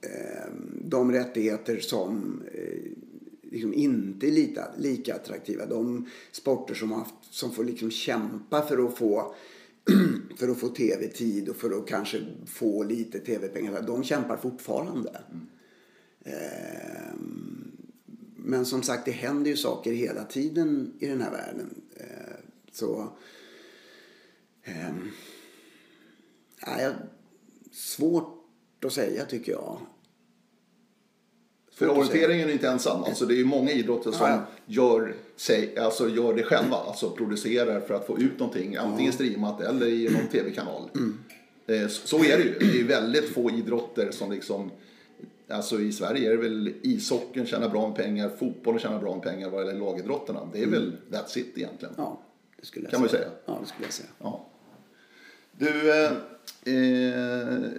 eh, 0.00 0.52
de 0.84 1.12
rättigheter 1.12 1.78
som 1.78 2.42
eh, 2.54 2.92
liksom 3.50 3.74
inte 3.74 4.26
är 4.26 4.30
lika, 4.30 4.64
lika 4.78 5.14
attraktiva, 5.14 5.66
de 5.66 6.08
sporter 6.32 6.74
som, 6.74 6.92
haft, 6.92 7.14
som 7.30 7.52
får 7.52 7.64
liksom 7.64 7.90
kämpa 7.90 8.62
för 8.62 8.86
att 8.86 8.98
få 8.98 9.34
för 10.36 10.48
att 10.48 10.60
få 10.60 10.68
tv-tid 10.68 11.48
och 11.48 11.56
för 11.56 11.78
att 11.78 11.86
kanske 11.86 12.20
få 12.46 12.82
lite 12.82 13.18
tv-pengar. 13.18 13.82
De 13.86 14.04
kämpar 14.04 14.36
fortfarande. 14.36 15.22
Mm 15.30 15.46
men 18.36 18.66
som 18.66 18.82
sagt, 18.82 19.04
det 19.04 19.10
händer 19.10 19.50
ju 19.50 19.56
saker 19.56 19.92
hela 19.92 20.24
tiden 20.24 20.92
i 20.98 21.06
den 21.06 21.20
här 21.20 21.30
världen. 21.30 21.74
Ehm, 21.96 22.36
så... 22.72 23.12
ehm, 24.64 25.10
nej, 26.66 26.88
svårt 27.72 28.44
att 28.84 28.92
säga 28.92 29.24
tycker 29.24 29.52
jag. 29.52 29.78
För 31.72 31.88
orienteringen 31.88 32.48
är 32.48 32.52
inte 32.52 32.68
ensam. 32.68 33.02
Alltså 33.04 33.26
det 33.26 33.34
är 33.34 33.38
ju 33.38 33.44
många 33.44 33.70
idrotter 33.72 34.12
som 34.12 34.26
Ja. 34.26 34.46
Gör, 34.66 35.14
sig, 35.36 35.78
alltså 35.78 36.08
gör 36.08 36.34
det 36.34 36.42
själva. 36.42 36.76
Alltså 36.76 37.10
producerar 37.10 37.80
för 37.80 37.94
att 37.94 38.06
få 38.06 38.18
ut 38.18 38.38
någonting. 38.38 38.76
Antingen 38.76 39.12
streamat 39.12 39.60
eller 39.60 39.86
i 39.86 40.08
någon 40.08 40.26
tv-kanal. 40.32 40.90
Mm. 40.94 41.18
Eh, 41.66 41.88
så- 41.88 42.06
Så 42.06 42.24
är 42.24 42.38
det 42.38 42.44
ju. 42.44 42.58
Det 42.58 42.64
är 42.64 42.74
ju 42.74 42.86
väldigt 42.86 43.28
få 43.34 43.50
idrotter 43.50 44.10
som 44.10 44.32
liksom 44.32 44.70
Alltså 45.50 45.80
i 45.80 45.92
Sverige 45.92 46.26
är 46.26 46.36
det 46.36 46.42
väl 46.42 46.72
ishockeyn 46.82 47.46
tjänar 47.46 47.68
bra 47.68 47.88
med 47.88 47.96
pengar, 47.96 48.30
fotbollen 48.38 48.80
tjänar 48.80 48.98
bra 49.00 49.14
med 49.14 49.22
pengar 49.22 49.50
vad 49.50 49.66
gäller 49.66 49.80
lagidrotterna. 49.80 50.48
Det 50.52 50.62
är 50.62 50.66
väl 50.66 50.96
that's 51.10 51.38
it 51.38 51.58
egentligen. 51.58 51.94
Mm. 51.94 52.04
Ja, 52.04 52.20
det 52.60 52.66
skulle 52.66 52.84
jag 52.84 52.90
Kan 52.90 53.00
man 53.00 53.06
ju 53.06 53.10
säga. 53.10 53.22
säga. 53.22 53.34
Ja, 53.46 53.58
det 53.62 53.68
skulle 53.68 53.86
jag 53.86 53.92
säga. 53.92 54.08
Ja. 54.18 54.46
Du, 55.58 55.90
eh, 55.90 56.12
eh, 56.74 57.70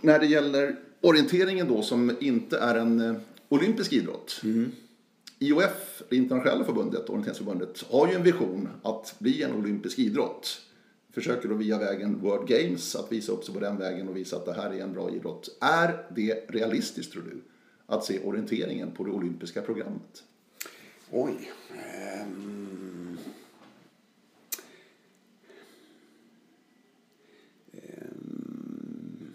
när 0.00 0.18
det 0.18 0.26
gäller 0.26 0.76
orienteringen 1.00 1.68
då 1.68 1.82
som 1.82 2.16
inte 2.20 2.58
är 2.58 2.74
en 2.74 3.00
eh, 3.00 3.14
olympisk 3.48 3.92
idrott. 3.92 4.40
IOF, 5.38 6.02
det 6.08 6.16
internationella 6.16 6.64
förbundet, 6.64 7.10
orienteringsförbundet, 7.10 7.84
har 7.90 8.08
ju 8.08 8.14
en 8.14 8.22
vision 8.22 8.68
att 8.82 9.14
bli 9.18 9.42
en 9.42 9.54
olympisk 9.54 9.98
idrott. 9.98 10.60
Försöker 11.18 11.48
då 11.48 11.54
via 11.54 11.78
vägen 11.78 12.20
World 12.20 12.48
Games 12.48 12.96
att 12.96 13.12
visa 13.12 13.32
upp 13.32 13.44
sig 13.44 13.54
på 13.54 13.60
den 13.60 13.78
vägen 13.78 14.08
och 14.08 14.16
visa 14.16 14.36
att 14.36 14.44
det 14.44 14.52
här 14.52 14.70
är 14.70 14.82
en 14.82 14.92
bra 14.92 15.10
idrott. 15.10 15.58
Är 15.60 16.06
det 16.14 16.44
realistiskt 16.48 17.12
tror 17.12 17.22
du? 17.22 17.42
Att 17.86 18.04
se 18.04 18.20
orienteringen 18.20 18.90
på 18.92 19.04
det 19.04 19.10
olympiska 19.10 19.62
programmet? 19.62 20.24
Oj. 21.10 21.52
Ehm, 21.72 23.18
ehm, 27.72 27.98
um... 28.12 29.34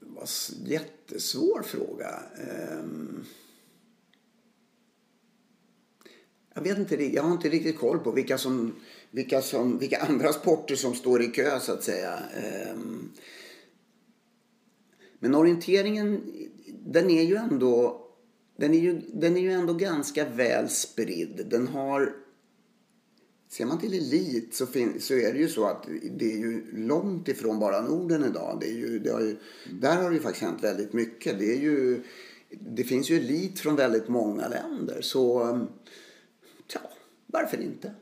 Det 0.00 0.06
var 0.06 0.22
en 0.22 0.66
jättesvår 0.66 1.62
fråga. 1.62 2.22
Ehm. 2.48 3.24
Jag 6.54 6.62
vet 6.62 6.78
inte, 6.78 7.04
jag 7.04 7.22
har 7.22 7.32
inte 7.32 7.48
riktigt 7.48 7.78
koll 7.78 7.98
på 7.98 8.10
vilka, 8.10 8.38
som, 8.38 8.74
vilka, 9.10 9.42
som, 9.42 9.78
vilka 9.78 9.98
andra 9.98 10.32
sporter 10.32 10.76
som 10.76 10.94
står 10.94 11.22
i 11.22 11.26
kö 11.26 11.60
så 11.60 11.72
att 11.72 11.82
säga. 11.82 12.18
Ehm. 12.18 13.10
Men 15.18 15.34
orienteringen, 15.34 16.20
den 16.86 17.10
är 17.10 17.22
ju 17.22 17.36
ändå, 17.36 18.06
den 18.56 18.74
är 18.74 18.78
ju, 18.78 19.00
den 19.12 19.36
är 19.36 19.40
ju 19.40 19.52
ändå 19.52 19.74
ganska 19.74 20.28
väl 20.28 20.68
spridd. 20.68 21.46
Den 21.50 21.68
har, 21.68 22.12
ser 23.48 23.66
man 23.66 23.80
till 23.80 23.94
elit 23.94 24.54
så, 24.54 24.66
fin, 24.66 25.00
så 25.00 25.14
är 25.14 25.32
det 25.32 25.38
ju 25.38 25.48
så 25.48 25.64
att 25.64 25.86
det 26.16 26.32
är 26.32 26.38
ju 26.38 26.66
långt 26.72 27.28
ifrån 27.28 27.60
bara 27.60 27.80
Norden 27.82 28.24
idag. 28.24 28.58
Det 28.60 28.66
är 28.66 28.76
ju, 28.76 28.98
det 28.98 29.10
har 29.10 29.20
ju, 29.20 29.36
där 29.80 30.02
har 30.02 30.10
det 30.10 30.16
ju 30.16 30.22
faktiskt 30.22 30.44
hänt 30.44 30.64
väldigt 30.64 30.92
mycket. 30.92 31.38
Det, 31.38 31.52
är 31.52 31.60
ju, 31.60 32.02
det 32.50 32.84
finns 32.84 33.10
ju 33.10 33.16
elit 33.16 33.60
från 33.60 33.76
väldigt 33.76 34.08
många 34.08 34.48
länder. 34.48 35.00
Så, 35.00 35.58
varför 37.32 37.60
inte? 37.60 37.94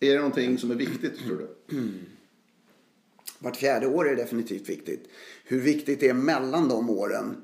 Är 0.00 0.10
det 0.10 0.16
någonting 0.16 0.58
som 0.58 0.70
är 0.70 0.74
viktigt 0.74 1.18
tror 1.18 1.48
du? 1.66 1.76
Vart 3.38 3.56
fjärde 3.56 3.86
år 3.86 4.08
är 4.08 4.16
definitivt 4.16 4.68
viktigt. 4.68 5.08
Hur 5.44 5.60
viktigt 5.60 6.00
det 6.00 6.08
är 6.08 6.14
mellan 6.14 6.68
de 6.68 6.90
åren, 6.90 7.36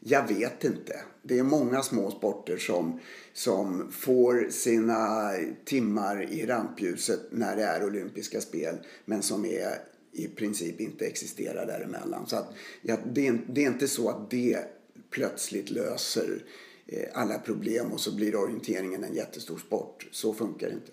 jag 0.00 0.28
vet 0.28 0.64
inte. 0.64 1.00
Det 1.22 1.38
är 1.38 1.42
många 1.42 1.82
små 1.82 2.10
sporter 2.10 2.56
som, 2.56 3.00
som 3.32 3.92
får 3.92 4.46
sina 4.50 5.30
timmar 5.64 6.32
i 6.32 6.46
rampljuset 6.46 7.20
när 7.30 7.56
det 7.56 7.62
är 7.62 7.84
olympiska 7.84 8.40
spel 8.40 8.76
men 9.04 9.22
som 9.22 9.44
är 9.44 9.78
i 10.12 10.28
princip 10.28 10.80
inte 10.80 11.06
existerar 11.06 11.66
däremellan. 11.66 12.26
Så 12.26 12.36
att, 12.36 12.54
ja, 12.82 12.96
det, 13.12 13.26
är, 13.26 13.40
det 13.48 13.64
är 13.64 13.66
inte 13.66 13.88
så 13.88 14.08
att 14.08 14.30
det 14.30 14.58
plötsligt 15.10 15.70
löser 15.70 16.44
alla 17.14 17.38
problem 17.38 17.92
och 17.92 18.00
så 18.00 18.14
blir 18.14 18.36
orienteringen 18.36 19.04
en 19.04 19.14
jättestor 19.14 19.58
sport. 19.58 20.08
Så 20.10 20.34
funkar 20.34 20.66
det 20.68 20.74
inte. 20.74 20.92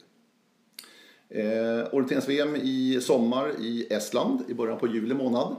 Eh, 1.29 1.93
Orienterings-VM 1.93 2.55
i 2.55 2.99
sommar 3.01 3.51
i 3.59 3.87
Estland 3.93 4.43
i 4.47 4.53
början 4.53 4.79
på 4.79 4.87
juli 4.87 5.13
månad. 5.13 5.55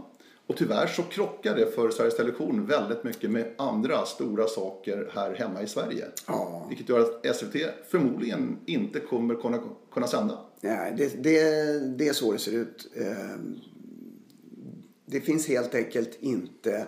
Och 0.47 0.57
tyvärr 0.57 0.87
så 0.87 1.03
krockar 1.03 1.57
det 1.57 1.75
för 1.75 1.91
Sveriges 1.91 2.17
Television 2.17 2.67
väldigt 2.67 3.05
mycket 3.05 3.31
med 3.31 3.55
andra 3.59 4.07
stora 4.07 4.47
saker 4.47 5.11
här 5.15 5.35
hemma 5.35 5.63
i 5.63 5.67
Sverige. 5.67 6.05
Ja. 6.27 6.67
Vilket 6.69 6.89
gör 6.89 7.01
att 7.01 7.37
SVT 7.37 7.57
förmodligen 7.89 8.59
inte 8.67 9.01
kommer 9.01 9.35
kunna, 9.35 9.63
kunna 9.93 10.07
sända. 10.07 10.39
Nej, 10.61 10.95
det, 10.97 11.23
det, 11.23 11.41
det 11.99 12.09
är 12.09 12.13
så 12.13 12.33
det 12.33 12.39
ser 12.39 12.53
ut. 12.53 12.91
Ehm, 12.97 13.57
Det 15.07 15.21
finns 15.21 15.49
helt 15.49 15.75
enkelt 15.75 16.19
inte 16.21 16.87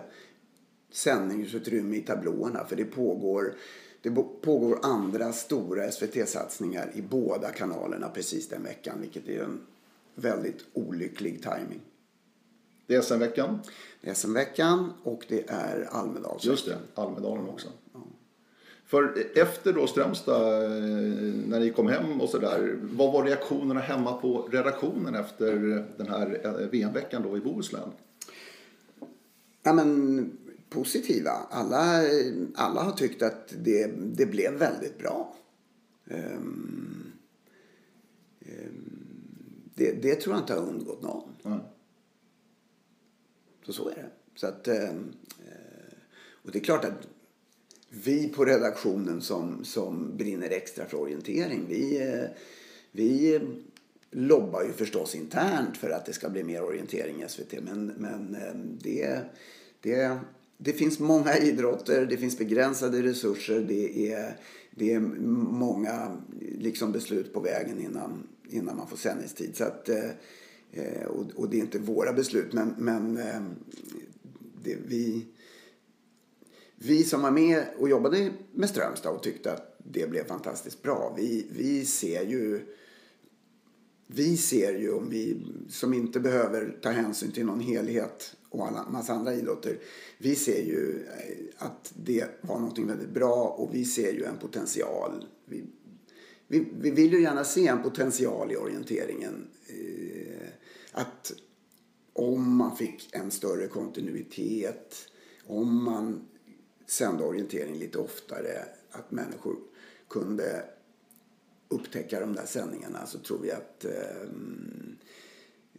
sändningsutrymme 0.91 1.95
i 1.95 2.01
tablåerna 2.01 2.65
för 2.65 2.75
det 2.75 2.85
pågår, 2.85 3.53
det 4.01 4.11
pågår 4.41 4.79
andra 4.83 5.33
stora 5.33 5.91
SVT-satsningar 5.91 6.91
i 6.93 7.01
båda 7.01 7.49
kanalerna 7.51 8.09
precis 8.09 8.49
den 8.49 8.63
veckan 8.63 8.97
vilket 9.01 9.27
är 9.27 9.43
en 9.43 9.59
väldigt 10.15 10.65
olycklig 10.73 11.43
timing. 11.43 11.81
Det 12.87 12.95
är 12.95 13.01
SM-veckan. 13.01 13.59
Det 14.01 14.09
är 14.09 14.13
SM-veckan 14.13 14.93
och 15.03 15.25
det 15.27 15.49
är 15.49 15.87
Almedalsveckan. 15.91 16.51
Just 16.51 16.65
det, 16.65 16.77
Almedalen 16.95 17.49
också. 17.49 17.67
För 18.91 19.27
efter 19.35 19.73
då 19.73 19.87
Strömstad, 19.87 20.63
eh, 20.63 20.69
när 21.47 21.59
ni 21.59 21.69
kom 21.69 21.87
hem 21.87 22.21
och 22.21 22.29
sådär, 22.29 22.79
vad 22.81 23.13
var 23.13 23.23
reaktionerna 23.23 23.79
hemma 23.79 24.13
på 24.13 24.47
redaktionen 24.51 25.15
efter 25.15 25.55
den 25.97 26.07
här 26.07 26.41
eh, 26.43 26.67
VM-veckan 26.67 27.23
då 27.23 27.37
i 27.37 27.39
Bohuslän? 27.39 27.89
Ja, 29.63 29.73
men 29.73 30.31
positiva. 30.71 31.31
Alla, 31.31 32.03
alla 32.55 32.81
har 32.81 32.91
tyckt 32.91 33.21
att 33.21 33.53
det, 33.63 33.87
det 33.97 34.25
blev 34.25 34.53
väldigt 34.53 34.97
bra. 34.97 35.35
Ehm, 36.07 37.11
ehm, 38.39 39.01
det, 39.75 39.91
det 39.91 40.15
tror 40.15 40.35
jag 40.35 40.43
inte 40.43 40.53
har 40.53 40.67
undgått 40.67 41.01
någon. 41.01 41.29
Ja. 41.43 41.59
Så 43.65 43.73
så 43.73 43.89
är 43.89 43.95
det. 43.95 44.09
Så 44.35 44.47
att, 44.47 44.67
eh, 44.67 44.93
och 46.43 46.51
det 46.51 46.59
är 46.59 46.63
klart 46.63 46.85
att 46.85 47.07
vi 47.89 48.29
på 48.29 48.45
redaktionen 48.45 49.21
som, 49.21 49.65
som 49.65 50.17
brinner 50.17 50.49
extra 50.49 50.85
för 50.85 50.97
orientering, 50.97 51.65
vi, 51.67 52.01
eh, 52.01 52.29
vi 52.91 53.39
lobbar 54.11 54.63
ju 54.63 54.73
förstås 54.73 55.15
internt 55.15 55.77
för 55.77 55.89
att 55.89 56.05
det 56.05 56.13
ska 56.13 56.29
bli 56.29 56.43
mer 56.43 56.63
orientering 56.63 57.23
i 57.23 57.29
SVT. 57.29 57.53
Men, 57.61 57.85
men 57.85 58.37
det, 58.81 59.19
det, 59.81 60.19
det 60.63 60.73
finns 60.73 60.99
många 60.99 61.37
idrotter, 61.37 62.05
det 62.05 62.17
finns 62.17 62.37
begränsade 62.37 63.03
resurser, 63.03 63.59
det 63.59 64.11
är, 64.13 64.37
det 64.71 64.93
är 64.93 64.99
många 64.99 66.17
liksom, 66.39 66.91
beslut 66.91 67.33
på 67.33 67.39
vägen 67.39 67.79
innan, 67.79 68.27
innan 68.49 68.77
man 68.77 68.87
får 68.87 68.97
sändningstid. 68.97 69.55
Så 69.55 69.63
att, 69.63 69.89
eh, 69.89 71.05
och, 71.07 71.25
och 71.35 71.49
det 71.49 71.57
är 71.57 71.61
inte 71.61 71.79
våra 71.79 72.13
beslut, 72.13 72.53
men, 72.53 72.75
men 72.77 73.17
eh, 73.17 73.41
det, 74.63 74.77
vi, 74.87 75.25
vi 76.75 77.03
som 77.03 77.21
var 77.21 77.31
med 77.31 77.63
och 77.79 77.89
jobbade 77.89 78.31
med 78.51 78.69
Strömstad 78.69 79.15
och 79.15 79.23
tyckte 79.23 79.53
att 79.53 79.75
det 79.77 80.09
blev 80.09 80.27
fantastiskt 80.27 80.83
bra. 80.83 81.13
Vi, 81.17 81.47
vi 81.51 81.85
ser 81.85 82.25
ju 82.25 82.61
vi 84.07 84.37
ser 84.37 84.79
ju, 84.79 84.93
om 84.93 85.09
vi 85.09 85.37
som 85.69 85.93
inte 85.93 86.19
behöver 86.19 86.77
ta 86.81 86.89
hänsyn 86.89 87.31
till 87.31 87.45
någon 87.45 87.59
helhet 87.59 88.35
och 88.51 88.67
alla 88.67 88.89
massa 88.89 89.13
andra 89.13 89.33
idrotter. 89.33 89.79
Vi 90.17 90.35
ser 90.35 90.63
ju 90.63 91.05
eh, 91.05 91.65
att 91.65 91.93
det 91.95 92.25
var 92.41 92.59
något 92.59 92.79
väldigt 92.79 93.09
bra 93.09 93.47
och 93.47 93.75
vi 93.75 93.85
ser 93.85 94.13
ju 94.13 94.23
en 94.23 94.37
potential. 94.37 95.25
Vi, 95.45 95.63
vi, 96.47 96.67
vi 96.79 96.91
vill 96.91 97.13
ju 97.13 97.21
gärna 97.21 97.43
se 97.43 97.67
en 97.67 97.83
potential 97.83 98.51
i 98.51 98.55
orienteringen. 98.55 99.47
Eh, 99.67 100.47
att 100.91 101.33
om 102.13 102.55
man 102.55 102.77
fick 102.77 103.15
en 103.15 103.31
större 103.31 103.67
kontinuitet, 103.67 104.95
om 105.47 105.83
man 105.83 106.27
sände 106.87 107.23
orientering 107.23 107.75
lite 107.75 107.97
oftare, 107.97 108.65
att 108.91 109.11
människor 109.11 109.55
kunde 110.07 110.63
upptäcka 111.67 112.19
de 112.19 112.33
där 112.33 112.45
sändningarna 112.45 113.05
så 113.05 113.19
tror 113.19 113.39
vi 113.39 113.51
att, 113.51 113.85
eh, 113.85 114.29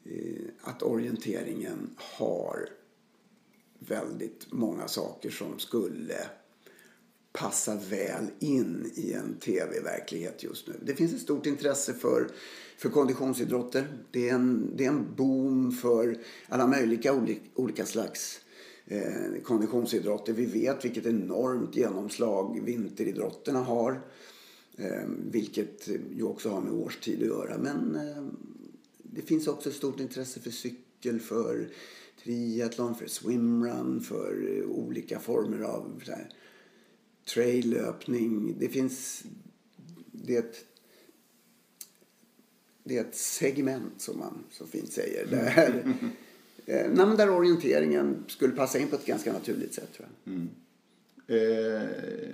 Eh, 0.05 0.45
att 0.61 0.83
orienteringen 0.83 1.91
har 1.97 2.69
väldigt 3.79 4.53
många 4.53 4.89
saker 4.89 5.31
som 5.31 5.59
skulle 5.59 6.17
passa 7.33 7.75
väl 7.91 8.27
in 8.39 8.91
i 8.95 9.13
en 9.13 9.35
tv-verklighet 9.35 10.43
just 10.43 10.69
nu. 10.69 10.75
Det 10.83 10.95
finns 10.95 11.15
ett 11.15 11.21
stort 11.21 11.47
intresse 11.47 11.95
för, 11.95 12.29
för 12.77 12.89
konditionsidrotter. 12.89 13.99
Det 14.11 14.29
är, 14.29 14.35
en, 14.35 14.73
det 14.77 14.85
är 14.85 14.89
en 14.89 15.15
boom 15.17 15.73
för 15.73 16.19
alla 16.49 16.67
möjliga 16.67 17.15
olika, 17.15 17.41
olika 17.55 17.87
slags 17.87 18.41
eh, 18.87 19.43
konditionsidrotter. 19.45 20.33
Vi 20.33 20.47
vet 20.47 20.85
vilket 20.85 21.07
enormt 21.07 21.77
genomslag 21.77 22.61
vinteridrotterna 22.65 23.61
har. 23.61 24.01
Eh, 24.77 25.09
vilket 25.31 25.89
ju 26.17 26.23
också 26.23 26.51
har 26.51 26.61
med 26.61 26.73
årstid 26.73 27.23
att 27.23 27.29
göra. 27.29 27.59
Men 27.59 27.95
eh, 27.95 28.25
det 29.15 29.23
finns 29.23 29.49
också 29.49 29.69
ett 29.69 29.75
stort 29.75 30.01
intresse 30.01 30.41
för 30.41 30.51
cykel 30.51 31.21
för 31.21 31.69
triathlon, 32.23 32.95
för 32.95 33.07
swimrun, 33.07 34.01
för 34.01 34.59
eh, 34.59 34.71
olika 34.71 35.19
former 35.19 35.63
av 35.63 36.03
så 36.05 36.13
här, 36.13 36.29
traillöpning. 37.35 38.57
Det 38.59 38.69
finns... 38.69 39.25
Det 40.13 40.37
är 40.37 40.39
ett, 40.39 40.65
det 42.85 42.99
är 42.99 43.01
ett 43.01 43.17
segment 43.17 44.01
som 44.01 44.19
man 44.19 44.45
så 44.51 44.67
fint 44.67 44.93
säger. 44.93 45.27
Där, 45.27 45.85
eh, 46.67 46.91
nej, 46.93 47.07
men 47.07 47.17
där 47.17 47.31
orienteringen 47.31 48.25
skulle 48.29 48.53
passa 48.53 48.79
in 48.79 48.89
på 48.89 48.97
ett 48.97 49.07
ganska 49.07 49.33
naturligt 49.33 49.75
sätt 49.75 49.93
tror 49.97 50.09
jag. 50.25 50.35
Eh, 51.27 51.89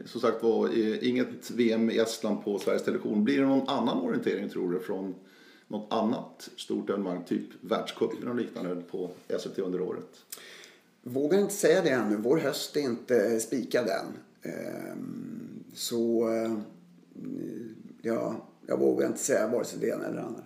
som 0.05 0.21
sagt 0.21 0.43
var, 0.43 0.69
eh, 0.69 1.09
inget 1.09 1.51
VM 1.51 1.91
i 1.91 1.99
Estland 1.99 2.45
på 2.45 2.59
Sveriges 2.59 2.85
Television. 2.85 3.25
Blir 3.25 3.41
det 3.41 3.47
någon 3.47 3.69
annan 3.69 3.99
orientering 3.99 4.49
tror 4.49 4.73
du 4.73 4.81
från 4.81 5.15
något 5.69 5.93
annat 5.93 6.51
stort 6.57 6.91
evenemang, 6.91 7.25
typ 7.25 7.47
världscup 7.61 8.13
eller 8.17 8.27
något 8.27 8.37
liknande 8.37 8.83
på 8.91 9.11
SVT 9.41 9.59
under 9.59 9.81
året? 9.81 10.09
Vågar 11.03 11.39
inte 11.39 11.55
säga 11.55 11.83
det 11.83 11.91
ännu. 11.91 12.17
Vår 12.17 12.37
höst 12.39 12.77
är 12.77 12.81
inte 12.81 13.41
spikad 13.41 13.89
än. 13.89 14.07
Ehm, 14.53 15.65
Så 15.75 16.29
eh, 16.29 16.53
ja, 18.03 18.37
jag 18.67 18.79
vågar 18.79 19.07
inte 19.07 19.19
säga 19.19 19.49
vare 19.49 19.65
sig 19.65 19.79
det 19.81 19.89
ena 19.89 20.05
eller 20.05 20.17
det 20.17 20.23
andra. 20.23 20.43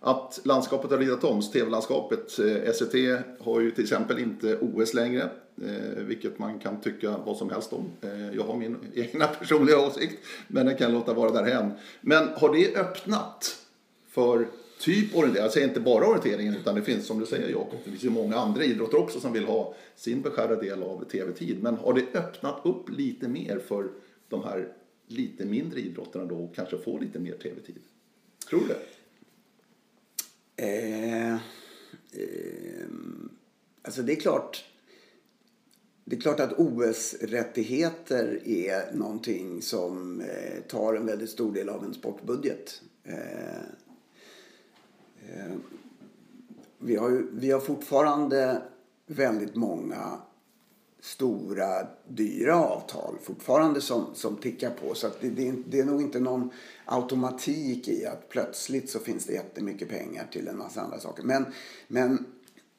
Att 0.00 0.40
landskapet 0.44 0.90
har 0.90 0.98
ritat 0.98 1.24
om, 1.24 1.40
tv-landskapet. 1.42 2.38
Eh, 2.38 2.72
SVT 2.72 2.94
har 3.40 3.60
ju 3.60 3.70
till 3.70 3.84
exempel 3.84 4.18
inte 4.18 4.58
OS 4.58 4.94
längre, 4.94 5.30
eh, 5.62 6.02
vilket 6.04 6.38
man 6.38 6.58
kan 6.58 6.80
tycka 6.80 7.16
vad 7.24 7.36
som 7.36 7.50
helst 7.50 7.72
om. 7.72 7.90
Jag 8.32 8.44
har 8.44 8.56
min 8.56 8.76
egna 8.94 9.26
personliga 9.26 9.78
åsikt, 9.86 10.18
men 10.48 10.66
den 10.66 10.76
kan 10.76 10.92
låta 10.92 11.14
vara 11.14 11.30
därhen. 11.30 11.72
Men 12.00 12.28
har 12.28 12.54
det 12.54 12.76
öppnat 12.76 13.56
för 14.12 14.48
typ 14.78 15.16
orientering? 15.16 15.44
Jag 15.44 15.52
säger 15.52 15.68
inte 15.68 15.80
bara 15.80 16.06
orienteringen, 16.06 16.56
utan 16.56 16.74
det 16.74 16.82
finns 16.82 17.06
som 17.06 17.20
du 17.20 17.26
säger 17.26 17.48
Jakob, 17.48 17.78
det 17.84 17.90
finns 17.90 18.04
ju 18.04 18.10
många 18.10 18.36
andra 18.36 18.64
idrotter 18.64 18.98
också 18.98 19.20
som 19.20 19.32
vill 19.32 19.44
ha 19.44 19.74
sin 19.96 20.22
beskärda 20.22 20.56
del 20.56 20.82
av 20.82 21.04
tv-tid. 21.04 21.62
Men 21.62 21.76
har 21.76 21.94
det 21.94 22.18
öppnat 22.18 22.60
upp 22.64 22.90
lite 22.90 23.28
mer 23.28 23.58
för 23.58 23.88
de 24.28 24.44
här 24.44 24.72
lite 25.06 25.44
mindre 25.44 25.80
idrotterna 25.80 26.24
då 26.24 26.36
och 26.36 26.54
kanske 26.54 26.78
få 26.78 26.98
lite 26.98 27.18
mer 27.18 27.32
tv-tid? 27.32 27.78
Tror 28.48 28.60
du 28.60 28.66
det? 28.66 28.80
Eh, 30.56 31.32
eh, 31.32 32.86
alltså 33.82 34.02
det 34.02 34.12
är 34.12 34.20
klart. 34.20 34.64
Det 36.04 36.16
är 36.16 36.20
klart 36.20 36.40
att 36.40 36.52
OS-rättigheter 36.58 38.40
är 38.44 38.94
någonting 38.94 39.62
som 39.62 40.20
eh, 40.20 40.62
tar 40.68 40.94
en 40.94 41.06
väldigt 41.06 41.30
stor 41.30 41.52
del 41.52 41.68
av 41.68 41.84
en 41.84 41.94
sportbudget. 41.94 42.82
Eh, 43.04 43.62
Eh, 45.28 45.56
vi, 46.78 46.96
har 46.96 47.10
ju, 47.10 47.26
vi 47.32 47.50
har 47.50 47.60
fortfarande 47.60 48.62
väldigt 49.06 49.54
många 49.54 50.18
stora, 51.02 51.86
dyra 52.08 52.56
avtal 52.56 53.14
fortfarande 53.22 53.80
som, 53.80 54.06
som 54.14 54.36
tickar 54.36 54.70
på. 54.70 54.94
Så 54.94 55.06
att 55.06 55.20
det, 55.20 55.30
det, 55.30 55.48
är, 55.48 55.54
det 55.66 55.80
är 55.80 55.84
nog 55.84 56.02
inte 56.02 56.20
någon 56.20 56.50
automatik 56.84 57.88
i 57.88 58.06
att 58.06 58.28
plötsligt 58.28 58.90
så 58.90 58.98
finns 58.98 59.26
det 59.26 59.32
jättemycket 59.32 59.88
pengar 59.88 60.26
till 60.32 60.48
en 60.48 60.58
massa 60.58 60.80
andra 60.80 61.00
saker. 61.00 61.22
Men, 61.22 61.46
men, 61.88 62.26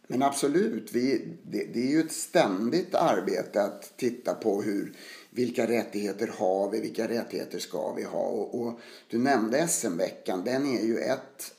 men 0.08 0.24
absolut, 0.24 0.91
vi, 0.94 1.28
det, 1.44 1.66
det 1.74 1.80
är 1.80 1.91
ju 1.91 2.00
ett 2.00 2.12
ständigt 2.12 2.96
arbete 2.96 3.64
att 3.64 3.98
titta 3.98 4.34
på 4.34 4.62
hur, 4.62 4.94
vilka 5.30 5.68
rättigheter 5.68 6.32
har 6.38 6.70
vi, 6.70 6.82
vilka 6.82 7.08
rättigheter 7.08 7.60
ska 7.60 7.94
vi 7.94 8.04
ha. 8.04 8.24
Och, 8.24 8.62
och 8.62 8.80
du 9.08 9.18
nämnde 9.18 9.68
SM-veckan, 9.68 10.44
den 10.44 10.66
är 10.66 10.82
ju 10.82 10.98
ett, 10.98 11.54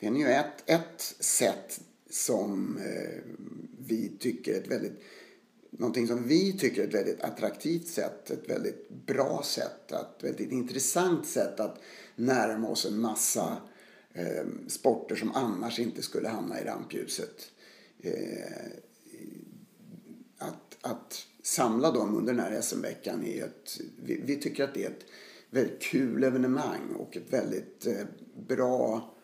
den 0.00 0.16
är 0.16 0.20
ju 0.20 0.26
ett, 0.26 0.70
ett 0.70 1.00
sätt 1.20 1.80
som 2.10 2.76
eh, 2.76 3.20
vi 3.78 4.12
tycker 4.18 4.54
är 4.54 4.60
ett 4.60 4.70
väldigt 4.70 5.02
någonting 5.70 6.06
som 6.06 6.28
vi 6.28 6.52
tycker 6.52 6.82
är 6.82 6.88
ett 6.88 6.94
väldigt 6.94 7.20
attraktivt 7.20 7.88
sätt, 7.88 8.30
ett 8.30 8.50
väldigt 8.50 8.88
bra 9.06 9.42
sätt, 9.44 9.92
ett 9.92 10.24
väldigt 10.24 10.52
intressant 10.52 11.26
sätt 11.26 11.60
att 11.60 11.78
närma 12.16 12.68
oss 12.68 12.86
en 12.86 13.00
massa 13.00 13.56
eh, 14.12 14.44
sporter 14.68 15.16
som 15.16 15.32
annars 15.34 15.78
inte 15.78 16.02
skulle 16.02 16.28
hamna 16.28 16.60
i 16.60 16.64
rampljuset. 16.64 17.50
Eh, 18.00 18.72
att, 20.38 20.78
att 20.80 21.26
samla 21.42 21.90
dem 21.90 22.16
under 22.16 22.32
den 22.32 22.42
här 22.42 22.60
SM-veckan 22.60 23.24
är 23.24 23.44
ett, 23.44 23.80
vi, 24.04 24.22
vi, 24.24 24.36
tycker 24.36 24.64
att 24.64 24.74
det 24.74 24.84
är 24.84 24.90
ett 24.90 25.04
väldigt 25.50 25.82
kul 25.82 26.24
evenemang 26.24 26.94
och 26.98 27.16
ett 27.16 27.32
väldigt 27.32 27.86
eh, 27.86 28.06
bra 28.48 29.14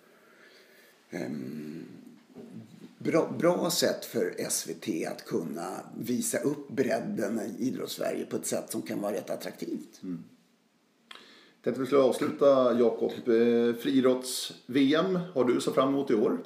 bra, 2.98 3.34
bra 3.38 3.70
sätt 3.70 4.04
för 4.04 4.34
SVT 4.50 5.06
att 5.12 5.24
kunna 5.24 5.80
visa 5.98 6.38
upp 6.38 6.68
bredden 6.68 7.40
i 7.40 7.68
idrottssverige 7.68 8.26
på 8.26 8.36
ett 8.36 8.46
sätt 8.46 8.70
som 8.70 8.82
kan 8.82 9.00
vara 9.00 9.12
rätt 9.12 9.30
attraktivt. 9.30 10.02
Mm. 10.02 10.24
Tänkte 11.64 11.80
vi 11.80 11.86
skulle 11.86 12.02
avsluta 12.02 12.78
Jakob. 12.78 13.12
Eh, 13.12 13.74
Friidrotts-VM 13.74 15.18
har 15.34 15.44
du 15.44 15.60
så 15.60 15.72
fram 15.72 15.88
emot 15.88 16.10
i 16.10 16.14
år 16.14 16.38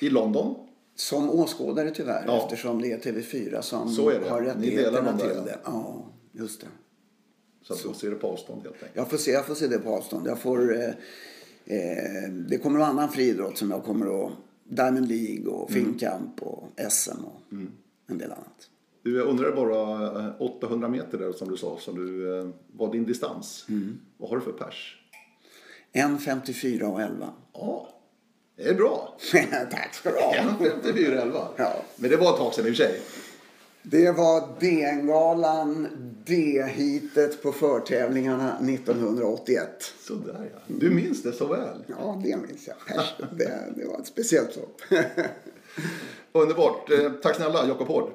i 0.00 0.10
London. 0.10 0.54
Som 0.94 1.30
åskådare 1.30 1.90
tyvärr 1.90 2.24
ja. 2.26 2.42
eftersom 2.42 2.82
det 2.82 2.92
är 2.92 2.98
TV4 2.98 3.60
som 3.60 3.88
så 3.88 4.10
är 4.10 4.20
det. 4.20 4.28
har 4.28 4.42
rättigheterna 4.42 5.18
till 5.18 5.28
det. 5.28 5.58
Ja, 5.64 6.06
just 6.32 6.60
det. 6.60 6.66
Så, 7.62 7.74
så. 7.74 7.88
du 7.88 7.94
får 7.94 8.00
se 8.00 8.08
det 8.08 8.16
på 8.16 8.26
avstånd 8.26 8.62
helt 8.62 8.74
enkelt? 8.74 8.96
Jag 8.96 9.10
får 9.10 9.16
se, 9.16 9.30
jag 9.30 9.46
får 9.46 9.54
se 9.54 9.66
det 9.66 9.78
på 9.78 9.90
avstånd. 9.90 10.26
Jag 10.26 10.38
får, 10.38 10.82
eh, 10.82 10.90
eh, 11.66 12.30
det 12.48 12.58
kommer 12.58 12.80
en 12.80 12.86
annan 12.86 13.08
friidrott 13.08 13.58
som 13.58 13.70
jag 13.70 13.84
kommer 13.84 14.26
att 14.26 14.32
Diamond 14.68 15.08
League 15.08 15.46
och 15.46 15.70
mm. 15.70 15.84
Finnkamp 15.84 16.42
och 16.42 16.68
SM 16.90 17.24
och 17.24 17.52
mm. 17.52 17.72
en 18.06 18.18
del 18.18 18.32
annat. 18.32 18.70
Du, 19.02 19.20
undrar 19.20 19.56
bara 19.56 20.36
800 20.38 20.88
meter 20.88 21.18
där 21.18 21.32
som 21.32 21.48
du 21.48 21.56
sa, 21.56 21.78
som 21.78 22.06
du, 22.06 22.38
eh, 22.38 22.48
var 22.72 22.92
din 22.92 23.04
distans. 23.04 23.66
Mm. 23.68 23.98
Vad 24.16 24.30
har 24.30 24.36
du 24.36 24.42
för 24.42 24.52
pers? 24.52 24.96
1.54 25.92 26.82
och 26.82 27.02
11. 27.02 27.32
Ja, 27.52 27.88
det 28.56 28.68
är 28.68 28.74
bra. 28.74 29.16
Tack 29.70 29.94
ska 29.94 30.10
du 30.10 30.16
ha. 30.16 30.32
1.54 30.32 31.16
och 31.16 31.22
11. 31.22 31.48
Ja. 31.56 31.72
Men 31.96 32.10
det 32.10 32.16
var 32.16 32.32
ett 32.32 32.38
tag 32.38 32.54
sedan 32.54 32.66
i 32.66 32.70
och 32.70 32.76
för 32.76 32.84
sig. 32.84 33.00
Det 33.82 34.10
var 34.10 34.60
DN-galan, 34.60 35.88
D-heatet 36.26 37.42
på 37.42 37.52
förtävlingarna 37.52 38.58
1981. 38.58 39.94
Sådär 40.00 40.50
ja. 40.54 40.60
Du 40.66 40.90
minns 40.90 41.22
det 41.22 41.32
så 41.32 41.46
väl. 41.46 41.84
Ja, 41.86 42.22
det 42.24 42.36
minns 42.36 42.68
jag. 42.68 42.76
Det, 43.38 43.72
det 43.76 43.86
var 43.86 43.98
ett 43.98 44.06
speciellt 44.06 44.56
lopp. 44.56 44.80
Underbart. 46.32 46.90
Eh, 46.90 47.10
tack 47.22 47.36
snälla 47.36 47.66
Jakob 47.68 47.88
Hård. 47.88 48.10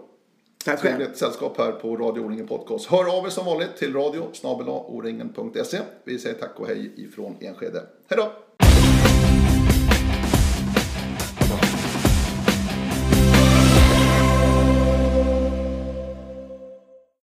Tack 0.66 0.80
själv. 0.80 0.96
Trevligt 0.98 1.18
sällskap 1.18 1.58
här 1.58 1.72
på 1.72 1.98
Radio 1.98 2.22
O-ringen 2.22 2.48
Podcast. 2.48 2.86
Hör 2.86 3.18
av 3.18 3.26
er 3.26 3.30
som 3.30 3.46
vanligt 3.46 3.78
till 3.78 3.94
radio. 3.94 4.28
Vi 6.04 6.20
säger 6.20 6.36
tack 6.36 6.60
och 6.60 6.68
hej 6.68 6.92
ifrån 6.96 7.38
Enskede. 7.40 7.84
Hej 8.08 8.18
då! 8.18 8.32